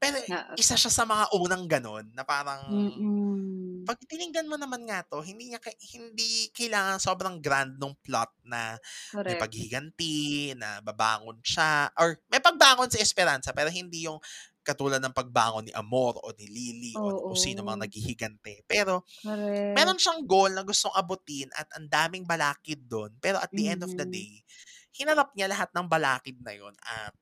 Pero 0.00 0.18
isa 0.58 0.74
siya 0.78 0.90
sa 0.92 1.04
mga 1.08 1.32
unang 1.36 1.66
gano'n 1.70 2.12
na 2.16 2.24
parang 2.26 2.62
Mm. 2.66 3.00
Pag 3.88 3.96
tiningnan 4.04 4.44
mo 4.52 4.60
naman 4.60 4.84
nga 4.84 5.00
'to, 5.08 5.24
hindi 5.24 5.48
niya 5.48 5.60
hindi 5.96 6.52
kailangan 6.52 7.00
sobrang 7.00 7.40
grand 7.40 7.80
nung 7.80 7.96
plot 8.04 8.28
na 8.44 8.76
may 9.24 9.32
Correct. 9.36 9.40
paghihiganti, 9.40 10.52
na 10.60 10.84
babangon 10.84 11.40
siya 11.40 11.88
or 11.96 12.20
may 12.28 12.40
pagbangon 12.44 12.92
si 12.92 13.00
Esperanza 13.00 13.56
pero 13.56 13.72
hindi 13.72 14.04
yung 14.04 14.20
katulad 14.60 15.00
ng 15.00 15.16
pagbangon 15.16 15.64
ni 15.68 15.72
Amor 15.72 16.20
o 16.20 16.28
ni 16.36 16.44
Lily 16.52 16.94
o 17.00 17.16
kung 17.24 17.38
sino 17.40 17.64
mang 17.64 17.80
Oo. 17.80 17.84
naghihiganti. 17.84 18.68
Pero 18.68 19.08
Correct. 19.22 19.78
meron 19.78 19.98
siyang 20.00 20.24
goal 20.28 20.52
na 20.54 20.64
gustong 20.66 20.94
abutin 20.96 21.48
at 21.56 21.68
ang 21.76 21.88
daming 21.90 22.24
balakid 22.28 22.84
do'n. 22.88 23.14
Pero 23.22 23.38
at 23.42 23.52
the 23.56 23.68
end 23.70 23.82
of 23.86 23.92
the 23.96 24.04
Mhm. 24.04 24.08
day, 24.08 24.42
hinarap 24.96 25.32
niya 25.36 25.48
lahat 25.52 25.70
ng 25.76 25.86
balakid 25.90 26.38
na 26.44 26.52
'yun 26.56 26.74
at 26.84 27.14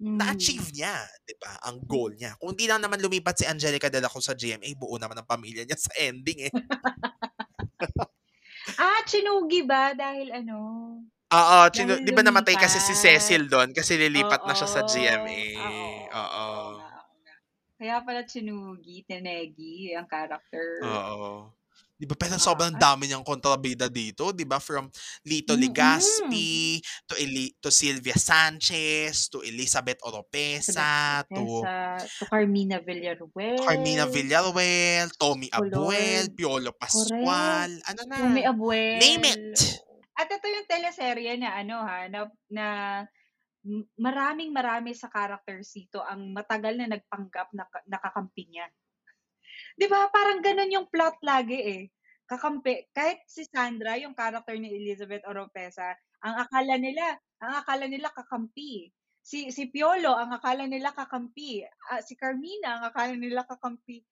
Mhm. 0.00 0.18
na-achieve 0.18 0.68
niya, 0.74 0.94
'di 1.26 1.34
ba, 1.38 1.58
ang 1.66 1.78
goal 1.86 2.14
niya. 2.18 2.34
Kung 2.38 2.54
di 2.58 2.66
lang 2.70 2.82
naman 2.82 2.98
lumipat 3.02 3.34
si 3.42 3.44
Angelica 3.46 3.86
de 3.90 3.98
la 4.02 4.10
Cruz 4.10 4.26
sa 4.26 4.34
GMA, 4.38 4.74
buo 4.78 4.94
naman 4.98 5.18
ang 5.18 5.28
pamilya 5.28 5.62
niya 5.66 5.78
sa 5.78 5.92
ending 5.98 6.50
eh. 6.50 6.52
Ah, 8.80 9.00
Chinugi 9.06 9.62
ba 9.66 9.92
dahil 9.94 10.32
ano 10.34 10.58
Oo, 11.32 11.58
chinu 11.72 11.96
'di 12.04 12.12
ba 12.12 12.20
namatay 12.20 12.52
kasi 12.60 12.76
si? 12.84 12.92
Cecil 12.92 13.48
do'n 13.48 13.72
kasi 13.72 13.96
lilipat 13.96 14.44
na 14.44 14.52
siya 14.52 14.68
sa 14.68 14.80
Oo. 14.84 14.88
GMA. 14.92 15.40
Oo. 15.56 15.88
Oo. 16.12 16.28
Oo 16.44 16.84
oo. 16.84 16.84
Kaya 17.80 17.96
pala 18.06 18.22
Chinugi, 18.22 19.02
Tenegi 19.08 19.92
ang 19.98 20.06
character. 20.06 20.80
Oo. 20.82 21.54
'Di 21.98 22.04
ba 22.10 22.14
pero 22.18 22.34
Ah, 22.34 22.42
sobrang 22.42 22.74
at 22.74 22.80
dami 22.80 23.06
niyang 23.06 23.22
kontrabida 23.22 23.86
dito, 23.86 24.34
'di 24.34 24.42
ba? 24.46 24.58
From 24.58 24.90
Lito 25.22 25.54
Mm. 25.54 25.60
Legazpi 25.60 26.82
to 27.06 27.14
Eli 27.16 27.54
to 27.62 27.70
Sylvia 27.70 28.18
Sanchez, 28.18 29.30
to 29.30 29.42
Elizabeth 29.46 30.02
Elizabeth 30.02 30.02
Oropesa, 30.02 31.22
to 31.34 31.62
Oropesa, 31.62 32.10
to 32.18 32.24
Carmina 32.26 32.80
Carmina 33.56 34.06
Villaruel. 34.06 34.10
Villaruel, 34.10 35.08
Tommy 35.18 35.48
Oh, 35.56 35.62
Abuel. 35.62 36.30
Piolo 36.34 36.74
Correct. 36.90 37.30
Pascual, 37.30 37.70
ano 37.86 38.02
na, 38.06 38.18
Tommy 38.18 38.42
name 38.94 39.24
Abuel, 39.24 39.24
it. 39.24 39.56
oo. 39.56 40.04
At 40.18 40.30
ito 40.30 40.46
yung 40.46 40.68
teleserye 40.70 41.34
na 41.38 41.58
ano, 41.58 41.76
ha, 41.82 42.06
na 42.10 42.20
na 42.50 42.66
m 43.66 43.84
maraming-marami 43.98 44.92
sa 44.96 45.08
characters 45.10 45.72
dito 45.74 46.00
ang 46.04 46.32
matagal 46.36 46.76
na 46.78 46.88
nagpanggap 46.98 47.48
na 47.56 47.64
ka 47.68 47.80
na 47.88 47.98
kakampi 48.02 48.48
niya. 48.50 48.66
'Di 49.78 49.86
ba 49.90 50.06
parang 50.14 50.38
gano'n 50.42 50.74
yung 50.74 50.86
plot 50.90 51.18
lagi 51.26 51.58
eh, 51.58 51.82
kakampi. 52.30 52.90
Kahit 52.94 53.26
si 53.26 53.42
Sandra, 53.46 53.98
yung 53.98 54.14
character 54.14 54.54
ni 54.58 54.70
Elizabeth 54.70 55.22
Oropesa, 55.26 55.94
ang 56.24 56.36
akala 56.42 56.74
nila 56.78 57.18
ang 57.42 57.54
akala 57.60 57.86
nila 57.90 58.08
kakampi. 58.14 58.90
Si 59.24 59.50
si 59.50 59.68
Piolo, 59.72 60.14
ang 60.14 60.30
akala 60.36 60.64
nila 60.70 60.94
kakampi. 60.94 61.64
Ah, 61.90 62.00
si 62.04 62.14
Carmina, 62.14 62.78
ang 62.80 62.84
akala 62.90 63.14
nila 63.18 63.42
kakampi. 63.48 64.02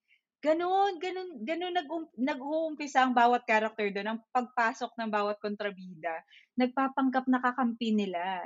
Gano'n, 0.43 0.99
gano'n 0.99 1.31
gano'n 1.47 1.75
nag-um 1.79 2.05
nag-uumpisa 2.19 3.07
ang 3.07 3.15
bawat 3.15 3.47
character 3.47 3.87
do'n, 3.95 4.09
ang 4.11 4.21
pagpasok 4.35 4.91
ng 4.99 5.11
bawat 5.15 5.39
kontrabida, 5.39 6.19
nagpapanggap 6.59 7.31
na 7.31 7.39
kakampi 7.39 7.95
nila. 7.95 8.43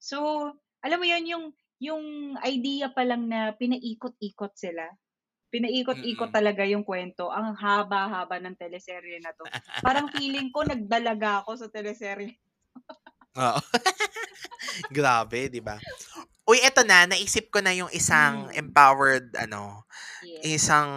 So, 0.00 0.48
alam 0.84 0.98
mo 1.00 1.06
'yun, 1.08 1.24
yung 1.28 1.44
yung 1.82 2.04
idea 2.40 2.88
pa 2.96 3.04
lang 3.04 3.28
na 3.28 3.52
pinaikot-ikot 3.52 4.54
sila. 4.56 4.88
Pinaikot-ikot 5.54 6.34
Mm. 6.34 6.36
talaga 6.36 6.62
yung 6.66 6.82
kuwento. 6.82 7.30
Ang 7.30 7.54
haba-haba 7.54 8.42
ng 8.42 8.58
teleserye 8.58 9.22
na 9.22 9.30
'to. 9.38 9.46
Parang 9.86 10.10
feeling 10.10 10.50
ko 10.50 10.66
nagdalaga 10.66 11.46
ako 11.46 11.54
sa 11.62 11.68
teleserye. 11.70 12.34
Oo. 13.38 13.60
Grabe, 14.96 15.48
'di 15.50 15.60
ba? 15.64 15.78
Uy, 16.48 16.60
eto 16.62 16.82
na, 16.84 17.06
naisip 17.08 17.48
ko 17.54 17.60
na 17.64 17.72
yung 17.72 17.88
isang 17.94 18.50
Hmm. 18.50 18.58
empowered, 18.58 19.32
ano, 19.38 19.86
Yes. 20.22 20.44
isang 20.46 20.90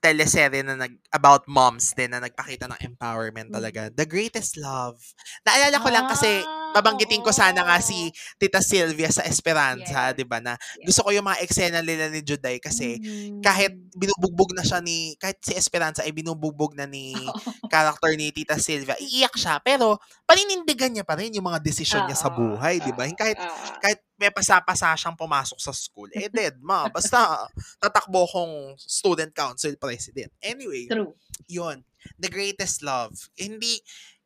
teleserye 0.00 0.64
na 0.64 0.76
nag 0.80 0.96
about 1.12 1.44
moms 1.50 1.92
din 1.96 2.12
na 2.14 2.20
nagpakita 2.24 2.68
ng 2.70 2.80
empowerment 2.94 3.50
Mm. 3.50 3.56
talaga. 3.56 3.82
The 3.92 4.06
Greatest 4.08 4.56
Love. 4.60 5.00
Naalala 5.44 5.76
ko 5.80 5.88
lang 5.92 6.06
kasi 6.08 6.40
Ah, 6.44 6.59
babanggitin 6.74 7.20
ko 7.20 7.30
sana 7.30 7.62
nga 7.66 7.78
si 7.78 8.10
Tita 8.38 8.62
Sylvia 8.62 9.10
sa 9.10 9.22
Esperanza, 9.26 10.10
Yes. 10.10 10.14
'di 10.14 10.24
ba? 10.24 10.38
Na 10.38 10.54
Yes. 10.78 10.92
gusto 10.92 11.06
ko 11.06 11.10
yung 11.10 11.26
mga 11.26 11.42
eksena 11.42 11.80
nila 11.82 12.06
ni 12.08 12.22
Juday 12.22 12.58
kasi 12.58 12.98
Mhm. 12.98 13.42
kahit 13.42 13.72
binubugbog 13.94 14.54
na 14.54 14.62
siya 14.62 14.78
ni 14.78 15.14
kahit 15.18 15.38
si 15.42 15.52
Esperanza 15.54 16.02
ay 16.06 16.12
binubugbog 16.14 16.72
na 16.74 16.86
ni 16.86 17.12
character 17.72 18.14
ni 18.14 18.30
Tita 18.30 18.54
Sylvia, 18.56 18.94
iiyak 18.98 19.34
siya 19.34 19.58
pero 19.62 19.98
paninindigan 20.24 20.94
niya 20.94 21.04
pa 21.06 21.18
rin 21.18 21.34
yung 21.34 21.46
mga 21.46 21.58
desisyon 21.60 22.06
niya 22.06 22.18
sa 22.18 22.30
buhay, 22.30 22.78
'di 22.78 22.92
ba? 22.94 23.04
Kahit 23.14 23.38
kahit 23.82 24.00
may 24.20 24.28
pasa-pasa 24.28 24.92
siyang 24.94 25.16
pumasok 25.16 25.56
sa 25.56 25.72
school, 25.72 26.12
eh 26.12 26.28
dead 26.28 26.60
ma, 26.60 26.86
basta 26.92 27.48
tatakbo 27.80 28.28
kong 28.28 28.76
student 28.76 29.32
council 29.32 29.72
president. 29.80 30.28
Anyway, 30.44 30.84
True. 30.86 31.16
yun. 31.48 31.80
The 32.20 32.28
Greatest 32.28 32.80
Love. 32.80 33.16
Hindi 33.36 33.80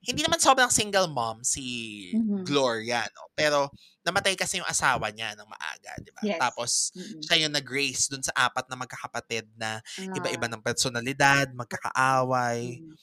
hindi 0.06 0.22
naman 0.24 0.40
sobrang 0.42 0.70
single 0.72 1.08
mom 1.10 1.42
si 1.44 1.64
Mhm. 2.12 2.44
Gloria, 2.44 3.04
no? 3.16 3.28
Pero 3.36 3.72
namatay 4.04 4.36
kasi 4.36 4.60
yung 4.60 4.68
asawa 4.68 5.08
niya 5.12 5.32
ng 5.36 5.48
maaga, 5.48 5.96
'di 6.04 6.12
ba? 6.12 6.22
Yes. 6.22 6.40
Tapos 6.40 6.92
Mm-mm. 6.96 7.24
siya 7.24 7.46
yung 7.48 7.54
nag-raise 7.56 8.08
dun 8.12 8.20
sa 8.24 8.32
apat 8.36 8.68
na 8.68 8.76
magkakapatid 8.80 9.48
na 9.56 9.80
iba-iba 10.12 10.44
Ah, 10.44 10.52
ng 10.52 10.60
personalidad, 10.64 11.48
magkakaaway. 11.56 12.80
mhm. 12.80 12.98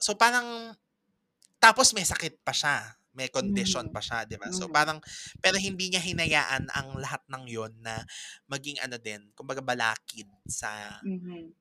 So 0.00 0.14
parang 0.18 0.74
tapos 1.62 1.92
may 1.96 2.04
sakit 2.06 2.42
pa 2.44 2.52
siya. 2.56 2.96
May 3.16 3.28
condition 3.32 3.86
Mhm. 3.86 3.94
pa 3.94 4.00
siya, 4.04 4.24
'di 4.28 4.38
ba? 4.40 4.50
So 4.54 4.68
Mhm. 4.68 4.72
parang 4.72 5.00
pero 5.42 5.56
hindi 5.60 5.90
niya 5.92 6.02
hinayaan 6.04 6.70
ang 6.72 6.98
lahat 7.00 7.22
ng 7.30 7.44
'yon 7.50 7.72
na 7.82 8.04
maging 8.50 8.78
ano 8.82 8.96
din, 9.00 9.30
kumbaga 9.36 9.60
balakid 9.64 10.28
sa 10.48 11.02
Mhm. 11.02 11.52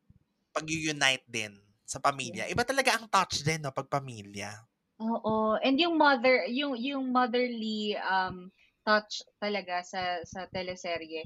pag-unite 0.55 1.23
din 1.31 1.55
sa 1.91 1.99
pamilya. 1.99 2.47
Iba 2.53 2.63
talaga 2.63 2.95
ang 2.95 3.05
touch 3.11 3.43
din 3.47 3.59
no 3.63 3.71
pag 3.75 3.91
pamilya. 3.91 4.63
Oo, 4.99 5.55
and 5.63 5.79
yung 5.79 5.95
mother 5.97 6.43
yung 6.51 6.75
yung 6.75 7.09
motherly 7.15 7.95
um 7.97 8.51
touch 8.85 9.23
talaga 9.39 9.81
sa 9.85 10.19
sa 10.27 10.45
teleserye. 10.51 11.25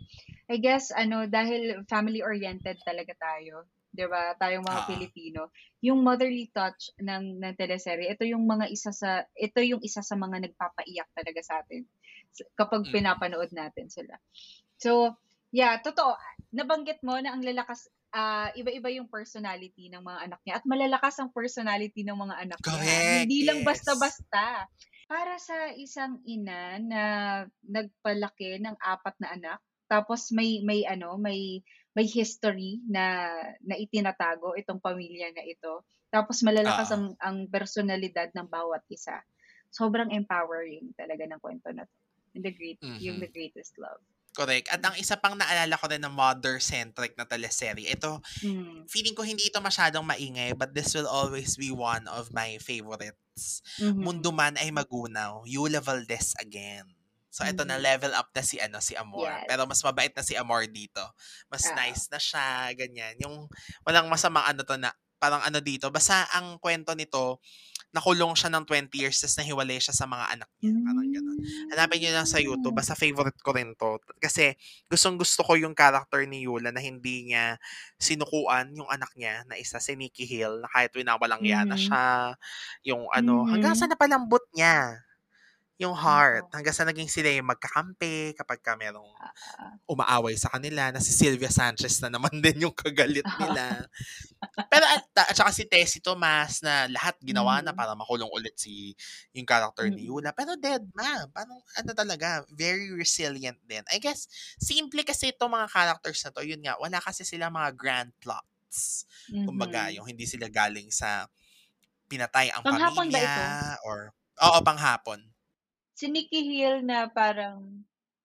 I 0.51 0.57
guess 0.61 0.93
ano 0.93 1.25
dahil 1.25 1.81
family 1.89 2.21
oriented 2.21 2.77
talaga 2.85 3.11
tayo, 3.17 3.67
'di 3.91 4.05
ba? 4.07 4.35
Tayong 4.37 4.63
mga 4.63 4.81
Oo. 4.81 4.85
Pilipino. 4.87 5.49
Yung 5.83 6.03
motherly 6.05 6.51
touch 6.55 6.93
ng 7.01 7.41
ng 7.41 7.55
teleserye, 7.57 8.11
ito 8.15 8.23
yung 8.27 8.45
mga 8.47 8.69
isa 8.71 8.91
sa 8.95 9.23
ito 9.35 9.59
yung 9.63 9.81
isa 9.83 9.99
sa 10.05 10.15
mga 10.15 10.45
nagpapaiyak 10.51 11.09
talaga 11.15 11.41
sa 11.43 11.59
atin 11.63 11.83
kapag 12.59 12.87
Mm. 12.87 12.95
pinapanood 12.95 13.51
natin 13.55 13.87
sila. 13.91 14.15
So, 14.79 15.15
yeah, 15.55 15.79
totoo. 15.83 16.15
Nabanggit 16.55 16.99
mo 17.03 17.19
na 17.19 17.35
ang 17.35 17.43
lalakas 17.43 17.87
ah, 18.15 18.49
iba-iba 18.55 18.89
yung 18.95 19.11
personality 19.11 19.91
ng 19.91 19.99
mga 20.01 20.19
anak 20.31 20.41
niya 20.47 20.55
at 20.61 20.65
malalakas 20.67 21.19
ang 21.19 21.29
personality 21.35 22.01
ng 22.07 22.15
mga 22.17 22.35
anak 22.47 22.61
niya. 22.63 22.63
Correct. 22.63 23.11
Hindi 23.11 23.43
lang 23.47 23.61
Yes. 23.61 23.67
basta-basta. 23.67 24.71
Para 25.05 25.37
sa 25.37 25.69
isang 25.77 26.23
ina 26.25 26.79
na 26.81 27.01
nagpalaki 27.61 28.57
ng 28.63 28.73
apat 28.81 29.15
na 29.21 29.29
anak, 29.37 29.59
tapos 29.85 30.33
may 30.33 30.63
may 30.65 30.81
ano, 30.87 31.13
may 31.21 31.61
may 31.93 32.07
history 32.09 32.81
na 32.89 33.29
na 33.61 33.75
itinatago 33.77 34.57
itong 34.57 34.81
pamilya 34.81 35.29
na 35.35 35.45
ito. 35.45 35.85
Tapos 36.09 36.41
malalakas 36.41 36.89
Oo. 36.89 36.95
ang 36.95 37.13
ang 37.21 37.45
personalidad 37.51 38.31
ng 38.33 38.47
bawat 38.49 38.81
isa. 38.89 39.21
Sobrang 39.69 40.09
empowering 40.09 40.95
talaga 40.97 41.27
ng 41.29 41.41
kwento 41.43 41.69
na 41.75 41.83
to. 41.85 41.95
And 42.35 42.43
the 42.43 42.51
great, 42.51 42.79
yung 42.99 43.19
Mhm. 43.19 43.23
the 43.23 43.29
greatest 43.31 43.75
love. 43.77 44.01
Correct. 44.35 44.67
At 44.67 44.83
ang 44.83 44.99
isa 44.99 45.15
pang 45.15 45.39
naalala 45.39 45.79
ko 45.79 45.87
rin 45.87 46.03
na 46.03 46.11
mother-centric 46.11 47.15
na 47.15 47.23
teleserye, 47.23 47.95
ito, 47.95 48.19
Mm. 48.43 48.83
feeling 48.91 49.15
ko 49.15 49.23
hindi 49.23 49.47
ito 49.47 49.63
masyadong 49.63 50.03
maingay, 50.03 50.51
but 50.51 50.75
this 50.75 50.91
will 50.91 51.07
always 51.07 51.55
be 51.55 51.71
one 51.71 52.03
of 52.11 52.35
my 52.35 52.59
favorites. 52.59 53.63
Mhm. 53.79 53.95
Mundo 54.03 54.35
Man 54.35 54.59
ay 54.59 54.75
Magunaw, 54.75 55.47
Yula 55.47 55.79
Valdez 55.79 56.35
again. 56.35 56.83
So 57.31 57.43
ito 57.43 57.63
na 57.67 57.75
Mhm. 57.75 57.83
level 57.83 58.11
up 58.15 58.31
na 58.31 58.43
si 58.43 58.59
ano 58.59 58.79
si 58.79 58.95
Amor. 58.95 59.27
Yes. 59.27 59.43
Pero 59.47 59.67
mas 59.67 59.83
mabait 59.83 60.11
na 60.11 60.23
si 60.23 60.35
Amor 60.35 60.67
dito. 60.67 61.03
Mas 61.51 61.67
Oo. 61.67 61.75
nice 61.75 62.07
na 62.07 62.19
siya, 62.19 62.71
ganyan. 62.75 63.15
Yung 63.23 63.47
walang 63.83 64.07
masamang 64.07 64.47
ano 64.47 64.63
to 64.63 64.75
na 64.79 64.91
parang 65.19 65.43
ano 65.43 65.59
dito. 65.59 65.87
Basta 65.91 66.27
ang 66.31 66.59
kwento 66.59 66.91
nito, 66.95 67.39
nakulong 67.95 68.35
siya 68.35 68.51
ng 68.51 68.67
20 68.67 68.91
years 68.99 69.17
tapos 69.23 69.39
nahiwalay 69.39 69.79
siya 69.79 69.95
sa 69.95 70.03
mga 70.05 70.35
anak 70.35 70.49
niya. 70.59 70.75
Parang 70.83 71.07
gano'n. 71.07 71.37
Hanapin 71.71 71.97
nyo 72.03 72.11
lang 72.19 72.27
sa 72.27 72.39
YouTube. 72.43 72.75
Mm. 72.75 72.79
Basta 72.83 72.93
favorite 72.99 73.39
ko 73.39 73.55
rin 73.55 73.71
to. 73.79 73.95
Kasi 74.19 74.51
gustong 74.91 75.15
gusto 75.15 75.41
ko 75.47 75.55
yung 75.55 75.71
character 75.71 76.19
ni 76.27 76.43
Yula 76.43 76.75
na 76.75 76.83
hindi 76.83 77.31
niya 77.31 77.55
sinukuan 77.95 78.75
yung 78.75 78.91
anak 78.91 79.15
niya 79.15 79.47
na 79.47 79.55
isa 79.55 79.79
si 79.79 79.95
Nikki 79.95 80.27
Hill 80.27 80.59
na 80.59 80.67
kahit 80.67 80.91
winawalang 80.91 81.41
yana 81.47 81.79
Mhm. 81.79 81.79
siya. 81.79 82.03
Yung 82.83 83.07
ano, 83.15 83.47
hanggang 83.47 83.73
sa 83.79 83.87
Mhm. 83.87 83.95
napalambot 83.95 84.43
niya 84.51 84.99
yung 85.81 85.95
heart. 85.95 86.47
Hanggang 86.55 86.75
sa 86.75 86.87
naging 86.87 87.11
sila 87.11 87.29
yung 87.33 87.51
magkakampi 87.51 88.35
kapag 88.39 88.63
ka 88.63 88.75
merong 88.79 89.11
Ah, 89.19 89.77
umaaway 89.89 90.33
sa 90.39 90.49
kanila 90.49 90.89
na 90.89 91.01
si 91.03 91.13
Sylvia 91.13 91.51
Sanchez 91.53 92.01
na 92.01 92.09
naman 92.09 92.31
din 92.45 92.65
yung 92.67 92.73
kagalit 92.75 93.27
nila. 93.41 93.85
Pero 94.71 94.85
at, 94.87 95.03
at 95.17 95.35
saka 95.35 95.51
si 95.53 95.65
Tessie 95.67 96.01
Tomas 96.03 96.61
na 96.65 96.87
lahat 96.89 97.15
ginawa 97.21 97.61
na 97.61 97.71
Mhm. 97.71 97.77
para 97.77 97.93
makulong 97.97 98.29
ulit 98.33 98.55
si 98.57 98.95
yung 99.35 99.45
character 99.47 99.87
ni 99.91 100.05
Mm. 100.05 100.09
Yula. 100.09 100.31
Pero 100.35 100.55
dead 100.59 100.83
ma. 100.95 101.27
Parang 101.31 101.59
ano 101.77 101.91
talaga, 101.95 102.43
very 102.53 102.91
resilient 102.93 103.57
din. 103.67 103.83
I 103.91 103.99
guess, 103.99 104.27
simple 104.59 105.01
kasi 105.05 105.31
itong 105.35 105.51
mga 105.53 105.67
characters 105.71 106.21
na 106.25 106.31
to. 106.33 106.43
Yun 106.45 106.61
nga, 106.65 106.75
wala 106.79 106.99
kasi 107.03 107.23
sila 107.27 107.49
mga 107.51 107.71
grand 107.77 108.11
plots. 108.21 109.05
Kumbaga, 109.45 109.89
Mhm. 109.89 109.95
yung 109.95 110.07
hindi 110.09 110.25
sila 110.27 110.47
galing 110.51 110.89
sa 110.91 111.27
pinatay 112.09 112.51
ang 112.53 112.63
Panghapon 112.63 113.07
ba 113.11 113.19
ito? 113.21 113.45
pamilya 113.61 113.79
or 113.85 114.13
oo, 114.41 114.59
panghapon. 114.63 115.34
Si 115.95 116.11
Nikki 116.11 116.43
Hill 116.43 116.83
na 116.83 117.07
parang 117.07 117.63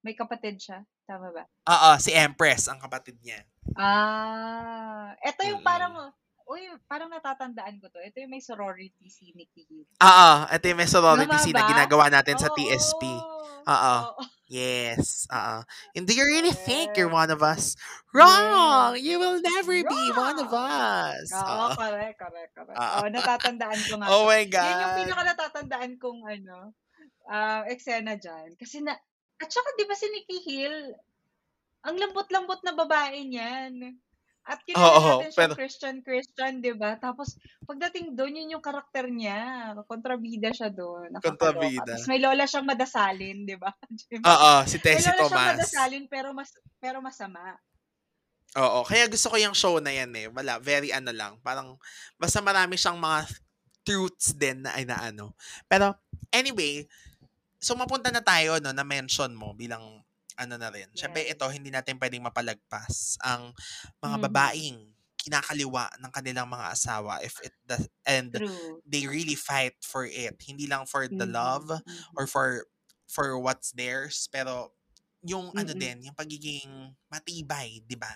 may 0.02 0.18
kapatid 0.18 0.58
siya. 0.58 0.82
Tama 1.06 1.30
ba? 1.30 1.46
Oo, 1.70 1.90
si 2.02 2.10
Empress, 2.10 2.66
ang 2.66 2.82
kapatid 2.82 3.18
niya. 3.22 3.46
Ah, 3.78 5.14
eto 5.22 5.46
yung 5.46 5.62
parang, 5.62 6.10
uy, 6.50 6.66
parang 6.90 7.06
natatandaan 7.06 7.78
ko 7.78 7.86
to. 7.90 8.02
Ito 8.02 8.18
yung 8.26 8.34
may 8.34 8.42
sorority 8.42 9.06
si 9.06 9.30
Nikki 9.38 9.66
Hill. 9.70 9.86
Oo, 10.02 10.30
ito 10.50 10.64
yung 10.66 10.80
may 10.82 10.90
sorority 10.90 11.30
Tama 11.30 11.42
scene 11.42 11.54
na 11.58 11.70
ginagawa 11.70 12.10
natin 12.10 12.38
sa 12.42 12.50
Oo. 12.50 12.56
TSP. 12.58 13.02
Oo. 13.06 13.94
Oo. 14.18 14.22
Yes. 14.50 15.30
Oo. 15.30 15.62
And 15.94 16.06
do 16.06 16.14
you 16.14 16.26
really 16.26 16.50
think 16.50 16.98
you're 16.98 17.06
one 17.10 17.30
of 17.30 17.38
us? 17.38 17.78
Wrong! 18.10 18.98
You 18.98 19.22
will 19.22 19.38
never 19.38 19.78
be 19.78 20.02
one 20.10 20.42
of 20.42 20.50
Wrong! 20.50 20.74
us. 21.14 21.30
Oo, 21.30 21.70
Oo. 21.70 21.78
correct, 21.78 22.18
correct, 22.18 22.50
correct. 22.58 22.74
Oo. 22.74 22.98
Oo, 22.98 23.06
natatandaan 23.14 23.78
ko 23.86 23.94
nga 24.02 24.06
Oh 24.14 24.26
my 24.26 24.42
Yan 24.42 24.50
yung 24.50 24.90
God. 24.90 24.98
pinaka 25.06 25.22
natatandaan 25.22 25.92
kong 26.02 26.20
ano, 26.26 26.74
ah, 27.30 27.62
eksena 27.70 28.18
dyan. 28.18 28.58
Kasi 28.58 28.82
na, 28.82 28.98
at 29.40 29.48
saka 29.48 29.70
di 29.78 29.86
ba 29.86 29.94
si 29.94 30.06
Nikki 30.10 30.38
Hill, 30.42 30.92
ang 31.86 31.96
lambot-lambot 31.96 32.60
na 32.66 32.74
babae 32.76 33.24
niyan. 33.24 33.96
At 34.44 34.64
kilala 34.66 34.82
Oo, 34.82 35.22
natin 35.22 35.30
siya 35.30 35.40
pero 35.46 35.52
Christian-Christian, 35.54 36.64
di 36.64 36.74
ba? 36.74 36.98
Tapos, 36.98 37.38
pagdating 37.68 38.18
doon, 38.18 38.40
yun 38.40 38.58
yung 38.58 38.64
karakter 38.64 39.06
niya. 39.06 39.72
Kontrabida 39.86 40.50
siya 40.50 40.72
doon. 40.72 41.12
Kontrabida. 41.22 41.86
Tapos 41.86 42.08
may 42.10 42.18
lola 42.18 42.44
siyang 42.48 42.66
madasalin, 42.66 43.38
di 43.50 43.56
ba? 43.56 43.70
Oo, 44.26 44.52
si 44.66 44.76
may 44.80 44.84
Tessie 44.84 45.06
lola 45.06 45.22
siyang 45.22 45.30
Tomas. 45.30 45.50
madasalin, 45.54 46.04
pero, 46.10 46.28
mas, 46.34 46.50
pero 46.82 46.98
masama. 46.98 47.56
Oo, 48.58 48.82
kaya 48.82 49.06
gusto 49.06 49.30
ko 49.30 49.36
yung 49.38 49.54
show 49.54 49.78
na 49.78 49.94
yan 49.94 50.10
eh. 50.18 50.26
Wala, 50.26 50.58
very 50.58 50.90
ano 50.90 51.14
lang. 51.14 51.38
Parang, 51.44 51.78
basta 52.18 52.42
marami 52.42 52.74
siyang 52.74 52.98
mga 52.98 53.30
truths 53.86 54.34
din 54.34 54.66
na 54.66 54.74
ay 54.74 54.82
na 54.82 54.98
ano. 54.98 55.36
Pero, 55.70 55.94
anyway, 56.34 56.88
so 57.60 57.76
mapunta 57.78 58.10
na 58.12 58.20
tayo, 58.24 58.58
no, 58.62 58.72
na 58.74 58.84
mention 58.86 59.32
mo 59.36 59.52
bilang 59.56 60.02
ano 60.40 60.54
na 60.56 60.72
rin. 60.72 60.88
Yes. 60.94 61.30
ito, 61.30 61.46
hindi 61.52 61.68
natin 61.72 62.00
pwedeng 62.00 62.24
mapalagpas 62.26 63.20
ang 63.24 63.52
mga 64.02 64.16
Mhm. 64.16 64.30
babaeng 64.30 64.92
kinakaliwa 65.20 65.92
ng 66.00 66.12
kanilang 66.16 66.48
mga 66.48 66.72
asawa 66.72 67.20
if 67.20 67.36
it 67.44 67.52
does, 67.68 67.84
and 68.08 68.36
True. 68.36 68.82
they 68.88 69.04
really 69.06 69.36
fight 69.36 69.76
for 69.84 70.08
it. 70.08 70.36
Hindi 70.40 70.64
lang 70.66 70.88
for 70.88 71.06
the 71.12 71.28
Mhm, 71.28 71.28
love 71.28 71.68
mhm. 71.86 72.20
or 72.20 72.24
for 72.26 72.64
for 73.10 73.36
what's 73.38 73.72
theirs, 73.76 74.28
pero 74.32 74.72
yung 75.26 75.52
ano 75.56 75.72
Mm-mm. 75.74 75.76
din, 75.76 76.04
yung 76.08 76.16
pagiging 76.16 76.96
matibay, 77.12 77.84
'di 77.84 77.96
ba? 78.00 78.12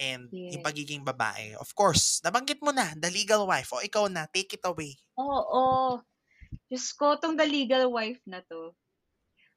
And 0.00 0.34
yung 0.50 0.60
Yes. 0.60 0.66
pagiging 0.66 1.06
babae. 1.06 1.54
Of 1.58 1.72
course, 1.78 2.18
nabanggit 2.26 2.58
mo 2.64 2.74
na, 2.74 2.94
the 2.98 3.10
legal 3.14 3.46
wife. 3.46 3.70
O 3.74 3.82
ikaw 3.84 4.10
na, 4.10 4.26
take 4.30 4.58
it 4.58 4.64
away. 4.66 4.98
Oo. 5.18 6.02
Diyos 6.70 6.92
ko, 6.94 7.18
tong 7.18 7.36
the 7.38 7.46
legal 7.46 7.90
wife 7.92 8.20
na 8.26 8.40
to. 8.46 8.74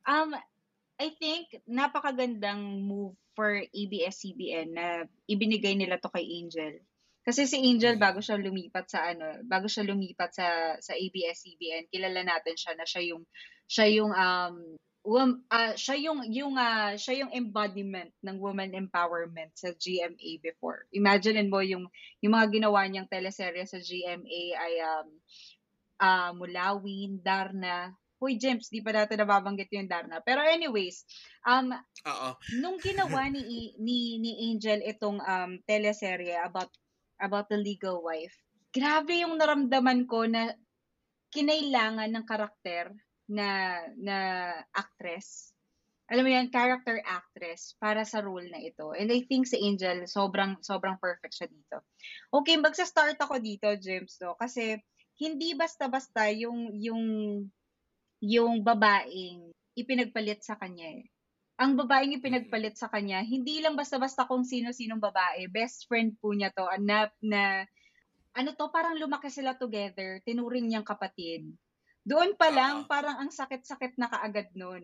Um, 0.06 0.34
I 1.02 1.10
think, 1.18 1.50
napakagandang 1.66 2.86
move 2.86 3.18
for 3.34 3.50
ABS-CBN 3.74 4.78
na 4.78 5.10
ibinigay 5.26 5.74
nila 5.74 5.98
to 5.98 6.10
kay 6.14 6.26
Angel. 6.26 6.78
Kasi 7.24 7.48
si 7.48 7.58
Angel, 7.58 7.96
Mm. 7.98 8.04
bago 8.04 8.20
siya 8.20 8.38
lumipat 8.38 8.86
sa 8.91 9.10
ano, 9.10 9.41
bago 9.48 9.66
siya 9.72 9.88
lumipat 9.88 10.32
sa 10.36 10.48
sa 10.84 10.94
ABS-CBN, 10.94 11.88
kilala 11.89 12.22
natin 12.22 12.56
siya 12.60 12.74
na 12.78 12.86
siya 12.86 13.02
yung 13.16 13.24
siya 13.66 13.88
yung 13.89 14.12
um 14.14 14.56
wom 15.04 15.44
ah, 15.52 15.76
siya 15.76 16.00
yung 16.00 16.24
yung, 16.32 16.56
ah, 16.60 16.96
siya 16.96 17.24
yung 17.26 17.32
embodiment 17.36 18.12
ng 18.24 18.38
woman 18.39 18.72
empowerment 18.76 19.52
sa 19.56 19.72
GMA 19.76 20.39
before. 20.44 20.88
Imaginin 20.96 21.52
mo 21.52 21.60
yung 21.64 21.88
yung 22.24 22.34
mga 22.36 22.48
ginawa 22.60 22.88
niyang 22.88 23.10
teleserye 23.12 23.66
sa 23.68 23.80
GMA 23.84 24.41
ay, 24.60 24.74
um, 24.84 25.08
ah, 26.00 26.32
Mulawin, 26.34 27.22
Darna. 27.22 27.94
Hoy, 28.24 28.39
Jems, 28.39 28.72
di 28.72 28.80
pa 28.80 28.96
natin 28.96 29.20
nababanggit 29.20 29.68
yung 29.76 29.91
Darna. 29.91 30.24
Pero 30.24 30.39
anyways, 30.39 31.04
um, 31.44 31.76
Oo. 32.08 32.30
nung 32.64 32.80
ginawa 32.80 33.28
ni 33.28 33.76
ni 33.84 34.16
ni 34.16 34.48
Angel 34.48 34.80
itong 34.80 35.20
um 35.20 35.60
teleserye 35.68 36.39
about 36.39 36.72
about 37.20 37.52
the 37.52 37.60
legal 37.60 38.00
wife, 38.00 38.32
grabe 38.72 39.20
yung 39.20 39.36
naramdaman 39.36 40.08
ko 40.08 40.24
na 40.24 40.56
kinailangan 41.36 42.16
ng 42.16 42.26
karakter 42.26 42.96
na 43.28 43.82
na 44.00 44.18
actress. 44.72 45.52
Alam 46.12 46.28
mo 46.28 46.32
yan, 46.36 46.52
character 46.52 47.00
actress 47.08 47.80
para 47.80 48.04
sa 48.04 48.20
role 48.20 48.48
na 48.52 48.60
ito. 48.60 48.91
And 48.91 49.08
I 49.10 49.24
think 49.24 49.48
si 49.48 49.56
Angel, 49.64 50.04
sobrang, 50.04 50.60
sobrang 50.60 51.00
perfect 51.00 51.32
siya 51.32 51.48
dito. 51.48 51.80
Okay, 52.28 52.60
magsa-start 52.60 53.16
ako 53.18 53.39
dito, 53.39 53.72
James, 53.80 54.20
no? 54.20 54.36
Kasi 54.36 54.76
hindi 55.18 55.53
basta-basta 55.53 56.30
yung, 56.34 56.74
yung, 56.78 57.03
yung 58.24 58.53
babaeng 58.64 59.53
ipinagpalit 59.78 60.41
sa 60.41 60.57
kanya 60.57 61.01
eh. 61.01 61.05
Ang 61.61 61.78
babaeng 61.78 62.18
ipinagpalit 62.18 62.76
sa 62.76 62.89
kanya, 62.89 63.22
hindi 63.22 63.61
lang 63.61 63.78
basta-basta 63.78 64.26
kung 64.26 64.41
sino-sinong 64.41 64.97
babae. 64.97 65.45
Best 65.53 65.86
friend 65.86 66.18
po 66.18 66.34
niya 66.34 66.49
to, 66.49 66.66
anak 66.66 67.14
na, 67.22 67.70
ano 68.34 68.49
to, 68.57 68.74
parang 68.74 68.97
lumaki 68.97 69.30
sila 69.30 69.53
together, 69.53 70.18
tinuring 70.26 70.66
niyang 70.66 70.86
kapatid. 70.86 71.45
Doon 72.01 72.34
pa 72.34 72.49
lang, 72.49 72.89
parang 72.89 73.22
ang 73.22 73.30
sakit-sakit 73.30 73.95
na 74.01 74.09
kaagad 74.09 74.49
nun. 74.57 74.82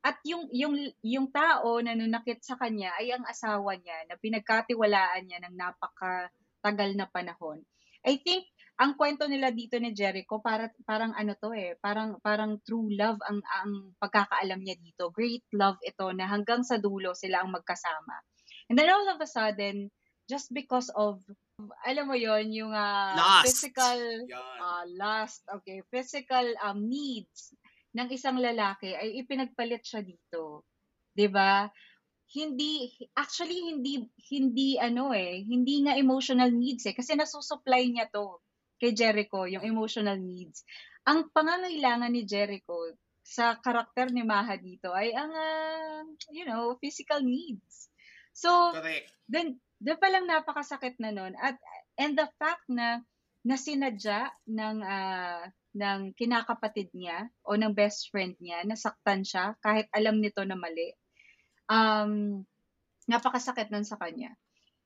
At 0.00 0.18
yung, 0.24 0.48
yung, 0.50 0.74
yung 1.04 1.28
tao 1.30 1.78
na 1.78 1.94
nunakit 1.94 2.42
sa 2.42 2.56
kanya 2.56 2.90
ay 2.98 3.12
ang 3.14 3.24
asawa 3.28 3.76
niya 3.76 4.08
na 4.08 4.16
pinagkatiwalaan 4.16 5.24
niya 5.28 5.38
ng 5.44 5.54
napakatagal 5.54 6.90
na 6.96 7.06
panahon. 7.06 7.60
I 8.00 8.16
think 8.16 8.48
ang 8.80 8.96
kwento 8.96 9.28
nila 9.28 9.52
dito 9.52 9.76
ni 9.76 9.92
Jericho 9.92 10.40
para 10.40 10.72
parang 10.88 11.12
ano 11.12 11.36
to 11.36 11.52
eh, 11.52 11.76
parang 11.84 12.16
parang 12.24 12.56
true 12.64 12.88
love 12.96 13.20
ang 13.28 13.44
ang 13.60 13.92
pagkakaalam 14.00 14.56
niya 14.56 14.80
dito. 14.80 15.12
Great 15.12 15.44
love 15.52 15.76
ito 15.84 16.08
na 16.16 16.24
hanggang 16.24 16.64
sa 16.64 16.80
dulo 16.80 17.12
sila 17.12 17.44
ang 17.44 17.52
magkasama. 17.52 18.24
And 18.72 18.80
then 18.80 18.88
all 18.88 19.04
of 19.12 19.20
a 19.20 19.28
sudden, 19.28 19.92
just 20.24 20.48
because 20.56 20.88
of 20.96 21.20
alam 21.84 22.08
mo 22.08 22.16
yon 22.16 22.56
yung 22.56 22.72
ah, 22.72 23.20
Lust. 23.20 23.52
physical 23.52 24.00
Yan. 24.32 24.56
ah, 24.64 24.84
lust, 24.88 25.44
okay, 25.52 25.84
physical 25.92 26.48
um, 26.64 26.80
needs 26.80 27.52
ng 27.92 28.08
isang 28.08 28.40
lalaki 28.40 28.96
ay 28.96 29.20
ipinagpalit 29.20 29.84
siya 29.84 30.00
dito. 30.00 30.64
'Di 31.12 31.28
ba? 31.28 31.68
Hindi 32.32 32.88
actually 33.12 33.60
hindi 33.76 34.08
hindi 34.32 34.80
ano 34.80 35.12
eh, 35.12 35.44
hindi 35.44 35.84
nga 35.84 36.00
emotional 36.00 36.48
needs 36.48 36.88
eh 36.88 36.96
kasi 36.96 37.12
nasusupply 37.12 37.92
niya 37.92 38.08
'to 38.08 38.40
kay 38.80 38.96
Jericho 38.96 39.44
yung 39.44 39.62
emotional 39.62 40.16
needs. 40.16 40.64
Ang 41.04 41.28
pangangailangan 41.28 42.08
ni 42.08 42.24
Jericho 42.24 42.96
sa 43.20 43.60
karakter 43.60 44.08
ni 44.10 44.24
Maha 44.24 44.56
dito 44.56 44.90
ay 44.90 45.12
ang 45.12 45.30
ah, 45.30 46.02
you 46.32 46.48
know, 46.48 46.74
physical 46.80 47.20
needs. 47.20 47.92
So, 48.32 48.72
Correct. 48.72 49.12
then 49.28 49.60
doon 49.80 50.00
pa 50.00 50.08
lang 50.08 50.24
napakasakit 50.24 50.96
na 51.00 51.12
nun 51.12 51.36
at 51.36 51.60
and 52.00 52.16
the 52.16 52.28
fact 52.40 52.64
na 52.72 53.04
na 53.44 53.56
sinadya 53.60 54.32
ng 54.48 54.78
ah, 54.80 55.44
ng 55.70 56.16
kinakapatid 56.18 56.90
niya 56.96 57.30
o 57.46 57.54
ng 57.54 57.70
best 57.70 58.10
friend 58.10 58.34
niya 58.42 58.66
nasaktan 58.66 59.22
siya 59.22 59.54
kahit 59.62 59.86
alam 59.94 60.18
nito 60.18 60.42
na 60.42 60.58
mali. 60.58 60.90
Um, 61.70 62.42
napakasakit 63.06 63.70
nun 63.70 63.86
sa 63.86 63.94
kanya. 63.94 64.34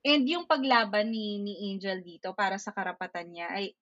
And 0.05 0.29
yung 0.29 0.45
paglaban 0.45 1.09
ni 1.09 1.41
ni 1.41 1.73
Angel 1.73 2.05
dito 2.05 2.37
para 2.37 2.61
sa 2.61 2.77
karapatan 2.77 3.33
niya 3.33 3.49
ay 3.49 3.73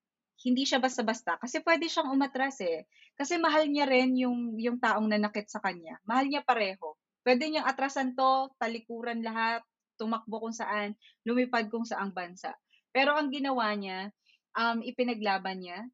hindi 0.40 0.64
siya 0.64 0.80
basta-basta 0.80 1.36
kasi 1.36 1.60
pwede 1.62 1.86
siyang 1.86 2.10
umatras 2.10 2.58
eh. 2.64 2.88
Kasi 3.12 3.36
mahal 3.36 3.68
niya 3.68 3.84
rin 3.84 4.16
yung 4.16 4.56
yung 4.56 4.80
taong 4.80 5.06
nanakit 5.06 5.46
sa 5.46 5.60
kanya. 5.60 6.00
Mahal 6.08 6.32
niya 6.32 6.42
pareho. 6.42 6.96
Pwede 7.22 7.46
niyang 7.46 7.68
atrasan 7.68 8.18
to, 8.18 8.50
talikuran 8.58 9.22
lahat, 9.22 9.62
tumakbo 10.00 10.42
kung 10.42 10.56
saan, 10.56 10.98
lumipad 11.22 11.70
kung 11.70 11.86
saang 11.86 12.10
bansa. 12.10 12.50
Pero 12.90 13.14
ang 13.14 13.30
ginawa 13.30 13.70
niya, 13.78 14.10
um, 14.58 14.82
ipinaglaban 14.82 15.62
niya. 15.62 15.86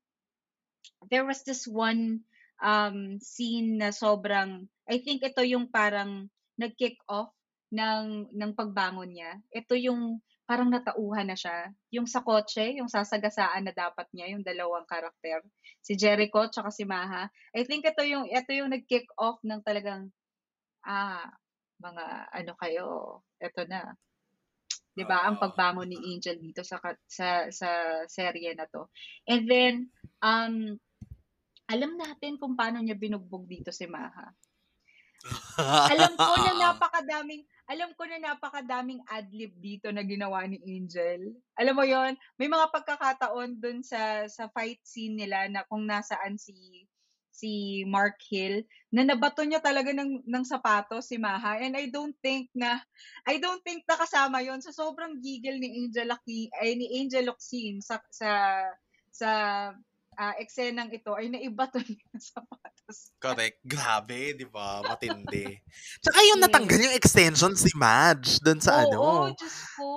There 1.13 1.29
was 1.29 1.45
this 1.45 1.69
one 1.69 2.25
um, 2.65 3.21
scene 3.21 3.77
na 3.77 3.93
sobrang, 3.93 4.67
I 4.89 5.05
think 5.05 5.21
ito 5.21 5.45
yung 5.45 5.69
parang 5.69 6.33
nag-kick 6.57 6.99
off 7.07 7.31
ng, 7.71 8.33
ng 8.33 8.53
pagbangon 8.57 9.13
niya. 9.13 9.39
Ito 9.53 9.77
yung 9.77 10.19
parang 10.49 10.73
natauhan 10.73 11.29
na 11.29 11.37
siya. 11.37 11.69
Yung 11.93 12.09
sa 12.09 12.25
kotse, 12.25 12.81
yung 12.81 12.89
sasagasaan 12.89 13.69
na 13.69 13.75
dapat 13.77 14.09
niya, 14.17 14.33
yung 14.33 14.41
dalawang 14.41 14.89
karakter. 14.89 15.45
Si 15.85 15.93
Jericho 15.93 16.49
tsaka 16.49 16.73
si 16.73 16.89
Maha. 16.89 17.29
I 17.53 17.69
think 17.69 17.85
ito 17.85 18.01
yung, 18.01 18.25
ito 18.25 18.51
yung 18.57 18.73
nag-kick 18.73 19.13
off 19.21 19.37
ng 19.45 19.61
talagang, 19.61 20.09
ah, 20.89 21.29
mga 21.79 22.05
ano 22.33 22.53
kayo, 22.57 22.89
ito 23.39 23.63
na. 23.69 23.93
'Di 24.99 25.07
ba? 25.07 25.31
Ang 25.31 25.39
Oo. 25.39 25.43
pagbangon 25.47 25.87
ni 25.87 25.99
Angel 26.11 26.43
dito 26.43 26.67
sa 26.67 26.83
sa 27.07 27.47
sa 27.55 27.69
serye 28.11 28.51
na 28.59 28.67
'to. 28.67 28.91
And 29.31 29.47
then 29.47 29.75
um 30.19 30.75
alam 31.71 31.95
natin 31.95 32.41
kung 32.43 32.59
paano 32.59 32.83
niya 32.83 32.99
binugbog 32.99 33.47
dito 33.47 33.71
si 33.71 33.87
Maha. 33.87 34.33
Alam 35.93 36.17
ko 36.17 36.33
na 36.41 36.53
napakadaming 36.57 37.45
alam 37.69 37.93
ko 37.93 38.09
na 38.09 38.17
napakadaming 38.17 39.05
adlib 39.13 39.53
dito 39.61 39.93
na 39.93 40.01
ginawa 40.01 40.49
ni 40.49 40.57
Angel. 40.65 41.37
Alam 41.53 41.75
mo 41.77 41.85
'yon, 41.85 42.17
may 42.41 42.49
mga 42.49 42.73
pagkakataon 42.73 43.61
dun 43.61 43.85
sa 43.85 44.25
sa 44.25 44.49
fight 44.57 44.81
scene 44.81 45.21
nila 45.21 45.53
na 45.53 45.63
kung 45.69 45.85
nasaan 45.85 46.41
si 46.41 46.89
si 47.39 47.85
Mark 47.87 48.19
Hill 48.27 48.67
na 48.91 49.07
nabato 49.07 49.47
niya 49.47 49.63
talaga 49.63 49.95
ng 49.95 50.27
ng 50.27 50.45
sapatos 50.49 51.07
si 51.07 51.23
Maha 51.23 51.63
and 51.63 51.79
I 51.79 51.87
don't 51.87 52.17
think 52.19 52.51
na 52.51 52.83
I 53.23 53.39
don't 53.39 53.63
think 53.63 53.87
nakasama 53.87 54.43
'yon 54.43 54.59
sa 54.65 54.75
sobrang 54.75 55.21
gigil 55.23 55.61
ni 55.63 55.85
Angel 55.85 56.11
Laki 56.11 56.51
ay 56.59 56.75
ni 56.75 56.99
Angel 56.99 57.31
Locsin 57.31 57.79
sa 57.85 58.03
sa 58.11 58.31
sa 59.13 59.31
ah, 60.19 60.35
eksenang 60.37 60.91
ito 60.91 61.15
ay 61.15 61.31
naibato 61.31 61.79
niya 61.79 62.03
ng 62.13 62.21
sapatos. 62.23 63.15
Correct. 63.23 63.63
Grabe, 63.63 64.35
di 64.35 64.47
ba? 64.47 64.83
Matindi. 64.83 65.59
Tsaka 66.03 66.19
yung 66.27 66.43
natanggal 66.43 66.79
yung 66.91 66.97
extension 66.99 67.55
si 67.55 67.71
Madge 67.79 68.43
dun 68.43 68.59
sa 68.59 68.83
Oo, 68.83 68.91
ano. 68.91 69.03
Diyos 69.35 69.57
ko. 69.75 69.89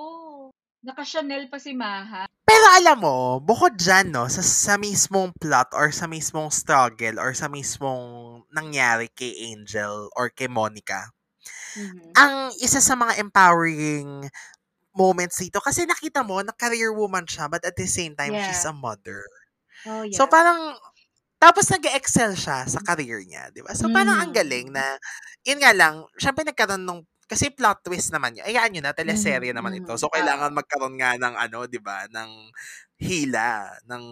Naka-Chanel 0.82 1.46
pa 1.46 1.58
si 1.62 1.74
Maha. 1.74 2.26
Pero 2.42 2.66
alam 2.74 2.98
mo, 2.98 3.38
bukod 3.38 3.78
dyan, 3.78 4.10
no, 4.10 4.26
sa, 4.26 4.42
sa 4.42 4.74
mismong 4.74 5.30
plot 5.38 5.70
or 5.78 5.94
sa 5.94 6.10
mismong 6.10 6.50
struggle 6.50 7.22
or 7.22 7.30
sa 7.38 7.46
mismong 7.46 8.42
nangyari 8.50 9.06
kay 9.14 9.30
Angel 9.54 10.10
or 10.18 10.30
kay 10.30 10.50
Monica, 10.50 11.10
Mhm. 11.72 12.12
ang 12.18 12.52
isa 12.60 12.84
sa 12.84 12.92
mga 12.92 13.16
empowering 13.22 14.28
moments 14.92 15.40
dito, 15.40 15.58
kasi 15.62 15.86
nakita 15.88 16.20
mo, 16.26 16.42
na 16.44 16.52
career 16.52 16.92
woman 16.92 17.24
siya, 17.24 17.48
but 17.48 17.64
at 17.64 17.76
the 17.78 17.88
same 17.88 18.12
time, 18.18 18.36
she's 18.36 18.64
Yeah. 18.64 18.72
a 18.72 18.74
mother. 18.76 19.24
Oh, 19.84 20.02
So 20.12 20.26
yes. 20.26 20.30
parang, 20.30 20.76
tapos 21.42 21.68
nag-excel 21.72 22.34
siya 22.38 22.66
sa 22.70 22.80
career 22.84 23.22
niya, 23.26 23.50
di 23.54 23.62
ba? 23.64 23.74
So 23.76 23.88
parang 23.92 24.16
ang 24.22 24.30
Mhm. 24.30 24.36
galing 24.36 24.72
na, 24.74 24.98
yun 25.46 25.60
nga 25.62 25.72
lang, 25.76 26.06
syempre 26.20 26.44
nagkaroon 26.46 26.84
nung, 26.86 27.02
kasi 27.30 27.50
plot 27.52 27.82
twist 27.86 28.12
naman 28.14 28.36
yun. 28.38 28.46
Ayaan 28.46 28.70
nyo 28.76 28.82
na, 28.86 28.94
teleserye 28.96 29.50
Mhm, 29.56 29.56
naman 29.56 29.74
ito. 29.76 29.94
mhm. 29.94 30.00
So 30.00 30.08
kailangan 30.12 30.50
Oo. 30.50 30.56
magkaroon 30.56 30.96
nga 31.00 31.16
ng 31.18 31.34
ano, 31.38 31.66
di 31.70 31.80
ba, 31.82 32.06
ng 32.12 32.52
hila, 33.00 33.72
ng 33.88 34.04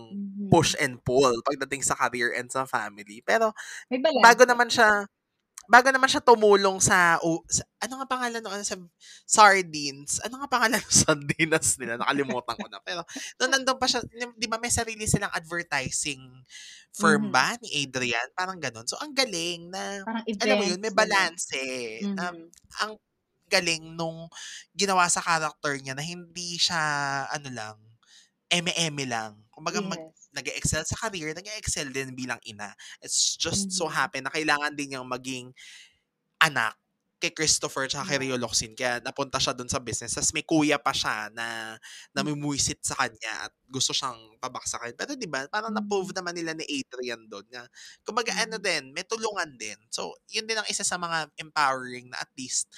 push 0.50 0.74
and 0.80 1.00
pull 1.04 1.34
pagdating 1.46 1.82
sa 1.86 1.94
career 1.98 2.32
and 2.36 2.50
sa 2.52 2.64
family. 2.68 3.22
Pero 3.26 3.52
bago 4.20 4.44
naman 4.48 4.68
siya, 4.72 5.06
bago 5.70 5.88
naman 5.94 6.10
siya 6.10 6.18
tumulong 6.24 6.82
sa, 6.82 7.22
o, 7.22 7.46
sa 7.46 7.62
ano 7.78 8.02
nga 8.02 8.08
pangalan 8.10 8.42
noon 8.42 8.66
sa 8.66 8.74
sardines? 9.24 10.18
Ano 10.26 10.42
nga 10.42 10.50
pangalan 10.50 10.82
ng 10.82 10.90
sardinas 11.06 11.78
nila? 11.78 11.94
Nakalimutan 12.02 12.58
ko 12.58 12.66
na. 12.66 12.82
Pero 12.82 13.06
nung 13.38 13.54
nandun 13.54 13.78
pa 13.78 13.86
siya, 13.86 14.02
di 14.34 14.46
ba 14.50 14.58
may 14.58 14.72
sarili 14.74 15.06
silang 15.06 15.30
advertising 15.32 16.22
firm 16.90 17.30
Mhm. 17.30 17.32
ba 17.32 17.54
ni 17.62 17.86
Adrian? 17.86 18.28
Parang 18.34 18.58
ganun. 18.58 18.86
So 18.90 18.98
ang 18.98 19.14
galing 19.14 19.70
na, 19.70 20.04
Parang 20.04 20.24
alam 20.42 20.56
mo 20.58 20.64
yun, 20.66 20.76
events, 20.76 20.82
may 20.82 20.92
gano'n. 20.96 21.30
balanse. 21.30 21.62
Na 22.18 22.34
Mhm. 22.34 22.50
ang 22.82 22.98
galing 23.50 23.94
nung 23.98 24.28
ginawa 24.74 25.06
sa 25.10 25.22
character 25.22 25.74
niya 25.78 25.94
na 25.98 26.04
hindi 26.06 26.56
siya, 26.58 26.80
ano 27.30 27.48
lang, 27.50 27.76
eme-eme 28.50 29.06
lang. 29.08 29.42
Kumbaga, 29.54 29.80
mag, 29.84 30.00
Yes. 30.00 30.19
Nag-excel 30.34 30.84
sa 30.86 30.96
career, 31.08 31.32
nag-excel 31.36 31.90
din 31.94 32.14
bilang 32.16 32.38
ina. 32.46 32.72
It's 33.02 33.36
just 33.38 33.72
so 33.74 33.86
Mhm. 33.86 33.92
happen 33.92 34.26
na 34.26 34.32
kailangan 34.34 34.74
din 34.78 34.94
niyang 34.96 35.08
maging 35.08 35.52
anak 36.42 36.76
kay 37.22 37.32
Christopher 37.36 37.88
tsaka 37.88 38.16
kay. 38.16 38.18
Rio 38.20 38.36
Locsin. 38.40 38.72
Kaya 38.76 39.00
napunta 39.04 39.38
siya 39.42 39.52
dun 39.56 39.68
sa 39.68 39.80
business. 39.82 40.16
Tapos 40.16 40.32
may 40.36 40.44
kuya 40.46 40.76
pa 40.80 40.92
siya 40.94 41.28
na 41.34 41.76
Hmm. 42.16 42.30
namumuisit 42.30 42.80
sa 42.84 42.96
kanya 42.96 43.48
at 43.50 43.52
gusto 43.68 43.92
siyang 43.96 44.18
pabaksakin. 44.40 44.96
Pero 44.96 45.16
di 45.16 45.26
ba, 45.30 45.44
parang 45.52 45.72
na-prove 45.74 46.12
Mhm. 46.12 46.16
naman 46.16 46.36
nila 46.36 46.52
ni 46.56 46.64
Adrian 46.68 47.24
doon 47.28 47.44
na 47.52 47.66
kumbaga 48.06 48.32
ano 48.38 48.56
Mhm. 48.56 48.62
din, 48.62 48.92
may 48.96 49.04
tulungan 49.08 49.52
din. 49.60 49.76
So, 49.92 50.16
yun 50.32 50.46
din 50.48 50.58
ang 50.60 50.68
isa 50.70 50.84
sa 50.86 50.96
mga 51.00 51.28
empowering 51.40 52.08
na 52.12 52.20
at 52.24 52.30
least 52.38 52.68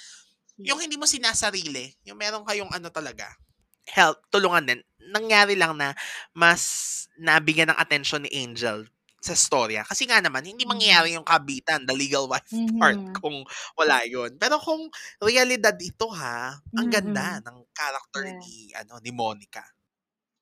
yung 0.63 0.79
hindi 0.83 0.95
mo 0.99 1.05
sinasarili, 1.09 1.95
yung 2.07 2.17
meron 2.19 2.43
kayong 2.47 2.71
ano 2.73 2.89
talaga, 2.93 3.31
help, 3.89 4.21
tulungan 4.33 4.65
din. 4.69 4.81
Nangyari 5.11 5.55
lang 5.57 5.75
na 5.79 5.91
mas 6.35 6.61
nabigyan 7.19 7.71
ng 7.73 7.79
attention 7.81 8.23
ni 8.23 8.31
Angel 8.43 8.85
sa 9.23 9.33
storya. 9.37 9.87
Kasi 9.87 10.03
nga 10.09 10.19
naman, 10.19 10.43
hindi 10.43 10.67
mangyayari 10.67 11.15
yung 11.15 11.23
kabitan, 11.27 11.87
the 11.87 11.95
legal 11.95 12.27
wife 12.27 12.59
part 12.79 12.99
Mhm. 12.99 13.23
kung 13.23 13.43
wala 13.79 14.03
yun. 14.07 14.35
Pero 14.39 14.59
kung 14.59 14.91
realidad 15.23 15.75
ito 15.79 16.11
ha, 16.11 16.59
ang 16.75 16.87
ganda 16.91 17.37
Mm. 17.37 17.43
ng 17.43 17.57
character 17.71 18.23
Yeah. 18.23 18.43
ni 18.43 18.71
ano 18.75 18.99
ni 18.99 19.11
Monica. 19.15 19.63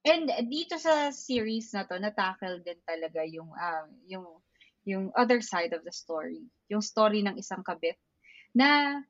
And 0.02 0.26
dito 0.50 0.82
sa 0.82 1.14
series 1.14 1.70
na 1.78 1.86
'to, 1.86 1.98
na-tackle 2.02 2.66
din 2.66 2.80
talaga 2.90 3.22
yung, 3.26 3.54
ah, 3.54 3.86
yung 4.10 4.42
yung 4.82 5.14
other 5.14 5.46
side 5.46 5.78
of 5.78 5.86
the 5.86 5.94
story. 5.94 6.42
Yung 6.74 6.82
story 6.82 7.22
ng 7.22 7.38
isang 7.38 7.62
kabit 7.62 8.02
na 8.58 9.02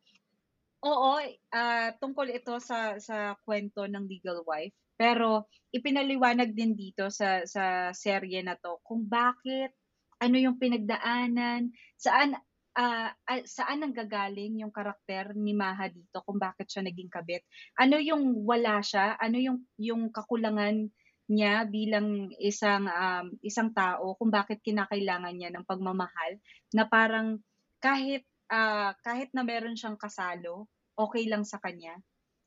oo, 0.83 1.13
ah, 1.53 1.89
tungkol 2.01 2.27
ito 2.33 2.57
sa 2.63 2.97
sa 2.99 3.35
kuwento 3.45 3.85
ng 3.87 4.05
legal 4.09 4.41
wife, 4.47 4.75
pero 4.99 5.47
ipinaliwanag 5.73 6.51
din 6.55 6.73
dito 6.77 7.07
sa 7.13 7.43
sa 7.47 7.91
serye 7.95 8.41
na 8.45 8.55
'to 8.59 8.79
kung 8.85 9.07
bakit, 9.07 9.73
ano 10.21 10.35
yung 10.37 10.57
pinagdaanan, 10.61 11.71
saan, 11.97 12.37
ah, 12.77 13.11
saan 13.47 13.81
nanggagaling 13.85 14.61
yung 14.63 14.71
karakter 14.73 15.33
ni 15.35 15.51
Maha 15.57 15.89
dito 15.91 16.21
kung 16.27 16.37
bakit 16.39 16.69
siya 16.71 16.85
naging 16.85 17.09
kabit. 17.11 17.43
Ano 17.79 17.97
yung 17.99 18.45
wala 18.47 18.79
siya, 18.85 19.17
ano 19.19 19.37
yung 19.41 19.57
yung 19.81 20.09
kakulangan 20.13 20.89
niya 21.31 21.63
bilang 21.69 22.29
isang, 22.43 22.85
um, 22.91 23.33
isang 23.41 23.71
tao 23.73 24.13
kung 24.19 24.29
bakit 24.33 24.59
kinakailangan 24.63 25.31
niya 25.35 25.49
ng 25.55 25.63
pagmamahal 25.67 26.37
na 26.75 26.83
parang 26.91 27.39
kahit, 27.81 28.27
ah, 28.51 28.93
kahit 29.03 29.31
na 29.33 29.41
meron 29.47 29.73
siyang 29.79 29.95
kasalo, 29.99 30.67
okey 30.99 31.27
lang 31.31 31.43
sa 31.47 31.57
kanya. 31.63 31.97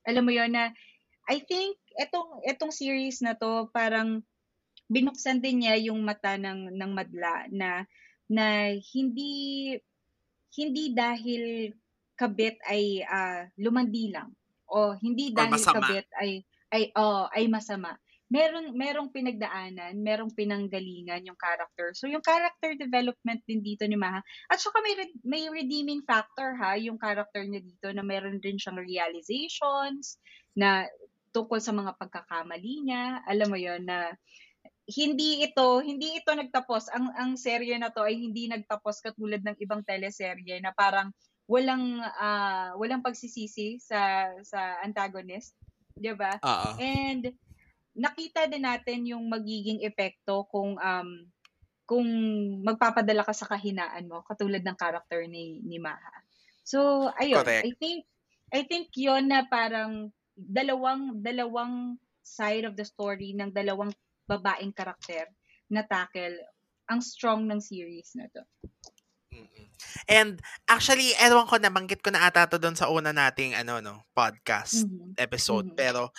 Alam 0.09 0.25
mo 0.29 0.33
yun 0.35 0.53
na 0.55 0.73
I 1.29 1.41
think 1.45 1.81
itong 1.97 2.45
itong 2.45 2.73
series 2.75 3.25
na 3.25 3.33
'to 3.37 3.73
parang 3.73 4.21
binuksan 4.93 5.41
din 5.41 5.65
niya 5.65 5.81
yung 5.89 6.05
mata 6.05 6.37
ng 6.37 6.75
ng 6.77 6.93
madla 6.93 7.49
na 7.49 7.89
na 8.29 8.73
hindi 8.93 9.75
hindi 10.55 10.95
dahil 10.95 11.75
kabit 12.15 12.63
ay, 12.71 13.03
ah, 13.03 13.51
lumandi 13.59 14.15
lang 14.15 14.31
o 14.71 14.95
hindi 15.03 15.35
dahil 15.35 15.59
kabit 15.59 16.07
ay 16.19 16.47
ay 16.75 16.91
oo, 16.95 17.27
ay 17.31 17.47
masama. 17.47 17.95
Meron 18.27 18.75
merong 18.75 19.15
pinagdaanan, 19.15 19.95
merong 20.01 20.33
pinanggalingan 20.35 21.23
yung 21.29 21.39
character. 21.39 21.95
So 21.95 22.11
yung 22.11 22.25
character 22.25 22.75
development 22.75 23.47
din 23.47 23.63
dito 23.63 23.87
ni 23.87 23.95
Maha 23.95 24.25
at 24.51 24.59
saka 24.59 24.83
may 24.83 24.95
may 25.23 25.45
redeeming 25.51 26.03
factor 26.03 26.59
ha, 26.59 26.75
yung 26.75 26.99
character 26.99 27.47
niya 27.47 27.63
dito 27.63 27.95
na 27.95 28.03
meron 28.03 28.43
din 28.43 28.59
siyang 28.59 28.81
realizations 28.83 30.19
na 30.59 30.87
tungkol 31.35 31.59
sa 31.59 31.75
mga 31.75 31.99
pagkakamali 31.99 32.87
niya. 32.87 33.27
Alam 33.27 33.49
mo 33.51 33.59
yun 33.59 33.83
na 33.83 34.15
hindi 34.87 35.43
ito 35.45 35.81
hindi 35.81 36.21
ito 36.21 36.31
nagtapos. 36.33 36.93
Ang 36.93 37.07
ang 37.17 37.31
serye 37.41 37.77
na 37.81 37.91
'to 37.91 38.05
ay 38.07 38.17
hindi 38.21 38.47
nagtapos 38.49 39.03
katulad 39.03 39.41
ng 39.43 39.57
ibang 39.61 39.83
teleserye 39.83 40.61
na 40.63 40.71
parang 40.77 41.11
walang, 41.45 42.01
ah, 42.01 42.73
walang 42.81 43.05
pagsisisi 43.05 43.77
sa 43.81 44.33
sa 44.45 44.81
antagonist, 44.85 45.57
'di 45.97 46.13
ba? 46.17 46.37
Oo. 46.41 46.71
And 46.81 47.33
nakita 47.95 48.51
din 48.51 48.67
natin 48.67 49.07
yung 49.07 49.31
magiging 49.31 49.81
epekto 49.87 50.51
kung, 50.51 50.75
um, 50.83 51.09
kung 51.87 52.07
magpapadala 52.65 53.23
ka 53.23 53.31
sa 53.37 53.47
kahinaan 53.47 54.09
mo 54.09 54.25
katulad 54.27 54.65
ng 54.65 54.77
character 54.77 55.25
ni 55.29 55.61
ni 55.63 55.79
Maha. 55.79 56.25
So 56.65 57.09
ayun, 57.21 57.45
Correct. 57.45 57.65
I 57.69 57.73
think 57.77 58.09
I 58.51 58.65
think 58.65 58.93
yun 58.97 59.29
na 59.29 59.45
parang 59.47 60.11
dalawang 60.37 61.23
dalawang 61.23 61.99
side 62.25 62.65
of 62.67 62.75
the 62.79 62.85
story 62.87 63.35
ng 63.37 63.53
dalawang 63.55 63.93
babaeng 64.29 64.73
karakter 64.75 65.29
na 65.71 65.85
tackle 65.87 66.37
ang 66.91 67.01
strong 67.01 67.47
ng 67.49 67.61
series 67.61 68.13
na 68.17 68.29
'to. 68.33 68.45
And 70.09 70.41
actually, 70.69 71.17
ewan 71.17 71.49
ko 71.49 71.57
nabanggit 71.57 72.01
ko 72.05 72.13
na 72.13 72.29
ata 72.29 72.45
'to 72.49 72.61
dun 72.61 72.77
sa 72.77 72.89
una 72.93 73.13
nating 73.15 73.57
ano 73.57 73.81
'no, 73.81 74.05
podcast 74.13 74.85
Mhm. 74.85 75.17
episode. 75.17 75.71
Mhm. 75.71 75.77
Pero 75.77 76.13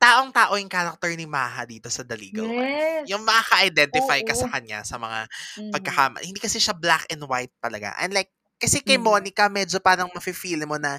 taong-tao 0.00 0.56
yung 0.60 0.70
character 0.72 1.12
ni 1.16 1.26
Maha 1.28 1.64
dito 1.68 1.88
sa 1.92 2.02
The 2.06 2.16
Legal 2.18 2.50
Wife. 2.52 2.84
Yung 3.08 3.22
Yes. 3.22 3.26
makaka-identify 3.26 4.20
ka 4.26 4.34
sa 4.36 4.46
Oo. 4.46 4.52
kanya 4.52 4.84
sa 4.86 4.96
mga 5.00 5.28
Mhm. 5.56 5.72
pagkakama 5.72 6.18
hindi 6.24 6.40
kasi 6.42 6.58
siya 6.62 6.76
black 6.76 7.06
and 7.12 7.24
white 7.26 7.52
talaga. 7.62 7.94
Unlike 8.00 8.30
kasi 8.60 8.80
kay 8.84 8.96
Mhm. 8.96 9.02
Monica 9.02 9.48
medyo 9.52 9.80
parang 9.82 10.08
mafi-feel 10.14 10.64
mo 10.68 10.76
na 10.80 10.98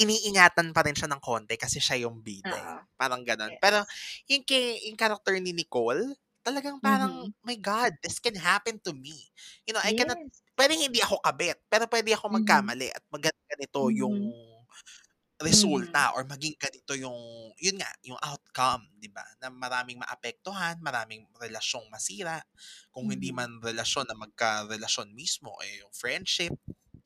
iniingatan 0.00 0.72
pa 0.74 0.82
rin 0.86 0.94
siya 0.96 1.10
ng 1.12 1.22
konti 1.22 1.56
kasi 1.60 1.78
siya 1.82 2.06
yung 2.08 2.22
bida, 2.24 2.46
Oo. 2.46 2.86
parang. 2.98 3.22
Pero 3.60 3.82
Yes. 3.82 3.88
yung 4.30 4.44
kay 4.46 4.80
yung 4.90 4.98
character 4.98 5.34
ni 5.42 5.52
Nicole, 5.54 6.14
talagang 6.46 6.78
parang, 6.80 7.12
Mhm. 7.12 7.32
"My 7.44 7.56
God, 7.60 7.98
this 8.02 8.18
can 8.22 8.34
happen 8.38 8.78
to 8.86 8.94
me." 8.96 9.28
You 9.68 9.74
know, 9.76 9.82
I 9.84 9.92
cannot 9.94 10.18
Yes. 10.22 10.42
puwedeng 10.58 10.80
hindi 10.82 11.00
ako 11.04 11.20
kabit, 11.22 11.60
pero 11.70 11.86
puwede 11.90 12.14
akong 12.14 12.30
Mhm. 12.30 12.72
magkamali 12.74 12.90
at 12.94 13.02
maga 13.12 13.30
ganito 13.50 13.90
yung 13.94 14.16
resulta 15.42 16.14
or 16.18 16.24
maging 16.26 16.54
ganito 16.58 16.94
yung 16.98 17.18
yun 17.62 17.78
nga, 17.82 17.90
yung 18.06 18.18
outcome, 18.22 18.86
'di 18.98 19.10
ba? 19.12 19.22
Na 19.42 19.50
maraming 19.52 19.98
maapektuhan, 20.02 20.78
maraming 20.82 21.26
relasyong 21.38 21.86
masira. 21.92 22.42
Kung 22.94 23.10
hindi 23.12 23.30
Mhm. 23.30 23.36
man 23.36 23.58
relasyon 23.62 24.06
na 24.10 24.16
magkarelasyon 24.18 25.12
mismo, 25.14 25.54
eh, 25.62 25.82
yung 25.84 25.92
friendship, 25.94 26.54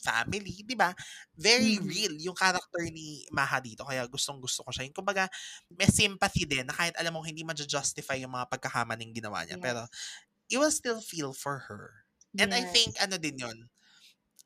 family, 0.03 0.67
'di 0.67 0.75
ba? 0.77 0.91
Very 1.39 1.79
Mhm. 1.79 1.87
real 1.87 2.13
yung 2.21 2.35
character 2.37 2.83
ni 2.91 3.25
Maha 3.33 3.63
dito 3.63 3.87
kaya 3.87 4.05
gustong-gusto 4.11 4.67
ko 4.67 4.71
siya. 4.75 4.85
Yung 4.91 4.97
kumbaga 4.99 5.31
may 5.71 5.87
sympathy 5.89 6.45
din 6.45 6.67
na 6.69 6.75
kahit 6.77 6.95
alam 6.99 7.15
mong 7.17 7.31
hindi 7.31 7.47
maju-justify 7.47 8.19
yung 8.23 8.35
mga 8.35 8.51
pagkakamaling 8.53 9.15
ginawa 9.17 9.47
niya, 9.47 9.57
pero 9.63 9.87
Yes. 9.87 10.13
you 10.51 10.61
will 10.63 10.73
still 10.75 11.01
feel 11.03 11.33
for 11.37 11.67
her. 11.71 12.05
And 12.41 12.53
I 12.57 12.65
think 12.67 12.95
Yes. 12.95 13.03
ano 13.03 13.17
din 13.21 13.39
yun, 13.41 13.59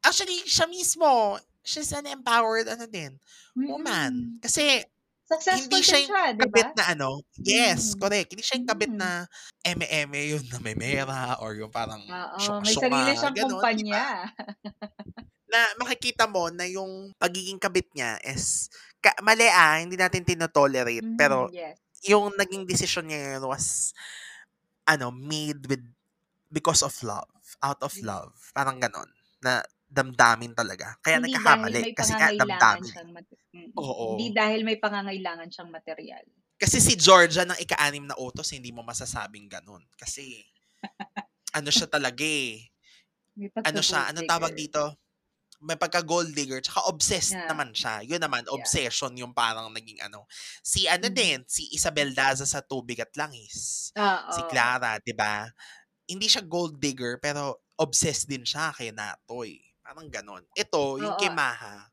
actually 0.05 0.43
siya 0.49 0.67
mismo, 0.71 1.39
she's 1.67 1.93
an 1.97 2.07
empowered 2.11 2.69
ano 2.71 2.87
din, 2.91 3.19
woman. 3.67 4.27
Mm. 4.27 4.43
Kasi 4.43 4.83
Successful 5.25 5.81
hindi 5.81 5.83
siya 5.85 6.03
yung 6.07 6.15
siya, 6.15 6.35
kabit 6.41 6.69
ba? 6.69 6.77
na 6.79 6.93
ano 6.97 7.23
yes, 7.41 7.95
Mm. 7.95 7.99
correct. 7.99 8.33
Hindi 8.35 8.45
siya 8.47 8.59
yung 8.63 8.69
kabit 8.71 8.93
Mm. 8.93 9.01
na 9.01 9.27
eme-eme 9.67 10.35
yung 10.37 10.45
namemera 10.53 11.39
or 11.43 11.55
yung 11.59 11.71
parang 11.73 12.03
Oo, 12.07 12.63
may 12.63 12.79
sarili 12.79 13.19
siyang 13.19 13.35
gano'n, 13.35 13.67
'di 13.75 13.83
ba? 13.91 14.03
Na 15.51 15.61
makikita 15.79 16.27
mo 16.27 16.51
na 16.51 16.67
yung 16.67 17.15
pagiging 17.23 17.63
kabit 17.63 17.87
niya 17.95 18.19
is 18.27 18.67
ka 18.99 19.15
mali, 19.23 19.47
ah, 19.47 19.79
hindi 19.79 19.95
natin 19.95 20.27
tino-tolerate, 20.27 21.07
pero 21.15 21.47
Mhm, 21.47 21.53
yes. 21.53 21.79
yung 22.07 22.35
naging 22.39 22.67
desisyon 22.67 23.07
niya 23.11 23.39
yun 23.39 23.47
was 23.51 23.95
ano, 24.89 25.11
made 25.15 25.67
with 25.71 25.83
because 26.53 26.83
of 26.83 26.95
love, 27.03 27.31
out 27.63 27.81
of 27.83 27.95
Yes. 27.95 28.03
love, 28.03 28.35
parang 28.55 28.79
gano'n, 28.83 29.11
na 29.43 29.63
damdamin 29.91 30.55
talaga. 30.55 30.95
Kaya 31.03 31.19
Hindi 31.19 31.31
nagkakamali 31.31 31.91
kasi 31.95 32.13
nga 32.19 32.31
damdamin, 32.35 32.97
mm. 33.55 33.71
Oo. 33.79 34.09
Hindi 34.11 34.27
dahil 34.35 34.61
may 34.67 34.79
pangangailangan 34.83 35.49
siyang 35.51 35.71
materyal. 35.71 36.27
Kasi 36.61 36.81
si 36.81 36.97
Georgia 36.97 37.45
ng 37.45 37.61
ika-6 37.61 38.09
na 38.09 38.17
utos 38.17 38.49
hindi 38.57 38.73
mo 38.73 38.81
masasabing 38.81 39.45
gano'n. 39.45 39.85
Kasi 40.01 40.41
ano 41.55 41.71
siya 41.71 41.87
talaga, 41.87 42.25
eh, 42.27 42.67
ano 43.67 43.81
siya, 43.85 44.11
anong 44.11 44.29
tawag 44.29 44.55
dito? 44.57 44.97
May 45.67 45.75
pagka-gold 45.75 46.31
digger 46.33 46.63
tsaka 46.63 46.87
obsessed 46.87 47.35
Yeah. 47.35 47.51
naman 47.51 47.75
siya. 47.75 48.07
Yun 48.07 48.23
naman, 48.23 48.47
Yeah. 48.51 48.55
obsession 48.55 49.19
yung 49.19 49.35
parang 49.35 49.69
naging 49.75 49.99
ano. 50.07 50.31
Si 50.63 50.87
ano 50.87 51.11
Mhm. 51.11 51.13
din, 51.13 51.43
si 51.51 51.67
Isabel 51.75 52.15
Daza 52.15 52.47
sa 52.47 52.63
Tubig 52.63 53.03
at 53.03 53.11
Langis. 53.19 53.91
Si 54.31 54.41
Oo. 54.41 54.47
Clara, 54.47 54.99
'di 55.03 55.15
ba? 55.19 55.51
Hindi 56.09 56.27
siya 56.31 56.43
gold 56.47 56.79
digger 56.83 57.19
pero 57.23 57.63
obsessed 57.81 58.29
din 58.31 58.45
siya 58.47 58.71
kay 58.77 58.91
Natoy. 58.95 59.59
Parang 59.85 60.09
gano'n. 60.11 60.45
Ito, 60.55 60.99
yung 61.03 61.15
kay 61.19 61.31
Oo. 61.31 61.35
Maha, 61.35 61.91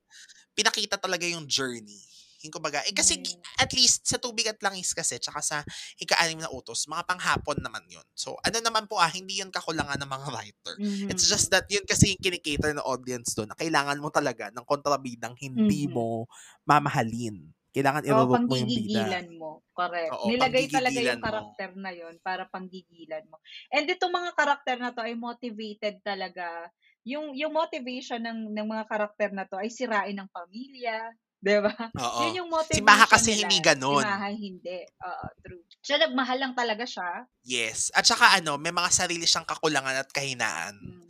pinakita 0.58 0.98
talaga 1.02 1.26
yung 1.28 1.46
journey. 1.50 2.02
Yung 2.44 2.52
kumbaga, 2.52 2.84
eh 2.84 2.92
kasi 2.92 3.16
Yes. 3.16 3.44
at 3.56 3.72
least 3.72 4.04
sa 4.04 4.20
Tubig 4.20 4.44
at 4.52 4.60
Langis 4.60 4.92
kasi 4.92 5.16
tsaka 5.16 5.40
sa 5.40 5.58
ika-6 5.96 6.44
na 6.44 6.52
utos, 6.52 6.84
mga 6.92 7.08
panghapon 7.08 7.56
naman 7.64 7.88
yun. 7.88 8.04
So, 8.12 8.36
ano 8.44 8.60
naman 8.60 8.86
po 8.92 9.00
ah, 9.00 9.08
hindi 9.08 9.40
yun 9.40 9.48
kakulangan 9.48 9.96
ng 10.04 10.12
mga 10.12 10.28
writer. 10.36 10.76
It's 11.08 11.24
just 11.24 11.48
that 11.56 11.64
yun 11.72 11.88
kasi 11.88 12.12
yung 12.16 12.22
kinikater 12.24 12.76
ng 12.76 12.84
audience 12.84 13.32
doon 13.32 13.48
na 13.52 13.58
kailangan 13.60 13.96
mo 14.04 14.12
talaga 14.12 14.52
ng 14.52 14.66
kontrabidang 14.68 15.40
hindi 15.40 15.88
Mhm. 15.88 15.88
mo 15.88 16.28
mamahalin. 16.68 17.56
Kailangan 17.72 18.04
Oo, 18.12 18.12
i-root 18.12 18.44
mo 18.52 18.60
yung 18.60 18.76
bida. 18.76 19.24
mo. 19.40 19.64
Correct. 19.72 20.20
Oo, 20.20 20.28
Nilagay 20.28 20.68
talaga 20.76 21.00
yung 21.00 21.16
mo. 21.24 21.56
karakter 21.56 21.72
na 21.80 21.96
yun 21.96 22.20
para 22.20 22.44
panggigilan 22.52 23.24
mo. 23.32 23.40
And 23.72 23.88
itong 23.88 24.12
mga 24.12 24.36
karakter 24.36 24.76
na 24.76 24.92
'to 24.92 25.08
ay 25.08 25.16
motivated 25.16 26.04
talaga 26.04 26.68
yung 27.08 27.32
yung 27.32 27.56
motivation 27.56 28.20
ng 28.20 28.52
ng 28.52 28.68
mga 28.68 28.86
karakter 28.92 29.32
na 29.32 29.48
'to 29.48 29.56
ay 29.56 29.72
sirain 29.72 30.20
ang 30.20 30.28
pamilya, 30.36 31.16
'di 31.46 31.60
ba? 31.60 31.74
Oo. 32.00 32.20
Yun 32.24 32.40
yung 32.40 32.50
Si 32.72 32.80
Maha 32.80 33.04
motivation 33.04 33.12
kasi 33.12 33.30
nila. 33.36 33.40
hindi 33.44 33.58
Si 33.60 33.68
gano'n. 33.68 34.04
Maha 34.08 34.30
hindi, 34.32 34.78
oo, 34.88 35.26
true. 35.44 35.64
Siya 35.84 35.98
nagmahal 36.00 36.38
lang 36.40 36.54
talaga 36.56 36.88
siya. 36.88 37.28
Yes. 37.44 37.92
At 37.92 38.08
saka 38.08 38.40
ano, 38.40 38.56
may 38.56 38.72
mga 38.72 38.88
sarili 38.90 39.28
siyang 39.28 39.44
kakulangan 39.44 40.00
at 40.00 40.10
kahinaan 40.10 40.80
Hmm. 40.80 41.04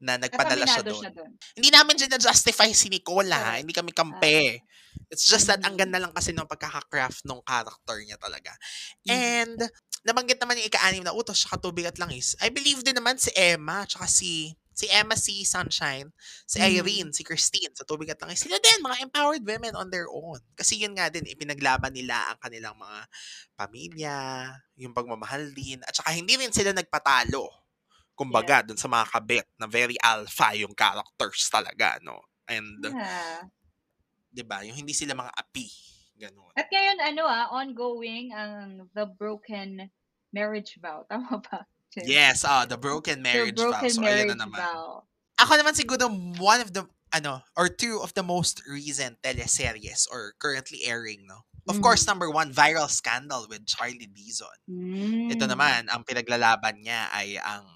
na 0.00 0.16
nagpadala 0.16 0.64
siya 0.64 0.80
siya 0.86 1.10
dun. 1.12 1.34
Hindi 1.58 1.68
namin 1.68 1.98
jina-justify 1.98 2.70
si 2.72 2.88
Nicole, 2.88 3.28
ha, 3.28 3.58
hindi 3.58 3.74
kami 3.74 3.90
kampe. 3.90 4.62
It's 5.10 5.26
just 5.26 5.50
that 5.50 5.60
ang 5.60 5.74
Mhm. 5.74 5.80
ganda 5.82 5.98
lang 5.98 6.14
kasi 6.14 6.30
nung 6.30 6.46
pagkaka-craft 6.46 7.26
nung 7.26 7.42
character 7.42 7.98
niya 8.00 8.16
talaga. 8.16 8.54
Mhm. 9.04 9.10
And 9.10 9.58
nabanggit 10.06 10.38
naman 10.40 10.56
yung 10.62 10.70
ika-anim 10.70 11.02
na 11.04 11.12
utos 11.12 11.42
tsaka 11.42 11.58
tubig 11.60 11.84
at 11.84 11.98
langis. 11.98 12.32
I 12.40 12.48
believe 12.48 12.80
din 12.80 12.94
naman 12.96 13.18
si 13.18 13.28
Emma 13.34 13.82
tsaka 13.84 14.06
si 14.06 14.54
si 14.80 14.86
Emma, 14.88 15.12
si 15.20 15.44
Sunshine, 15.44 16.08
si 16.48 16.56
Mhm. 16.56 16.64
Irene, 16.64 17.12
si 17.12 17.20
Christine 17.20 17.76
sa 17.76 17.84
tubig 17.84 18.08
at 18.08 18.20
langis. 18.24 18.40
Sila 18.48 18.56
din 18.56 18.80
mga 18.80 19.04
empowered 19.04 19.44
women 19.44 19.76
on 19.76 19.92
their 19.92 20.08
own. 20.08 20.40
Kasi 20.56 20.80
yun 20.80 20.96
nga 20.96 21.12
din 21.12 21.28
ipinaglaban 21.28 21.92
nila 21.92 22.32
ang 22.32 22.38
kanilang 22.40 22.76
mga 22.80 22.98
pamilya, 23.60 24.16
yung 24.80 24.96
pagmamahal 24.96 25.52
din 25.52 25.84
at 25.84 25.92
saka 25.92 26.16
hindi 26.16 26.40
rin 26.40 26.52
sila 26.54 26.72
nagpatalo. 26.72 27.44
Kumbaga, 28.16 28.60
dun 28.64 28.76
sa 28.80 28.88
mga 28.88 29.06
kabit 29.12 29.46
na 29.60 29.66
very 29.68 29.96
alpha 30.00 30.52
yung 30.56 30.72
characters 30.76 31.48
talaga, 31.52 31.96
no? 32.04 32.20
And, 32.48 32.80
Yeah. 32.82 33.48
'di 34.30 34.42
ba, 34.46 34.62
yung 34.66 34.78
hindi 34.78 34.94
sila 34.94 35.14
mga 35.18 35.32
api, 35.34 35.66
gano'n. 36.18 36.56
At 36.58 36.66
ngayon 36.70 36.98
ano, 37.02 37.22
ah, 37.26 37.46
ongoing 37.50 38.26
ang 38.34 38.90
The 38.94 39.06
Broken 39.18 39.90
Marriage 40.36 40.78
Vow, 40.82 41.02
tama 41.10 41.42
ba? 41.42 41.66
Yes, 41.98 42.44
ah, 42.46 42.64
the 42.66 42.78
broken 42.78 43.22
The 43.32 43.46
marriage 43.46 43.66
vow. 43.66 43.82
Broken 43.82 43.90
So, 43.90 44.02
ayan 44.06 44.30
Marriage 44.30 44.30
na 44.30 44.46
naman. 44.46 44.62
Vow. 44.62 45.06
Ako 45.40 45.58
naman 45.58 45.74
siguro 45.76 46.08
one 46.38 46.60
of 46.62 46.72
the, 46.74 46.86
ano, 47.14 47.42
or 47.56 47.68
two 47.68 48.00
of 48.02 48.14
the 48.14 48.22
most 48.22 48.62
recent 48.68 49.22
teleseries 49.22 50.06
or 50.10 50.34
currently 50.38 50.84
airing, 50.86 51.26
no? 51.26 51.42
Of 51.68 51.80
course, 51.80 52.04
Mhm. 52.04 52.08
number 52.08 52.30
one, 52.30 52.52
Viral 52.54 52.90
Scandal 52.90 53.46
with 53.48 53.66
Charlie 53.66 54.08
Dizon. 54.10 54.56
Ito 55.30 55.46
Hmm. 55.46 55.50
naman, 55.50 55.88
ang 55.92 56.04
pinaglalaban 56.04 56.84
niya 56.84 57.08
ay 57.12 57.38
ang 57.40 57.66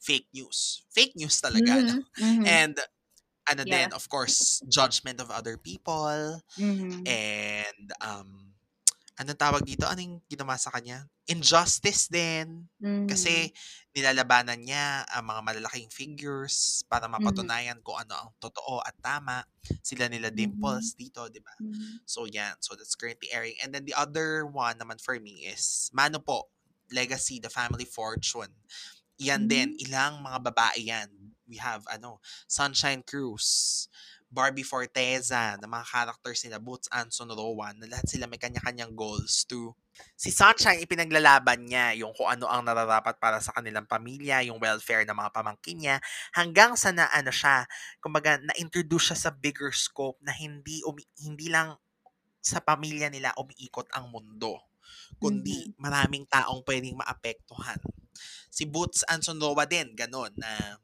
fake 0.00 0.28
news. 0.34 0.84
Fake 0.94 1.14
news 1.16 1.40
talaga, 1.40 1.82
no? 1.86 1.94
Mhm, 1.94 2.04
mhm. 2.18 2.46
And, 2.46 2.78
ano 3.50 3.64
Yeah. 3.64 3.88
din, 3.88 3.92
of 3.92 4.08
course, 4.08 4.62
judgment 4.70 5.20
of 5.20 5.30
other 5.30 5.58
people. 5.58 6.40
Mhm. 6.56 7.06
And, 7.06 7.92
um, 8.00 8.45
anong 9.20 9.40
tawag 9.40 9.62
dito? 9.66 9.84
Anong 9.88 10.22
ginawa 10.28 10.56
sa 10.60 10.70
kanya? 10.72 11.06
Injustice 11.28 12.08
din. 12.12 12.68
Kasi, 13.06 13.48
Mhm. 13.48 13.52
nilalabanan 13.94 14.58
niya 14.60 15.06
ang 15.08 15.30
mga 15.30 15.40
malalaking 15.46 15.90
figures 15.94 16.82
para 16.90 17.06
Mhm. 17.16 17.16
mapatunayan 17.16 17.78
kung 17.86 17.96
ano 18.02 18.14
ang 18.18 18.30
totoo 18.42 18.82
at 18.82 18.94
tama. 19.00 19.46
Sila 19.82 20.10
nila. 20.10 20.28
Dimples 20.34 20.94
dito, 20.98 21.26
di 21.30 21.38
ba? 21.40 21.54
Mhm. 21.60 22.00
So, 22.04 22.26
yan. 22.26 22.58
So, 22.60 22.74
that's 22.74 22.94
currently 22.98 23.30
airing. 23.30 23.56
And 23.62 23.70
then, 23.74 23.86
the 23.86 23.94
other 23.94 24.42
one 24.46 24.76
naman 24.82 24.98
for 25.00 25.16
me 25.22 25.46
is 25.46 25.90
Mano 25.94 26.18
po, 26.18 26.50
Legacy, 26.90 27.38
The 27.38 27.50
Family 27.50 27.86
Fortune. 27.86 28.52
Yan 29.22 29.46
din. 29.48 29.70
Hmm. 29.70 29.80
Ilang 29.80 30.20
mga 30.24 30.38
babae 30.52 30.80
yan. 30.90 31.08
We 31.46 31.56
have, 31.62 31.86
ano, 31.88 32.18
Sunshine 32.50 33.02
Cruz, 33.06 33.86
Barbie 34.36 34.66
Forteza, 34.68 35.56
na 35.56 35.64
mga 35.64 35.86
characters 35.88 36.44
nila, 36.44 36.60
Boots 36.60 36.88
Anson 36.92 37.32
Rowan, 37.32 37.74
na 37.80 37.88
lahat 37.88 38.06
sila 38.12 38.28
may 38.28 38.36
kanya-kanyang 38.36 38.92
goals 38.92 39.48
to 39.48 39.72
Si 40.12 40.28
Sunshine, 40.28 40.84
ipinaglalaban 40.84 41.64
niya 41.72 41.96
yung 41.96 42.12
kung 42.12 42.28
ano 42.28 42.44
ang 42.52 42.68
nararapat 42.68 43.16
para 43.16 43.40
sa 43.40 43.52
kanilang 43.56 43.88
pamilya, 43.88 44.44
yung 44.44 44.60
welfare 44.60 45.08
ng 45.08 45.16
mga 45.16 45.32
pamangkin 45.32 45.76
niya, 45.80 45.96
hanggang 46.36 46.76
sa 46.76 46.92
na 46.92 47.08
ano 47.08 47.32
siya, 47.32 47.64
kumbaga 48.04 48.36
na-introduce 48.44 49.12
siya 49.12 49.18
sa 49.28 49.30
bigger 49.32 49.72
scope 49.72 50.20
na 50.20 50.36
hindi 50.36 50.84
umi- 50.84 51.08
hindi 51.24 51.48
lang 51.48 51.80
sa 52.44 52.60
pamilya 52.60 53.08
nila 53.08 53.32
umiikot 53.40 53.88
ang 53.96 54.12
mundo, 54.12 54.60
kundi 55.18 55.72
Mhm. 55.72 55.80
maraming 55.80 56.24
taong 56.28 56.60
pwedeng 56.68 57.00
maapektuhan. 57.00 57.80
Si 58.52 58.64
Boots 58.68 59.04
Ansondoa 59.08 59.64
din, 59.68 59.92
ganon, 59.96 60.32
na 60.36 60.76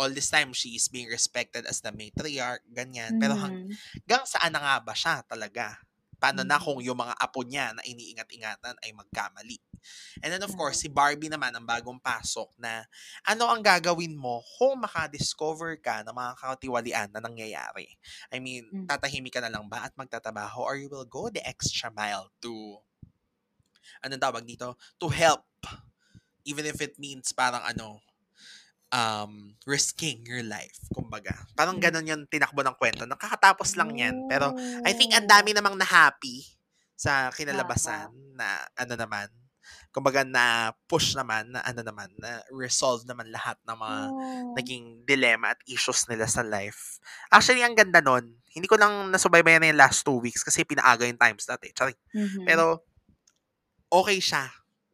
all 0.00 0.10
this 0.12 0.32
time 0.32 0.56
she 0.56 0.74
is 0.80 0.88
being 0.88 1.12
respected 1.12 1.68
as 1.68 1.84
the 1.84 1.92
matriarch, 1.92 2.64
ganyan. 2.72 3.20
Pero 3.20 3.36
hang, 3.36 3.60
Mhm. 3.60 3.78
hanggang 4.08 4.24
saan 4.24 4.52
na 4.56 4.60
nga 4.64 4.76
ba 4.80 4.94
siya 4.96 5.20
talaga? 5.28 5.76
Paano 6.20 6.44
na 6.44 6.56
Mhm. 6.56 6.60
kung 6.60 6.80
yung 6.84 7.00
mga 7.00 7.16
apo 7.16 7.40
niya 7.44 7.72
na 7.76 7.84
iniingat-ingatan 7.84 8.76
ay 8.84 8.90
magkamali? 8.96 9.60
And 10.24 10.32
then 10.32 10.44
of 10.44 10.52
course, 10.56 10.76
Yeah. 10.76 10.84
si 10.84 10.88
Barbie 10.92 11.32
naman 11.32 11.52
ang 11.56 11.64
bagong 11.64 12.00
pasok 12.00 12.52
na 12.60 12.84
ano 13.24 13.48
ang 13.48 13.64
gagawin 13.64 14.12
mo 14.16 14.44
kung 14.58 14.80
makadiscover 14.80 15.80
ka 15.80 16.04
ng 16.04 16.12
mga 16.16 16.32
katiwalian 16.40 17.08
na 17.12 17.20
nangyayari? 17.24 17.96
I 18.32 18.38
mean, 18.40 18.72
Mm. 18.72 18.90
tatahimik 18.90 19.32
ka 19.36 19.40
na 19.44 19.52
lang 19.52 19.68
ba 19.68 19.88
at 19.88 19.96
magtatabaho 19.96 20.60
or 20.64 20.76
you 20.76 20.88
will 20.92 21.08
go 21.08 21.28
the 21.32 21.40
extra 21.44 21.88
mile 21.92 22.28
to, 22.44 22.80
anong 24.04 24.22
tawag 24.22 24.44
dito? 24.48 24.76
To 25.00 25.08
help. 25.12 25.44
Even 26.44 26.64
if 26.68 26.80
it 26.80 26.96
means 27.00 27.32
parang 27.36 27.60
ano, 27.64 28.00
um, 28.90 29.54
risking 29.66 30.22
your 30.26 30.42
life, 30.42 30.76
kumbaga. 30.90 31.34
Parang 31.54 31.78
Mm. 31.78 31.82
ganun 31.82 32.10
yung 32.10 32.22
tinakbo 32.26 32.62
ng 32.62 32.76
kwento. 32.76 33.06
Nakakatapos 33.06 33.78
lang 33.78 33.94
yan. 33.94 34.26
Pero 34.26 34.50
I 34.82 34.92
think 34.94 35.14
ang 35.14 35.26
dami 35.30 35.54
Oh. 35.54 35.62
namang 35.62 35.78
na-happy 35.78 36.42
sa 36.94 37.30
kinalabasan 37.30 38.10
na 38.36 38.66
ano 38.76 38.94
naman, 38.94 39.30
kumbaga 39.90 40.22
na 40.26 40.70
push 40.86 41.14
naman, 41.14 41.50
na 41.54 41.62
ano 41.62 41.80
naman, 41.82 42.10
na 42.18 42.42
resolve 42.50 43.06
naman 43.06 43.30
lahat 43.30 43.56
ng 43.64 43.78
mga 43.78 43.98
Oh. 44.10 44.54
naging 44.58 44.84
dilemma 45.06 45.54
at 45.54 45.60
issues 45.66 46.06
nila 46.06 46.26
sa 46.26 46.42
life. 46.42 46.98
Actually, 47.30 47.62
ang 47.62 47.74
ganda 47.78 48.02
nun. 48.02 48.38
Hindi 48.50 48.66
ko 48.66 48.74
lang 48.74 49.10
nasubaybayan 49.10 49.62
na 49.62 49.70
yung 49.70 49.78
last 49.80 50.02
two 50.02 50.18
weeks 50.18 50.42
kasi 50.42 50.66
pinaaga 50.66 51.06
yung 51.06 51.18
times 51.18 51.46
dati. 51.46 51.70
Charing. 51.70 51.98
Mhm. 52.12 52.42
Pero, 52.46 52.82
okay 53.90 54.18
siya. 54.18 54.50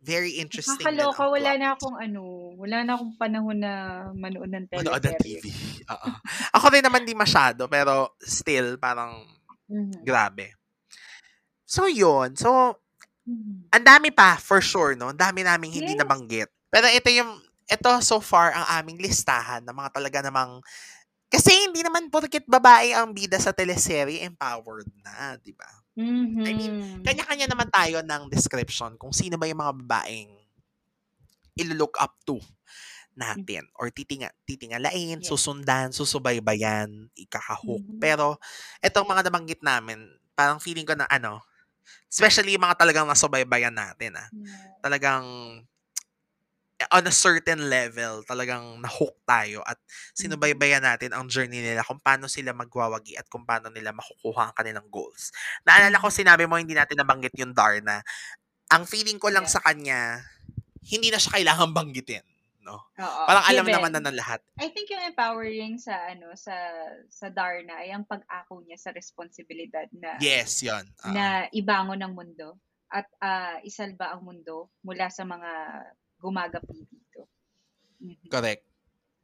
Very 0.07 0.39
interesting 0.39 0.79
Nakakaloka, 0.87 1.25
wala 1.27 1.51
na 1.59 1.69
akong 1.75 1.97
ano, 1.99 2.23
wala 2.55 2.79
na 2.87 2.93
akong 2.95 3.15
panahon 3.19 3.59
na 3.59 3.73
manood 4.15 4.47
ng 4.55 4.67
Manood 4.71 5.03
ng 5.03 5.17
teleserye. 5.19 5.41
TV. 5.43 5.47
Oo. 5.91 6.11
Ako 6.55 6.67
rin 6.71 6.85
naman 6.87 7.03
di 7.03 7.15
masyado, 7.19 7.67
pero 7.67 8.15
still, 8.23 8.79
parang 8.79 9.27
Mhm. 9.67 10.07
grabe. 10.07 10.55
So, 11.69 11.91
yun. 11.91 12.39
So, 12.39 12.79
Mhm. 13.27 13.75
ang 13.75 13.85
dami 13.85 14.15
pa, 14.15 14.39
for 14.39 14.63
sure, 14.63 14.95
no? 14.95 15.11
Ang 15.11 15.19
dami 15.19 15.43
naming 15.43 15.75
hindi 15.83 15.99
Yes. 15.99 16.01
nabanggit. 16.01 16.49
Pero 16.71 16.87
ito 16.87 17.11
yung, 17.11 17.43
ito 17.67 17.91
so 18.07 18.23
far 18.23 18.55
ang 18.55 18.67
aming 18.79 19.03
listahan 19.03 19.67
ng 19.67 19.75
mga 19.75 19.91
talaga 19.99 20.19
namang, 20.23 20.63
kasi 21.31 21.51
hindi 21.67 21.83
naman 21.83 22.11
porkit 22.11 22.47
babae 22.47 22.95
ang 22.95 23.13
bida 23.15 23.39
sa 23.43 23.53
teleserye, 23.55 24.23
empowered 24.27 24.89
na, 25.03 25.37
di 25.43 25.53
ba? 25.55 25.67
I 26.45 26.53
mean, 26.53 26.73
Mhm. 26.75 27.03
kanya-kanya 27.03 27.49
naman 27.49 27.69
tayo 27.73 28.05
ng 28.05 28.29
description 28.29 28.95
kung 29.01 29.15
sino 29.15 29.41
ba 29.41 29.49
yung 29.49 29.61
mga 29.63 29.75
babaeng 29.83 30.33
ilo-look 31.57 31.97
up 31.97 32.13
to 32.29 32.37
natin 33.17 33.65
or 33.81 33.89
titinga, 33.93 34.31
titingalain, 34.49 35.21
Yes. 35.21 35.31
susundan, 35.31 35.93
susubaybayan, 35.93 37.09
ikakahook. 37.17 37.83
Mhm. 37.83 38.01
Pero, 38.01 38.37
etong 38.85 39.09
mga 39.09 39.29
nabanggit 39.29 39.61
namin, 39.65 40.05
parang 40.37 40.61
feeling 40.61 40.85
ko 40.89 40.95
na 40.97 41.09
ano, 41.09 41.41
especially 42.11 42.57
yung 42.57 42.65
mga 42.67 42.79
talagang 42.83 43.09
nasubaybayan 43.09 43.75
natin, 43.75 44.17
ah, 44.21 44.29
Yeah. 44.33 44.77
talagang 44.83 45.25
on 46.93 47.09
a 47.09 47.15
certain 47.15 47.71
level, 47.73 48.21
talagang 48.29 48.81
nahook 48.85 49.17
tayo 49.25 49.65
at 49.65 49.81
Mhm. 50.21 50.37
sinubaybayan 50.37 50.85
natin 50.85 51.17
ang 51.17 51.25
journey 51.29 51.65
nila 51.65 51.81
kung 51.87 52.01
paano 52.01 52.29
sila 52.29 52.53
magwawagi 52.53 53.17
at 53.17 53.27
kung 53.33 53.49
paano 53.49 53.73
nila 53.73 53.97
makukuha 53.97 54.53
ang 54.53 54.55
kanilang 54.57 54.89
goals. 54.93 55.33
Naalala 55.65 55.97
ko 56.01 56.09
Mhm. 56.09 56.13
sinabi 56.13 56.45
mo 56.45 56.61
hindi 56.61 56.77
natin 56.77 57.01
nabanggit 57.01 57.33
yung 57.41 57.57
Darna. 57.57 58.05
Ang 58.73 58.85
feeling 58.89 59.19
ko 59.23 59.31
lang 59.33 59.45
Yeah. 59.45 59.51
sa 59.51 59.61
kanya, 59.65 60.25
hindi 60.87 61.11
na 61.13 61.19
siya 61.21 61.39
kailangan 61.41 61.73
banggitin, 61.75 62.25
no? 62.65 62.91
Oo, 62.99 63.25
Parang 63.29 63.45
alam 63.49 63.67
naman 63.69 63.91
na 63.93 64.01
given. 64.01 64.13
ng 64.13 64.17
lahat. 64.19 64.41
I 64.57 64.73
think 64.73 64.89
yung 64.89 65.05
empowering 65.05 65.77
sa 65.77 66.09
ano 66.09 66.33
sa 66.39 66.55
sa 67.13 67.29
Darna 67.29 67.85
ay 67.85 67.93
ang 67.93 68.09
pag-ako 68.09 68.65
niya 68.65 68.81
sa 68.81 68.91
responsibilidad 68.97 69.85
na 69.93 70.17
Yes, 70.23 70.63
'yon. 70.65 70.89
Oo. 71.05 71.13
na 71.13 71.45
ibangon 71.53 72.01
ang 72.01 72.17
mundo 72.17 72.57
at 72.89 73.05
ah, 73.21 73.61
isalba 73.63 74.15
ang 74.17 74.25
mundo 74.25 74.73
mula 74.87 75.11
sa 75.13 75.25
mga 75.29 75.51
gumagapi 76.27 76.75
dito. 76.83 77.21
Mhm. 78.03 78.27
Correct. 78.27 78.63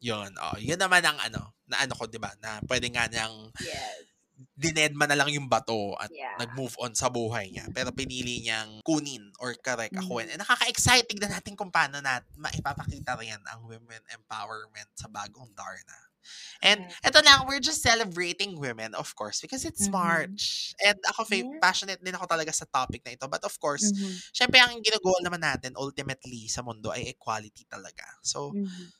'Yon. 0.02 0.30
Oh, 0.38 0.56
'yun 0.58 0.78
naman 0.78 1.02
ang 1.02 1.18
ano, 1.18 1.54
na 1.66 1.82
ano 1.82 1.92
ko 1.94 2.06
'di 2.06 2.18
ba, 2.18 2.30
na 2.42 2.58
pwede 2.66 2.90
nga 2.90 3.06
niyang 3.06 3.50
Yes. 3.58 4.10
dinedma 4.58 5.06
na 5.06 5.14
lang 5.14 5.30
yung 5.30 5.46
bato 5.46 5.94
at 6.02 6.10
Yeah. 6.10 6.34
nag-move 6.34 6.74
on 6.82 6.90
sa 6.98 7.06
buhay 7.06 7.54
niya. 7.54 7.70
Pero 7.70 7.94
pinili 7.94 8.42
niyang 8.42 8.82
kunin 8.82 9.30
or 9.38 9.54
correct 9.54 9.94
akuin. 9.94 10.26
Mhm. 10.26 10.32
And 10.34 10.40
nakaka-excite. 10.42 11.06
Tignan 11.06 11.30
natin 11.30 11.54
kung 11.54 11.70
paano 11.70 12.02
nat 12.02 12.26
maipapakita 12.34 13.14
rin 13.22 13.38
ang 13.46 13.62
women 13.62 14.02
empowerment 14.10 14.90
sa 14.98 15.06
bagong 15.06 15.54
Darna. 15.54 16.11
And 16.62 16.86
Correct. 16.86 17.02
eto 17.06 17.20
lang, 17.24 17.46
we're 17.48 17.62
just 17.62 17.82
celebrating 17.82 18.58
women, 18.60 18.94
of 18.94 19.14
course, 19.18 19.40
because 19.42 19.64
it's 19.66 19.88
Mhm. 19.88 20.40
March. 20.42 20.74
And 20.84 20.98
ako, 21.08 21.26
Yeah. 21.28 21.62
passionate 21.62 22.02
din 22.04 22.14
ako 22.16 22.26
talaga 22.30 22.52
sa 22.54 22.66
topic 22.70 23.02
na 23.06 23.14
ito. 23.16 23.26
But 23.30 23.44
of 23.46 23.54
course, 23.60 23.90
Mhm. 23.90 24.22
syempre 24.34 24.58
ang 24.62 24.78
ginagol 24.82 25.18
naman 25.24 25.42
natin 25.44 25.74
ultimately 25.78 26.46
sa 26.50 26.62
mundo 26.66 26.90
ay 26.94 27.10
equality 27.14 27.66
talaga. 27.70 28.04
So, 28.22 28.52
Mhm. 28.52 28.92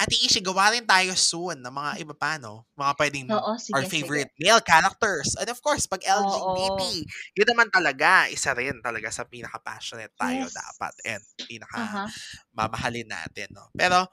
Ate 0.00 0.18
Ishi, 0.26 0.42
gawa 0.42 0.74
rin 0.74 0.84
tayo 0.90 1.14
soon 1.14 1.62
ng 1.62 1.70
mga 1.70 1.92
iba 2.02 2.14
pa, 2.18 2.34
no? 2.40 2.66
Mga 2.74 2.92
pwedeng 2.98 3.30
Oo, 3.32 3.56
our 3.74 3.86
sige, 3.86 3.88
sige. 3.90 4.20
favorite 4.20 4.30
male 4.42 4.58
characters. 4.62 5.38
And 5.38 5.46
of 5.50 5.62
course, 5.62 5.86
pag 5.86 6.02
LGBT, 6.02 6.80
Oo. 6.80 6.96
yun 7.38 7.48
naman 7.50 7.70
talaga, 7.70 8.26
isa 8.30 8.54
rin 8.58 8.82
talaga 8.82 9.10
sa 9.14 9.22
pinaka-passionate 9.26 10.14
tayo 10.18 10.50
Yes. 10.50 10.54
dapat 10.54 10.94
and 11.06 11.22
pinaka 11.46 11.82
Aha. 11.82 12.14
mamahalin 12.54 13.06
natin, 13.10 13.50
no? 13.54 13.70
Pero, 13.74 14.08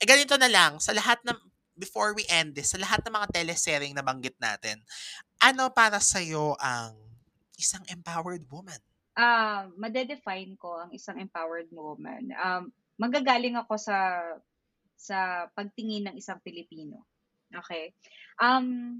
eh, 0.00 0.06
ganito 0.08 0.36
na 0.40 0.48
lang, 0.52 0.78
sa 0.82 0.92
lahat 0.96 1.20
ng, 1.24 1.38
before 1.78 2.12
we 2.12 2.26
end 2.26 2.58
this, 2.58 2.74
sa 2.74 2.78
lahat 2.82 3.06
ng 3.06 3.14
mga 3.14 3.30
telesering 3.30 3.94
na 3.94 4.02
banggit 4.02 4.34
natin, 4.42 4.82
ano 5.38 5.70
para 5.70 6.02
sa'yo 6.02 6.58
ang 6.58 6.98
isang 7.54 7.86
empowered 7.88 8.42
woman? 8.50 8.78
Ah, 9.14 9.70
made-define 9.78 10.58
ko 10.58 10.78
ang 10.78 10.90
isang 10.94 11.18
empowered 11.18 11.70
woman. 11.70 12.34
Um, 12.38 12.70
manggagaling 12.98 13.54
ako 13.54 13.78
sa 13.78 13.98
sa 14.98 15.46
pagtingin 15.54 16.10
ng 16.10 16.16
isang 16.18 16.42
Pilipino. 16.42 17.06
Okay? 17.54 17.94
Um, 18.42 18.98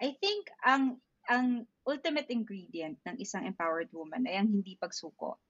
I 0.00 0.16
think 0.20 0.48
ang 0.64 1.00
ang 1.28 1.68
ultimate 1.84 2.28
ingredient 2.32 3.00
ng 3.04 3.16
isang 3.20 3.44
empowered 3.44 3.92
woman 3.92 4.24
ay 4.24 4.40
ang 4.40 4.48
hindi 4.48 4.76
pagsuko. 4.80 5.40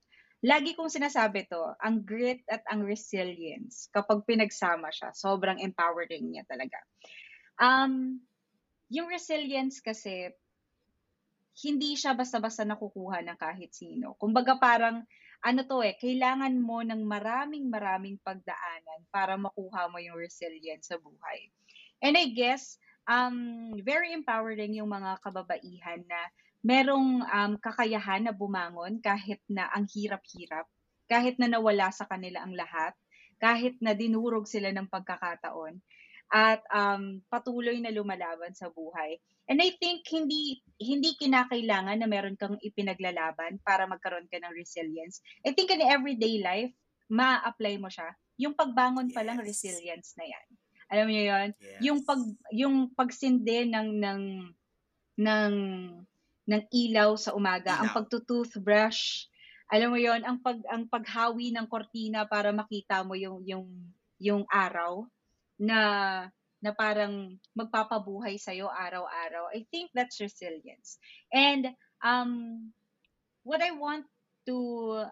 Lagi 0.44 0.76
kong 0.76 0.92
sinasabi 0.92 1.48
to, 1.48 1.72
ang 1.80 2.04
grit 2.04 2.44
at 2.52 2.60
ang 2.68 2.84
resilience, 2.84 3.88
kapag 3.88 4.20
pinagsama 4.28 4.92
siya, 4.92 5.14
sobrang 5.16 5.56
empowering 5.64 6.28
niya 6.28 6.44
talaga. 6.44 6.76
Um, 7.56 8.20
yung 8.92 9.08
resilience 9.08 9.80
kasi, 9.80 10.28
hindi 11.64 11.96
siya 11.96 12.12
basta-basta 12.12 12.68
nakukuha 12.68 13.24
ng 13.24 13.38
kahit 13.40 13.72
sino. 13.72 14.12
Kumbaga 14.20 14.60
parang, 14.60 15.08
ano 15.40 15.60
to 15.64 15.80
eh, 15.80 15.96
kailangan 15.96 16.52
mo 16.60 16.84
ng 16.84 17.00
maraming 17.00 17.72
maraming 17.72 18.20
pagdaanan 18.20 19.00
para 19.08 19.40
makuha 19.40 19.88
mo 19.88 19.96
yung 19.96 20.20
resilience 20.20 20.92
sa 20.92 21.00
buhay. 21.00 21.48
And 22.04 22.12
I 22.12 22.28
guess, 22.36 22.76
um, 23.08 23.72
very 23.80 24.12
empowering 24.12 24.76
yung 24.76 24.92
mga 24.92 25.16
kababaihan 25.24 26.04
na 26.04 26.20
merong 26.66 27.22
um, 27.22 27.52
kakayahan 27.62 28.26
na 28.26 28.34
bumangon 28.34 28.98
kahit 28.98 29.38
na 29.46 29.70
ang 29.70 29.86
hirap-hirap, 29.86 30.66
kahit 31.06 31.38
na 31.38 31.46
nawala 31.46 31.94
sa 31.94 32.10
kanila 32.10 32.42
ang 32.42 32.58
lahat, 32.58 32.90
kahit 33.38 33.78
na 33.78 33.94
dinurog 33.94 34.50
sila 34.50 34.74
ng 34.74 34.90
pagkakataon, 34.90 35.78
at 36.34 36.58
um, 36.74 37.22
patuloy 37.30 37.78
na 37.78 37.94
lumalaban 37.94 38.50
sa 38.50 38.66
buhay. 38.66 39.14
And 39.46 39.62
I 39.62 39.78
think 39.78 40.02
hindi 40.10 40.58
hindi 40.82 41.14
kinakailangan 41.14 42.02
na 42.02 42.10
meron 42.10 42.34
kang 42.34 42.58
ipinaglalaban 42.58 43.62
para 43.62 43.86
magkaroon 43.86 44.26
ka 44.26 44.42
ng 44.42 44.50
resilience. 44.50 45.22
I 45.46 45.54
think 45.54 45.70
in 45.70 45.86
everyday 45.86 46.42
life, 46.42 46.74
ma-apply 47.06 47.78
mo 47.78 47.86
siya. 47.86 48.10
Yung 48.42 48.58
pagbangon 48.58 49.14
pa 49.14 49.22
lang 49.22 49.38
Yes. 49.38 49.62
resilience 49.62 50.18
na 50.18 50.26
'yan. 50.26 50.46
Alam 50.90 51.06
niyo 51.14 51.22
'yon? 51.30 51.48
Yes. 51.62 51.78
Yung 51.86 51.98
pag 52.02 52.20
yung 52.50 52.76
pagsindi 52.90 53.70
ng 53.70 53.88
ng 54.02 54.22
ng 55.22 55.54
ng 56.46 56.62
ilaw 56.70 57.18
sa 57.18 57.34
umaga, 57.34 57.82
ang 57.82 57.90
pagtu-toothbrush, 57.94 59.26
alam 59.70 59.90
mo 59.90 59.98
'yon, 59.98 60.22
ang 60.22 60.38
pag 60.38 60.62
ang 60.70 60.86
paghawi 60.86 61.50
ng 61.50 61.66
kortina 61.66 62.22
para 62.30 62.54
makita 62.54 63.02
mo 63.02 63.18
yung 63.18 63.42
yung 63.42 63.66
yung 64.22 64.42
araw 64.48 65.04
na 65.58 65.80
na 66.62 66.72
parang 66.72 67.36
magpapabuhay 67.52 68.38
sa 68.40 68.54
araw-araw. 68.54 69.52
I 69.52 69.66
think 69.68 69.92
that's 69.92 70.22
resilience. 70.22 70.96
And 71.34 71.74
um 72.00 72.72
what 73.42 73.60
I 73.62 73.74
want 73.74 74.06
to 74.46 74.58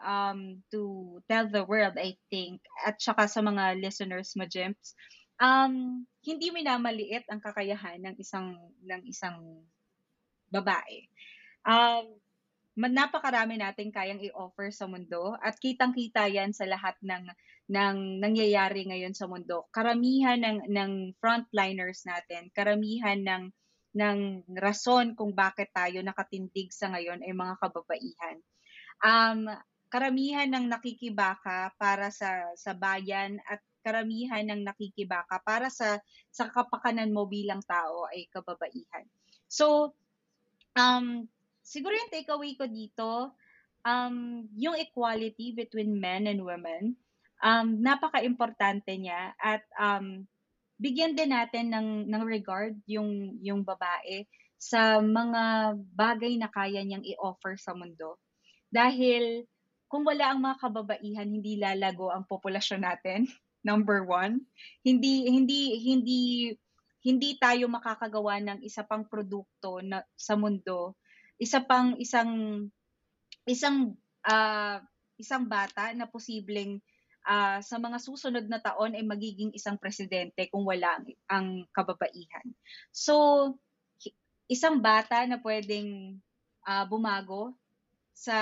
um 0.06 0.62
to 0.70 1.18
tell 1.26 1.50
the 1.50 1.66
world 1.66 1.98
I 1.98 2.16
think 2.30 2.62
at 2.86 3.02
saka 3.02 3.26
sa 3.26 3.42
mga 3.42 3.82
listeners 3.82 4.38
mo 4.38 4.46
Gems, 4.46 4.94
um 5.42 6.06
hindi 6.22 6.54
minamaliit 6.54 7.26
ang 7.28 7.42
kakayahan 7.42 8.00
ng 8.06 8.16
isang 8.22 8.54
ng 8.86 9.02
isang 9.04 9.66
babae. 10.50 11.08
Um 11.64 12.18
ma- 12.74 12.90
napakarami 12.90 13.58
nating 13.58 13.94
kayang 13.94 14.22
i-offer 14.22 14.74
sa 14.74 14.90
mundo 14.90 15.38
at 15.38 15.54
kitang-kita 15.58 16.26
'yan 16.26 16.50
sa 16.50 16.66
lahat 16.66 16.98
ng 17.02 17.24
ng 17.70 18.20
nangyayari 18.20 18.84
ngayon 18.84 19.16
sa 19.16 19.24
mundo. 19.24 19.70
Karamihan 19.72 20.36
ng 20.36 20.68
ng 20.68 20.92
frontliners 21.16 22.04
natin, 22.04 22.50
karamihan 22.52 23.16
ng 23.16 23.44
ng 23.94 24.18
rason 24.58 25.14
kung 25.14 25.32
bakit 25.32 25.70
tayo 25.70 26.02
nakatindig 26.02 26.74
sa 26.74 26.90
ngayon 26.90 27.22
ay 27.22 27.32
mga 27.32 27.54
kababaihan. 27.62 28.36
Um 29.00 29.46
karamihan 29.86 30.50
ng 30.50 30.66
nakikibaka 30.66 31.70
para 31.78 32.10
sa 32.10 32.50
sa 32.58 32.74
bayan 32.74 33.38
at 33.46 33.62
karamihan 33.86 34.42
ng 34.42 34.66
nakikibaka 34.66 35.38
para 35.46 35.70
sa 35.70 36.02
sa 36.34 36.50
kapakanan 36.50 37.14
mo 37.14 37.30
bilang 37.30 37.62
tao 37.62 38.10
ay 38.10 38.26
kababaihan. 38.34 39.06
So, 39.46 39.94
um 40.76 41.26
siguro 41.64 41.96
yung 41.96 42.12
takeaway 42.12 42.52
ko 42.54 42.68
dito, 42.68 43.32
um, 43.82 44.44
yung 44.54 44.76
equality 44.76 45.56
between 45.56 45.96
men 45.96 46.28
and 46.28 46.44
women, 46.44 46.94
um, 47.40 47.80
napaka-importante 47.80 48.92
niya 48.94 49.32
at 49.40 49.64
um, 49.80 50.28
bigyan 50.76 51.16
din 51.16 51.32
natin 51.32 51.72
ng, 51.72 51.88
ng 52.12 52.22
regard 52.28 52.76
yung, 52.84 53.40
yung 53.40 53.64
babae 53.64 54.28
sa 54.60 55.00
mga 55.00 55.74
bagay 55.92 56.36
na 56.40 56.48
kaya 56.52 56.84
niyang 56.84 57.04
i-offer 57.04 57.56
sa 57.60 57.76
mundo. 57.76 58.20
Dahil 58.72 59.44
kung 59.88 60.02
wala 60.02 60.32
ang 60.32 60.40
mga 60.40 60.58
kababaihan, 60.58 61.28
hindi 61.28 61.60
lalago 61.60 62.10
ang 62.10 62.24
populasyon 62.28 62.82
natin. 62.84 63.28
Number 63.64 64.04
one, 64.04 64.44
hindi 64.84 65.24
hindi 65.24 65.80
hindi 65.80 66.20
hindi 67.04 67.36
tayo 67.36 67.68
makakagawa 67.68 68.40
ng 68.40 68.58
isa 68.64 68.82
pang 68.82 69.04
produkto 69.04 69.84
na 69.84 70.00
sa 70.16 70.34
mundo 70.34 70.96
isa 71.38 71.60
pang 71.60 71.98
isang 72.00 72.64
isang 73.44 73.92
ah, 74.24 74.80
isang 75.20 75.46
bata 75.46 75.92
na 75.92 76.08
posibleng 76.08 76.80
ah, 77.26 77.60
sa 77.60 77.76
mga 77.76 77.98
susunod 78.00 78.44
na 78.48 78.60
taon 78.62 78.96
ay 78.96 79.04
magiging 79.04 79.52
isang 79.52 79.76
presidente 79.76 80.48
kung 80.48 80.64
wala 80.64 81.00
ang, 81.28 81.64
kababaihan. 81.72 82.46
So, 82.92 83.56
isang 84.48 84.80
bata 84.80 85.24
na 85.28 85.40
pwedeng 85.40 86.20
ah, 86.64 86.84
bumago 86.88 87.56
sa 88.14 88.38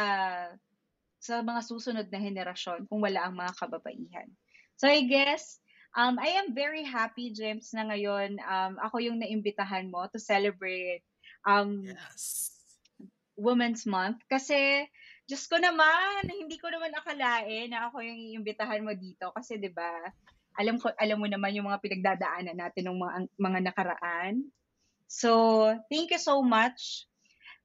sa 1.22 1.38
mga 1.38 1.62
susunod 1.62 2.06
na 2.10 2.18
henerasyon 2.18 2.90
kung 2.90 2.98
wala 2.98 3.30
ang 3.30 3.38
mga 3.38 3.54
kababaihan. 3.54 4.26
So 4.74 4.90
I 4.90 5.06
guess 5.06 5.61
um, 5.96 6.16
I 6.18 6.40
am 6.40 6.54
very 6.54 6.84
happy, 6.84 7.32
James, 7.32 7.72
na 7.72 7.88
ngayon 7.88 8.40
um, 8.42 8.72
ako 8.80 9.00
yung 9.00 9.20
naimbitahan 9.20 9.88
mo 9.92 10.08
to 10.08 10.18
celebrate 10.20 11.04
um, 11.46 11.84
Yes. 11.86 12.52
Women's 13.36 13.88
Month 13.88 14.20
kasi 14.28 14.86
Diyos 15.24 15.46
ko 15.46 15.56
naman, 15.56 16.28
hindi 16.28 16.58
ko 16.58 16.68
naman 16.68 16.92
akalain 16.92 17.70
na 17.70 17.88
ako 17.88 18.02
yung 18.02 18.18
iimbitahan 18.18 18.82
mo 18.82 18.92
dito 18.92 19.30
kasi 19.32 19.56
'di 19.56 19.70
ba? 19.72 20.10
Alam 20.58 20.76
ko 20.76 20.92
alam 20.92 21.16
mo 21.16 21.24
naman 21.30 21.54
yung 21.56 21.70
mga 21.70 21.80
pinagdadaanan 21.80 22.58
natin 22.58 22.90
ng 22.90 22.98
mga 22.98 23.16
mga 23.40 23.58
nakaraan. 23.72 24.44
So, 25.08 25.30
thank 25.88 26.12
you 26.12 26.20
so 26.20 26.44
much. 26.44 27.08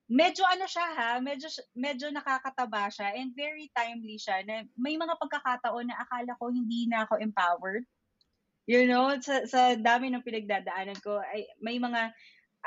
Medyo 0.07 0.47
ano 0.47 0.63
siya 0.63 0.88
ha, 0.95 1.11
medyo 1.19 1.51
medyo 1.75 2.07
nakakataba 2.13 2.88
siya 2.88 3.11
and 3.19 3.36
very 3.36 3.67
timely 3.75 4.15
siya 4.15 4.39
na 4.47 4.63
may 4.80 4.95
mga 4.95 5.19
pagkakataon 5.19 5.91
na 5.91 5.99
akala 5.99 6.39
ko 6.39 6.47
hindi 6.47 6.88
na 6.88 7.03
ako 7.03 7.19
empowered. 7.19 7.84
You 8.68 8.84
know, 8.84 9.15
sa, 9.24 9.47
sa 9.47 9.80
dami 9.80 10.11
ng 10.11 10.28
pinagdadaanan 10.28 10.99
ko, 10.99 11.24
ay, 11.24 11.47
may 11.63 11.80
mga 11.80 12.11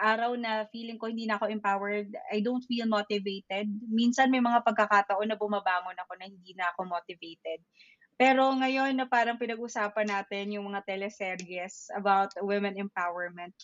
araw 0.00 0.32
na 0.32 0.64
feeling 0.72 0.96
ko 0.96 1.12
hindi 1.12 1.28
na 1.28 1.36
ako 1.36 1.52
empowered, 1.52 2.08
I 2.32 2.40
don't 2.40 2.64
feel 2.64 2.88
motivated. 2.88 3.68
Minsan 3.84 4.32
may 4.32 4.40
mga 4.40 4.64
pagkakataon 4.64 5.28
na 5.28 5.36
bumabangon 5.36 6.00
ako 6.00 6.12
na 6.16 6.26
hindi 6.26 6.56
na 6.56 6.72
ako 6.72 6.88
motivated. 6.88 7.60
Pero 8.16 8.48
ngayon 8.52 8.96
na 8.96 9.04
parang 9.04 9.36
pinag-usapan 9.36 10.08
natin 10.08 10.56
yung 10.56 10.72
mga 10.72 10.88
teleseries 10.88 11.92
about 11.92 12.32
women 12.40 12.80
empowerment, 12.80 13.56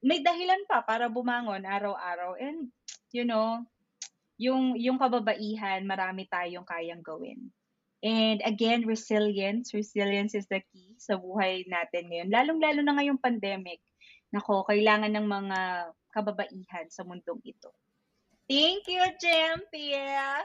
may 0.00 0.24
dahilan 0.24 0.64
pa 0.64 0.80
para 0.84 1.12
bumangon 1.12 1.68
araw-araw. 1.68 2.36
And, 2.40 2.72
you 3.12 3.28
know, 3.28 3.64
yung, 4.40 4.76
yung 4.80 4.96
kababaihan, 4.96 5.84
marami 5.84 6.28
tayong 6.32 6.64
kayang 6.64 7.04
gawin. 7.04 7.52
And 8.02 8.42
again, 8.42 8.82
resilience. 8.84 9.70
Resilience 9.70 10.34
is 10.34 10.50
the 10.50 10.58
key 10.74 10.98
sa 10.98 11.14
buhay 11.14 11.62
natin 11.70 12.10
ngayon. 12.10 12.28
Lalong-lalo 12.34 12.80
na 12.82 12.98
ngayong 12.98 13.22
pandemic 13.22 13.78
Nako, 14.32 14.64
kailangan 14.64 15.12
ng 15.12 15.28
mga 15.28 15.58
kababaihan 16.08 16.88
sa 16.88 17.04
mundong 17.04 17.44
ito. 17.44 17.68
Thank 18.48 18.88
you, 18.88 19.04
Jempia! 19.20 20.40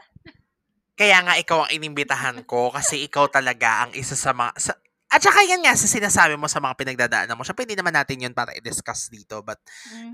Kaya 1.00 1.18
nga 1.24 1.40
ikaw 1.40 1.66
ang 1.66 1.72
inimbitahan 1.72 2.44
ko 2.44 2.68
kasi 2.68 3.08
ikaw 3.08 3.32
talaga 3.32 3.88
ang 3.88 3.92
isa 3.96 4.20
sa 4.20 4.36
mga... 4.36 4.52
Sa, 4.60 4.76
at 5.08 5.24
saka 5.24 5.40
yan 5.48 5.64
nga 5.64 5.72
sa 5.72 5.88
sinasabi 5.88 6.36
mo 6.36 6.52
sa 6.52 6.60
mga 6.60 6.76
pinagdadaanan 6.76 7.40
mo. 7.40 7.48
Siyempre, 7.48 7.64
hindi 7.64 7.80
naman 7.80 7.96
natin 7.96 8.28
yun 8.28 8.36
para 8.36 8.52
i-discuss 8.52 9.08
dito. 9.08 9.40
But 9.40 9.64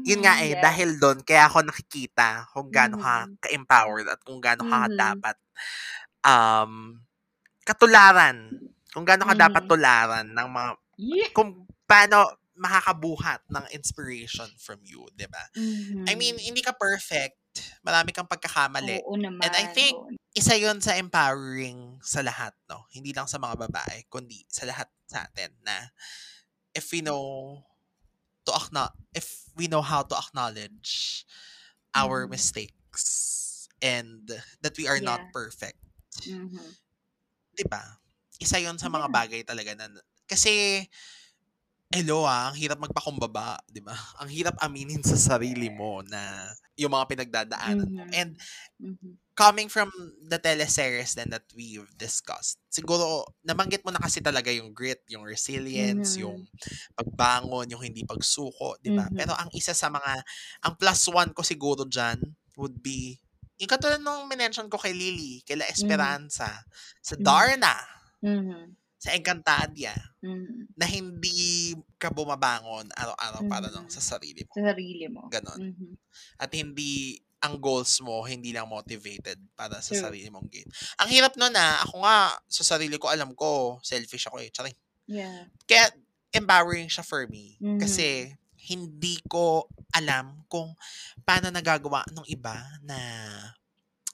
yun 0.06 0.22
nga 0.22 0.38
eh, 0.46 0.54
yes. 0.54 0.62
dahil 0.62 1.02
doon, 1.02 1.26
kaya 1.26 1.50
ako 1.50 1.66
nakikita 1.66 2.46
kung 2.54 2.70
gaano 2.70 3.02
ka 3.02 3.26
Mhm. 3.26 3.42
ka-empowered 3.42 4.06
at 4.14 4.22
kung 4.22 4.38
gaano 4.38 4.70
ka 4.70 4.86
Mhm. 4.86 4.94
dapat 4.94 5.38
um, 6.22 7.02
katularan. 7.66 8.52
Kung 8.94 9.04
gaano 9.08 9.26
ka 9.26 9.36
dapat 9.36 9.64
Mhm. 9.66 9.70
tularan 9.72 10.28
ng 10.30 10.48
mga 10.54 10.70
Yeah. 11.02 11.30
kung 11.34 11.66
paano 11.90 12.30
makakabuhat 12.54 13.42
ng 13.50 13.66
inspiration 13.74 14.46
from 14.62 14.78
you, 14.86 15.10
'di 15.18 15.26
ba? 15.26 15.42
Mhm. 15.58 16.06
I 16.06 16.14
mean, 16.14 16.38
hindi 16.38 16.62
ka 16.62 16.78
perfect. 16.78 17.42
Marami 17.82 18.14
kang 18.14 18.30
pagkakamali. 18.30 19.02
Oo 19.02 19.18
naman. 19.18 19.42
And 19.42 19.54
I 19.58 19.74
think 19.74 19.98
oo. 19.98 20.14
isa 20.38 20.54
'yon 20.54 20.78
sa 20.82 20.94
empowering 20.94 21.98
sa 22.06 22.22
lahat, 22.22 22.54
no? 22.70 22.86
Hindi 22.94 23.10
lang 23.14 23.26
sa 23.26 23.42
mga 23.42 23.58
babae, 23.70 24.06
kundi 24.10 24.46
sa 24.50 24.70
lahat 24.70 24.90
sa 25.10 25.26
atin 25.26 25.50
na 25.66 25.90
if 26.78 26.90
we 26.94 27.02
know 27.02 27.58
to 28.46 28.52
acknow- 28.54 28.94
if 29.18 29.50
we 29.58 29.66
know 29.66 29.82
how 29.82 30.02
to 30.06 30.14
acknowledge 30.18 31.26
our 31.98 32.26
Mhm. 32.26 32.38
mistakes 32.38 33.06
and 33.82 34.30
that 34.62 34.78
we 34.78 34.86
are 34.86 35.02
not 35.02 35.22
Yeah. 35.26 35.34
perfect. 35.34 35.82
Mhm. 36.26 36.62
'Di 37.56 37.66
ba? 37.70 37.82
Isa 38.42 38.58
'yon 38.58 38.78
sa 38.82 38.90
mga 38.90 39.08
Yeah. 39.08 39.14
bagay 39.14 39.42
talaga 39.46 39.78
na 39.78 39.88
kasi 40.26 40.86
hello 41.92 42.24
ah, 42.24 42.50
ang 42.54 42.56
hirap 42.58 42.80
magpakumbaba, 42.80 43.60
'di 43.68 43.84
ba? 43.84 43.94
Ang 44.22 44.30
hirap 44.32 44.56
aminin 44.64 45.04
sa 45.04 45.18
sarili 45.20 45.68
mo 45.74 46.00
na 46.06 46.50
yung 46.80 46.94
mga 46.96 47.06
pinagdadaanan 47.12 47.90
mo. 47.98 48.04
Mhm. 48.04 48.16
And 48.16 48.38
Mhm. 48.80 49.18
coming 49.38 49.66
from 49.66 49.90
the 50.30 50.38
teleseries 50.38 51.18
then 51.18 51.34
that 51.34 51.46
we've 51.58 51.90
discussed, 51.98 52.62
siguro 52.70 53.26
nabanggit 53.42 53.82
mo 53.82 53.90
na 53.90 53.98
kasi 54.02 54.22
talaga 54.22 54.54
yung 54.54 54.78
grit, 54.78 55.02
yung 55.10 55.26
resilience, 55.26 56.18
Mhm. 56.18 56.22
yung 56.22 56.46
pagbangon, 56.94 57.66
yung 57.74 57.82
hindi 57.82 58.06
pagsuko, 58.06 58.78
'di 58.84 58.94
ba? 58.94 59.10
Mhm. 59.10 59.18
Pero 59.18 59.34
ang 59.34 59.50
isa 59.58 59.74
sa 59.74 59.90
mga 59.90 60.22
ang 60.70 60.74
plus 60.78 61.02
one 61.10 61.34
ko 61.34 61.42
siguro 61.42 61.86
diyan 61.90 62.22
would 62.62 62.78
be 62.86 63.18
yung 63.64 63.72
katulad 63.72 64.04
nung 64.04 64.28
minention 64.28 64.68
ko 64.68 64.76
kay 64.76 64.92
Lily, 64.92 65.40
kay 65.48 65.56
La 65.56 65.66
Mhm. 65.66 65.74
Esperanza, 65.74 66.50
sa 67.00 67.16
Mhm. 67.16 67.24
Darna, 67.24 67.76
Mhm. 68.20 68.76
sa 69.00 69.10
Encantadia, 69.16 69.96
Mhm. 70.20 70.76
na 70.76 70.86
hindi 70.88 71.72
ka 72.00 72.12
bumabangon 72.12 72.88
araw-araw 72.92 73.42
para 73.48 73.68
lang 73.72 73.88
Mhm. 73.88 73.94
sa 73.96 74.02
sarili 74.04 74.44
mo. 74.44 74.52
Sa 74.56 74.64
sarili 74.72 75.06
mo. 75.08 75.28
Ganon. 75.32 75.60
Mhm. 75.60 75.92
At 76.40 76.52
hindi 76.52 77.20
ang 77.44 77.60
goals 77.60 78.00
mo, 78.00 78.24
hindi 78.24 78.56
lang 78.56 78.72
motivated 78.72 79.36
para 79.60 79.84
sa 79.84 79.92
True. 79.92 80.00
sarili 80.08 80.32
mong 80.32 80.48
gain. 80.48 80.64
Ang 81.04 81.10
hirap 81.12 81.36
nun 81.36 81.52
ah, 81.56 81.84
ako 81.84 82.00
nga, 82.00 82.18
sa 82.48 82.64
sarili 82.64 82.96
ko, 82.96 83.12
alam 83.12 83.36
ko, 83.36 83.80
selfish 83.84 84.32
ako 84.32 84.40
eh. 84.40 84.48
Charing. 84.48 84.76
Yeah. 85.12 85.52
Kaya, 85.68 85.92
empowering 86.32 86.88
siya 86.88 87.04
for 87.04 87.28
me. 87.28 87.60
Mhm. 87.60 87.84
Kasi, 87.84 88.32
hindi 88.64 89.20
ko 89.28 89.68
alam 89.92 90.48
kung 90.48 90.72
paano 91.28 91.52
nagagawa 91.52 92.08
ng 92.12 92.26
iba 92.32 92.56
na, 92.84 92.98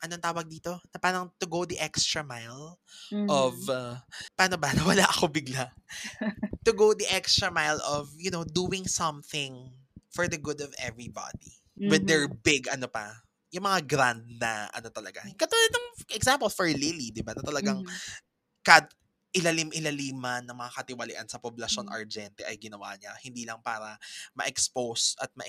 anong 0.02 0.24
tawag 0.24 0.48
dito? 0.50 0.80
Na 0.92 0.98
parang 0.98 1.30
to 1.38 1.46
go 1.46 1.64
the 1.68 1.78
extra 1.80 2.24
mile 2.26 2.80
of, 3.30 3.54
Mhm. 3.56 3.70
uh, 3.70 3.96
paano 4.34 4.56
ba? 4.58 4.72
Nawala 4.78 5.06
ako 5.06 5.30
bigla. 5.30 5.70
to 6.66 6.74
go 6.76 6.92
the 6.94 7.08
extra 7.10 7.50
mile 7.50 7.80
of, 7.88 8.12
you 8.20 8.30
know, 8.30 8.44
doing 8.44 8.86
something 8.86 9.72
for 10.12 10.28
the 10.28 10.38
good 10.38 10.60
of 10.62 10.74
everybody. 10.82 11.56
With 11.80 12.06
their 12.10 12.28
Mhm. 12.28 12.44
big, 12.44 12.68
ano 12.68 12.92
pa, 12.92 13.24
yung 13.50 13.64
mga 13.66 13.88
grand 13.88 14.24
na, 14.38 14.68
ano 14.76 14.92
talaga. 14.92 15.24
Katulad 15.40 15.72
ng 15.72 15.88
example 16.14 16.52
for 16.52 16.68
Lily, 16.68 17.10
di 17.16 17.24
ba? 17.24 17.32
Na 17.34 17.42
talagang 17.46 17.80
Mhm. 17.82 17.96
kad 18.62 18.86
ilalim-ilaliman 19.36 20.46
ng 20.48 20.58
mga 20.58 20.72
katiwalian 20.82 21.28
sa 21.30 21.38
poblasyon 21.42 21.86
Mhm. 21.86 21.94
Argente 21.94 22.42
ay 22.48 22.58
ginawa 22.58 22.96
niya. 22.98 23.14
Hindi 23.22 23.46
lang 23.46 23.62
para 23.62 23.98
ma-expose 24.38 25.16
at 25.22 25.32
ma 25.38 25.46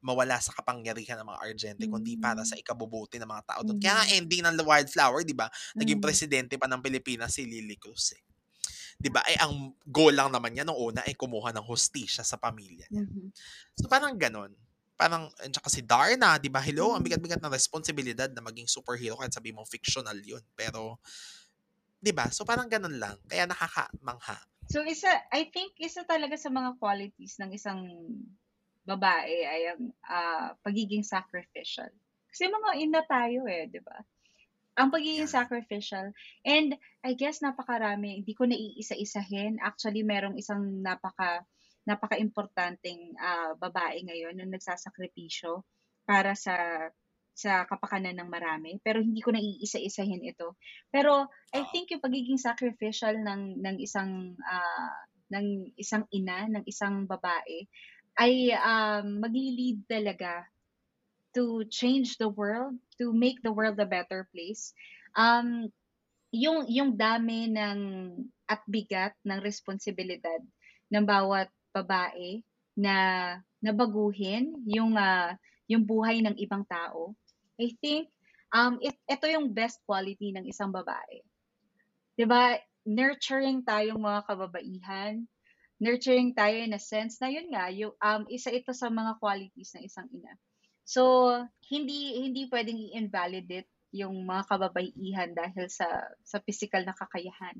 mawala 0.00 0.40
sa 0.40 0.56
kapangyarihan 0.56 1.20
ng 1.20 1.28
mga 1.28 1.40
Argente, 1.44 1.84
kundi 1.84 2.16
para 2.16 2.40
sa 2.48 2.54
Hmm. 2.54 2.60
ikabubuti 2.60 3.20
ng 3.20 3.28
mga 3.28 3.44
tao 3.44 3.60
doon. 3.68 3.76
Kaya 3.76 4.00
nga 4.00 4.06
Mhm. 4.06 4.16
ending 4.16 4.40
ng 4.48 4.56
The 4.56 4.64
Wildflower, 4.64 5.28
di 5.28 5.36
ba? 5.36 5.52
Naging 5.76 6.00
Mhm. 6.00 6.00
presidente 6.00 6.56
pa 6.56 6.64
ng 6.72 6.80
Pilipinas 6.80 7.36
si 7.36 7.44
Lily 7.44 7.76
Cruz 7.76 8.16
eh. 8.16 8.22
Di 9.00 9.08
ba? 9.12 9.22
Ay 9.26 9.36
ang 9.40 9.74
goal 9.88 10.14
lang 10.16 10.30
naman 10.34 10.54
niya 10.56 10.64
nung 10.68 10.78
una 10.80 11.02
ay 11.06 11.14
kumuha 11.18 11.52
ng 11.56 11.66
hustisya 11.66 12.24
sa 12.26 12.36
pamilya 12.40 12.86
niya. 12.90 13.04
Mhm. 13.08 13.32
So 13.80 13.88
parang 13.90 14.16
ganon. 14.20 14.54
Parang, 15.00 15.32
at 15.40 15.50
saka 15.54 15.70
si 15.72 15.82
Darna, 15.86 16.38
di 16.38 16.48
ba? 16.52 16.60
Hello, 16.62 16.94
ang 16.94 17.02
Mhm. 17.06 17.06
bigat-bigat 17.06 17.40
ng 17.42 17.50
responsibilidad 17.54 18.28
na 18.32 18.42
maging 18.44 18.68
superhero 18.70 19.16
kahit 19.18 19.32
sabi 19.34 19.50
mo 19.54 19.64
fictional 19.66 20.16
yun. 20.22 20.42
Pero, 20.54 21.00
di 22.00 22.12
ba? 22.16 22.26
So 22.32 22.42
parang 22.48 22.68
ganon 22.72 22.96
lang. 22.96 23.16
Kaya 23.28 23.44
nakakamangha. 23.46 24.38
So 24.72 24.86
isa, 24.86 25.10
I 25.34 25.50
think 25.50 25.76
isa 25.82 26.06
talaga 26.06 26.38
sa 26.38 26.48
mga 26.48 26.78
qualities 26.78 27.36
ng 27.42 27.50
isang 27.58 27.80
babae 28.86 29.36
ay 29.44 29.62
ang 29.74 29.82
ah, 30.08 30.48
pagiging 30.64 31.04
sacrificial. 31.04 31.90
Kasi 32.30 32.46
mga 32.48 32.70
ina 32.78 33.02
tayo 33.04 33.44
eh, 33.50 33.66
'di 33.68 33.80
ba? 33.82 33.98
Ang 34.80 34.88
pagiging 34.94 35.28
Yeah. 35.28 35.36
sacrificial 35.42 36.06
and 36.46 36.78
I 37.04 37.12
guess 37.18 37.42
napakarami, 37.44 38.22
hindi 38.22 38.32
ko 38.32 38.46
naiisa-isahin. 38.48 39.60
Actually, 39.60 40.02
merong 40.06 40.38
isang 40.40 40.62
napaka 40.80 41.44
napaka-importanteng 41.88 43.16
ah, 43.18 43.52
babae 43.58 44.04
ngayon 44.06 44.38
na 44.38 44.46
nagsasakripisyo 44.48 45.64
para 46.06 46.32
sa 46.38 46.54
sa 47.40 47.64
kapakanan 47.64 48.20
ng 48.20 48.28
marami. 48.28 48.76
Pero 48.84 49.00
hindi 49.00 49.24
ko 49.24 49.32
naiisa-isahin 49.32 50.20
ito. 50.28 50.60
Pero 50.92 51.32
I 51.56 51.64
Oo. 51.64 51.70
think 51.72 51.88
yung 51.96 52.04
pagiging 52.04 52.36
sacrificial 52.36 53.16
ng 53.16 53.64
ng 53.64 53.76
isang 53.80 54.36
ah, 54.44 54.92
ng 55.32 55.72
isang 55.80 56.04
ina, 56.12 56.44
ng 56.52 56.64
isang 56.68 57.08
babae 57.08 57.64
ay 58.20 58.52
um, 58.52 59.24
magli-lead 59.24 59.86
talaga 59.88 60.44
to 61.32 61.62
change 61.70 62.18
the 62.18 62.28
world, 62.28 62.74
to 62.98 63.14
make 63.14 63.38
the 63.40 63.54
world 63.54 63.78
a 63.78 63.86
better 63.86 64.26
place. 64.34 64.74
Um, 65.14 65.70
yung 66.34 66.66
yung 66.68 66.98
dami 66.98 67.50
ng 67.50 67.78
at 68.50 68.62
bigat 68.66 69.14
ng 69.22 69.38
responsibilidad 69.42 70.42
ng 70.90 71.04
bawat 71.06 71.50
babae 71.70 72.42
na 72.74 72.94
nabaguhin 73.62 74.58
yung 74.66 74.98
ah, 74.98 75.38
yung 75.70 75.86
buhay 75.86 76.18
ng 76.22 76.34
ibang 76.38 76.66
tao. 76.66 77.14
I 77.60 77.76
think 77.78 78.08
um 78.50 78.80
it, 78.80 78.96
ito 79.04 79.26
yung 79.28 79.52
best 79.52 79.84
quality 79.84 80.32
ng 80.32 80.48
isang 80.48 80.72
babae. 80.72 81.20
'Di 82.16 82.24
ba? 82.24 82.56
Nurturing 82.88 83.60
tayong 83.62 84.00
mga 84.00 84.24
kababaihan. 84.24 85.28
Nurturing 85.80 86.32
tayo 86.36 86.56
in 86.60 86.76
a 86.76 86.80
sense 86.80 87.20
na 87.20 87.28
yun 87.28 87.48
nga, 87.52 87.68
yung 87.68 87.92
um 88.00 88.24
isa 88.32 88.48
ito 88.52 88.72
sa 88.72 88.88
mga 88.88 89.20
qualities 89.20 89.76
ng 89.76 89.84
isang 89.84 90.08
ina. 90.12 90.32
So, 90.84 91.32
hindi 91.70 92.18
hindi 92.24 92.48
pwedeng 92.50 92.80
i-invalidate 92.90 93.68
yung 93.94 94.26
mga 94.26 94.42
kababaihan 94.48 95.30
dahil 95.36 95.70
sa 95.70 95.86
sa 96.24 96.42
physical 96.42 96.82
na 96.82 96.96
kakayahan. 96.96 97.56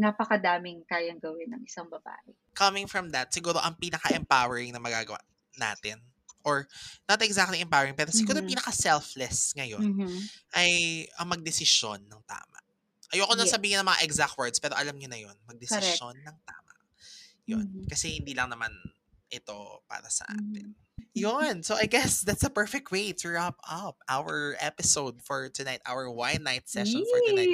Napakadaming 0.00 0.86
kayang 0.86 1.20
gawin 1.20 1.50
ng 1.52 1.62
isang 1.66 1.90
babae. 1.90 2.32
Coming 2.56 2.88
from 2.88 3.12
that, 3.12 3.32
siguro 3.34 3.58
ang 3.60 3.76
pinaka-empowering 3.76 4.72
na 4.72 4.80
magagawa 4.80 5.20
natin 5.58 6.00
or 6.44 6.66
not 7.06 7.20
exactly 7.22 7.60
empowering, 7.60 7.94
pero 7.94 8.10
siguro 8.10 8.40
Mhm. 8.40 8.48
pinaka-selfless 8.54 9.52
ngayon 9.56 9.82
Mhm. 9.84 10.10
ay 10.56 10.70
ang 11.18 11.28
magdesisyon 11.28 12.04
ng 12.06 12.22
tama. 12.24 12.58
Ayoko 13.10 13.34
na 13.34 13.42
Yes. 13.42 13.52
sabihin 13.52 13.78
ng 13.82 13.88
mga 13.90 14.00
exact 14.06 14.38
words, 14.38 14.62
pero 14.62 14.78
alam 14.78 14.94
niyo 14.94 15.10
na 15.10 15.18
yun. 15.18 15.34
Magdesisyon 15.44 16.22
ng 16.22 16.36
tama. 16.46 16.74
Yun. 17.50 17.66
Mhm. 17.66 17.88
Kasi 17.90 18.22
hindi 18.22 18.32
lang 18.38 18.48
naman 18.54 18.70
ito 19.30 19.82
para 19.90 20.06
sa 20.10 20.26
atin. 20.30 20.74
Mhm. 20.74 20.78
Yun. 21.10 21.66
So 21.66 21.74
I 21.74 21.90
guess 21.90 22.22
that's 22.22 22.46
a 22.46 22.52
perfect 22.52 22.94
way 22.94 23.10
to 23.10 23.26
wrap 23.34 23.58
up 23.66 23.98
our 24.06 24.54
episode 24.62 25.18
for 25.26 25.50
tonight, 25.50 25.82
our 25.82 26.06
wine 26.06 26.46
night 26.46 26.70
session 26.70 27.02
for 27.02 27.18
tonight. 27.26 27.50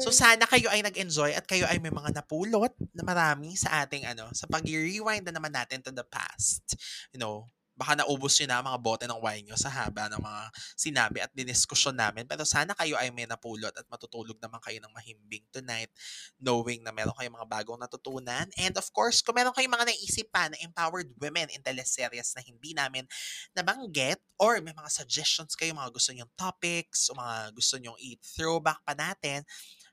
So 0.00 0.08
sana 0.08 0.48
kayo 0.48 0.72
ay 0.72 0.80
nag-enjoy 0.80 1.36
at 1.36 1.44
kayo 1.44 1.68
ay 1.68 1.76
may 1.84 1.92
mga 1.92 2.16
napulot 2.16 2.72
na 2.96 3.04
marami 3.04 3.60
sa 3.60 3.84
ating 3.84 4.08
ano, 4.08 4.32
sa 4.32 4.48
pag-rewind 4.48 5.26
na 5.28 5.36
naman 5.36 5.52
natin 5.52 5.84
to 5.84 5.92
the 5.92 6.06
past. 6.06 6.64
You 7.12 7.20
know, 7.20 7.52
baka 7.74 7.98
naubos 7.98 8.38
nyo 8.38 8.46
na 8.46 8.56
ang 8.62 8.66
mga 8.70 8.80
bote 8.80 9.04
ng 9.10 9.18
wine 9.18 9.44
nyo 9.50 9.56
sa 9.58 9.66
haba 9.70 10.06
ng 10.06 10.22
mga 10.22 10.42
sinabi 10.78 11.18
at 11.18 11.30
diniskusyon 11.34 11.98
namin. 11.98 12.22
Pero 12.24 12.46
sana 12.46 12.70
kayo 12.78 12.94
ay 12.94 13.10
may 13.10 13.26
napulot 13.26 13.74
at 13.74 13.86
matutulog 13.90 14.38
naman 14.38 14.62
kayo 14.62 14.78
ng 14.78 14.94
mahimbing 14.94 15.42
tonight 15.50 15.90
knowing 16.38 16.86
na 16.86 16.94
meron 16.94 17.14
kayong 17.18 17.34
mga 17.34 17.50
bagong 17.50 17.80
natutunan. 17.82 18.46
And 18.54 18.74
of 18.78 18.86
course, 18.94 19.20
kung 19.20 19.34
meron 19.34 19.52
kayong 19.52 19.74
mga 19.74 19.90
naisip 19.90 20.30
pa 20.30 20.46
na 20.46 20.58
empowered 20.62 21.10
women 21.18 21.50
in 21.50 21.60
teleseries 21.66 22.30
na 22.38 22.42
hindi 22.46 22.72
namin 22.78 23.10
nabanggit 23.58 24.22
or 24.38 24.62
may 24.62 24.74
mga 24.74 24.90
suggestions 24.90 25.58
kayo, 25.58 25.74
mga 25.74 25.90
gusto 25.90 26.10
nyong 26.14 26.32
topics 26.38 27.10
o 27.10 27.18
mga 27.18 27.50
gusto 27.54 27.74
nyong 27.82 27.98
i-throwback 27.98 28.82
pa 28.86 28.94
natin, 28.94 29.42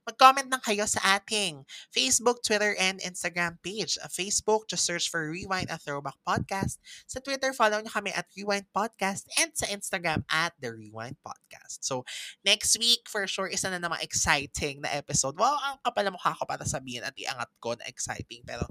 mag-comment 0.06 0.50
lang 0.50 0.64
kayo 0.66 0.86
sa 0.90 1.18
ating 1.18 1.62
Facebook, 1.94 2.42
Twitter, 2.42 2.74
and 2.78 2.98
Instagram 3.06 3.62
page. 3.62 4.02
Sa 4.02 4.10
Facebook, 4.10 4.66
just 4.66 4.86
search 4.86 5.10
for 5.10 5.30
Rewind 5.30 5.70
a 5.70 5.78
Throwback 5.78 6.18
Podcast. 6.26 6.82
Sa 7.06 7.22
Twitter, 7.22 7.54
follow 7.54 7.78
nyo 7.82 7.92
kami 7.92 8.10
at 8.14 8.26
Rewind 8.34 8.70
Podcast 8.74 9.30
and 9.38 9.54
sa 9.54 9.70
Instagram 9.70 10.26
at 10.30 10.58
The 10.58 10.74
Rewind 10.74 11.22
Podcast. 11.22 11.86
So, 11.86 12.06
next 12.46 12.78
week, 12.82 13.06
for 13.06 13.26
sure, 13.30 13.50
isa 13.50 13.70
na 13.70 13.82
namang 13.82 14.02
exciting 14.02 14.82
na 14.82 14.94
episode. 14.94 15.38
Wow, 15.38 15.58
ang 15.62 15.78
kapal 15.84 16.08
na 16.08 16.14
mukha 16.14 16.34
ko 16.34 16.44
para 16.48 16.66
sabihin 16.66 17.06
at 17.06 17.14
iangat 17.18 17.50
ko 17.62 17.78
na 17.78 17.86
exciting. 17.86 18.42
Pero 18.46 18.66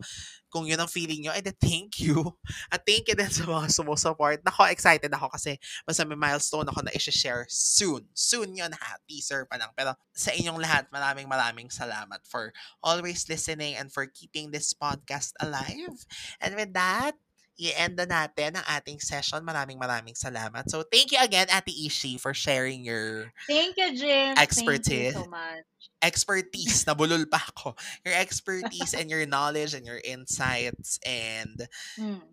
kung 0.51 0.66
yun 0.66 0.81
ang 0.81 0.90
feeling 0.90 1.23
nyo, 1.23 1.32
edi 1.35 1.52
thank 1.61 2.02
you. 2.02 2.35
At 2.74 2.82
thank 2.82 3.07
you 3.07 3.15
din 3.15 3.31
sa 3.31 3.44
mga 3.47 3.70
sumusupport. 3.70 4.43
Nako, 4.43 4.66
excited 4.66 5.12
ako 5.12 5.31
kasi 5.31 5.61
basta 5.86 6.02
may 6.02 6.19
milestone 6.19 6.66
ako 6.66 6.81
na 6.82 6.93
i-share 6.97 7.47
soon. 7.47 8.09
Soon 8.16 8.57
yun 8.57 8.73
ha, 8.73 8.90
teaser 9.07 9.47
pa 9.47 9.61
lang. 9.61 9.70
Pero 9.77 9.94
sa 10.11 10.32
inyong 10.32 10.59
lahat, 10.59 10.90
maraming 10.90 11.19
maraming 11.28 11.51
maraming 11.51 11.68
salamat 11.72 12.20
for 12.24 12.52
always 12.82 13.28
listening 13.28 13.74
and 13.76 13.92
for 13.92 14.06
keeping 14.06 14.51
this 14.51 14.72
podcast 14.72 15.32
alive. 15.40 16.06
And 16.40 16.55
with 16.55 16.72
that, 16.74 17.16
i-end 17.60 17.97
na 18.01 18.06
natin 18.09 18.56
ang 18.56 18.66
ating 18.68 19.01
session. 19.01 19.44
Maraming 19.44 19.76
maraming 19.76 20.16
salamat. 20.16 20.70
So, 20.70 20.82
thank 20.86 21.12
you 21.12 21.18
again, 21.20 21.48
Ate 21.52 21.72
Ishi, 21.74 22.16
for 22.16 22.32
sharing 22.32 22.84
your 22.84 23.32
Thank 23.48 23.76
you, 23.76 23.92
Jim. 23.97 24.34
Thank 24.34 24.38
Expertise. 24.38 25.14
you 25.14 25.24
so 25.24 25.28
much. 25.28 25.64
expertise. 26.01 26.84
Nabulol 26.88 27.28
pa 27.28 27.42
ako. 27.52 27.76
Your 28.05 28.14
expertise 28.16 28.94
and 28.97 29.10
your 29.10 29.26
knowledge 29.26 29.74
and 29.74 29.84
your 29.84 30.01
insights. 30.01 30.97
And 31.05 31.68
Mm. 31.98 32.24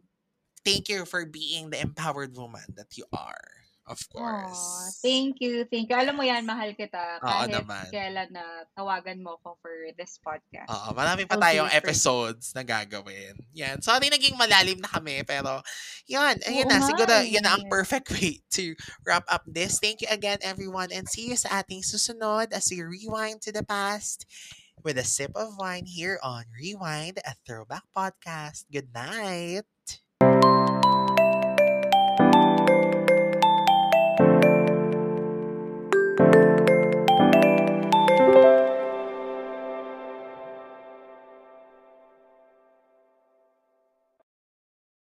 thank 0.63 0.87
you 0.89 1.05
for 1.05 1.25
being 1.25 1.69
the 1.69 1.79
empowered 1.81 2.35
woman 2.35 2.75
that 2.75 2.95
you 2.97 3.05
are. 3.11 3.66
Of 3.87 4.03
course. 4.11 4.99
thank 4.99 5.39
you, 5.39 5.63
thank 5.71 5.87
you. 5.87 5.95
Alam 5.95 6.19
mo 6.19 6.23
yan, 6.27 6.43
mahal 6.43 6.75
kita. 6.75 7.23
Oo 7.23 7.25
Kahit 7.25 7.55
naman. 7.55 7.87
kailan 7.87 8.29
na 8.35 8.43
tawagan 8.75 9.23
mo 9.23 9.39
ko 9.39 9.55
for 9.63 9.71
this 9.95 10.19
podcast. 10.19 10.67
Oo, 10.67 10.91
marami 10.91 11.23
pa 11.23 11.39
do 11.39 11.43
tayong 11.47 11.71
episodes 11.71 12.51
na 12.51 12.67
gagawin. 12.67 13.39
Yan. 13.55 13.79
Sorry 13.79 14.11
naging 14.11 14.35
malalim 14.35 14.83
na 14.83 14.91
kami, 14.91 15.23
pero 15.23 15.63
yan, 16.03 16.35
ayun 16.43 16.67
Oo 16.67 16.71
na. 16.71 16.77
nga 16.83 16.87
Siguro, 16.91 17.13
yan 17.23 17.47
na 17.47 17.55
ang 17.55 17.63
eh. 17.63 17.71
perfect 17.71 18.11
way 18.15 18.43
to 18.51 18.75
wrap 19.07 19.23
up 19.31 19.47
this. 19.47 19.79
Thank 19.79 20.03
you 20.03 20.11
again, 20.11 20.43
everyone, 20.43 20.91
and 20.91 21.07
see 21.07 21.31
you 21.31 21.39
sa 21.39 21.63
ating 21.63 21.87
susunod 21.87 22.51
as 22.51 22.67
we 22.67 22.83
rewind 22.83 23.39
to 23.47 23.55
the 23.55 23.63
past 23.63 24.27
with 24.83 24.99
a 24.99 25.07
sip 25.07 25.31
of 25.33 25.55
wine 25.57 25.87
here 25.87 26.19
on 26.21 26.45
Rewind, 26.53 27.23
a 27.23 27.33
throwback 27.47 27.87
podcast. 27.95 28.67
Good 28.67 28.91
night. 28.91 29.65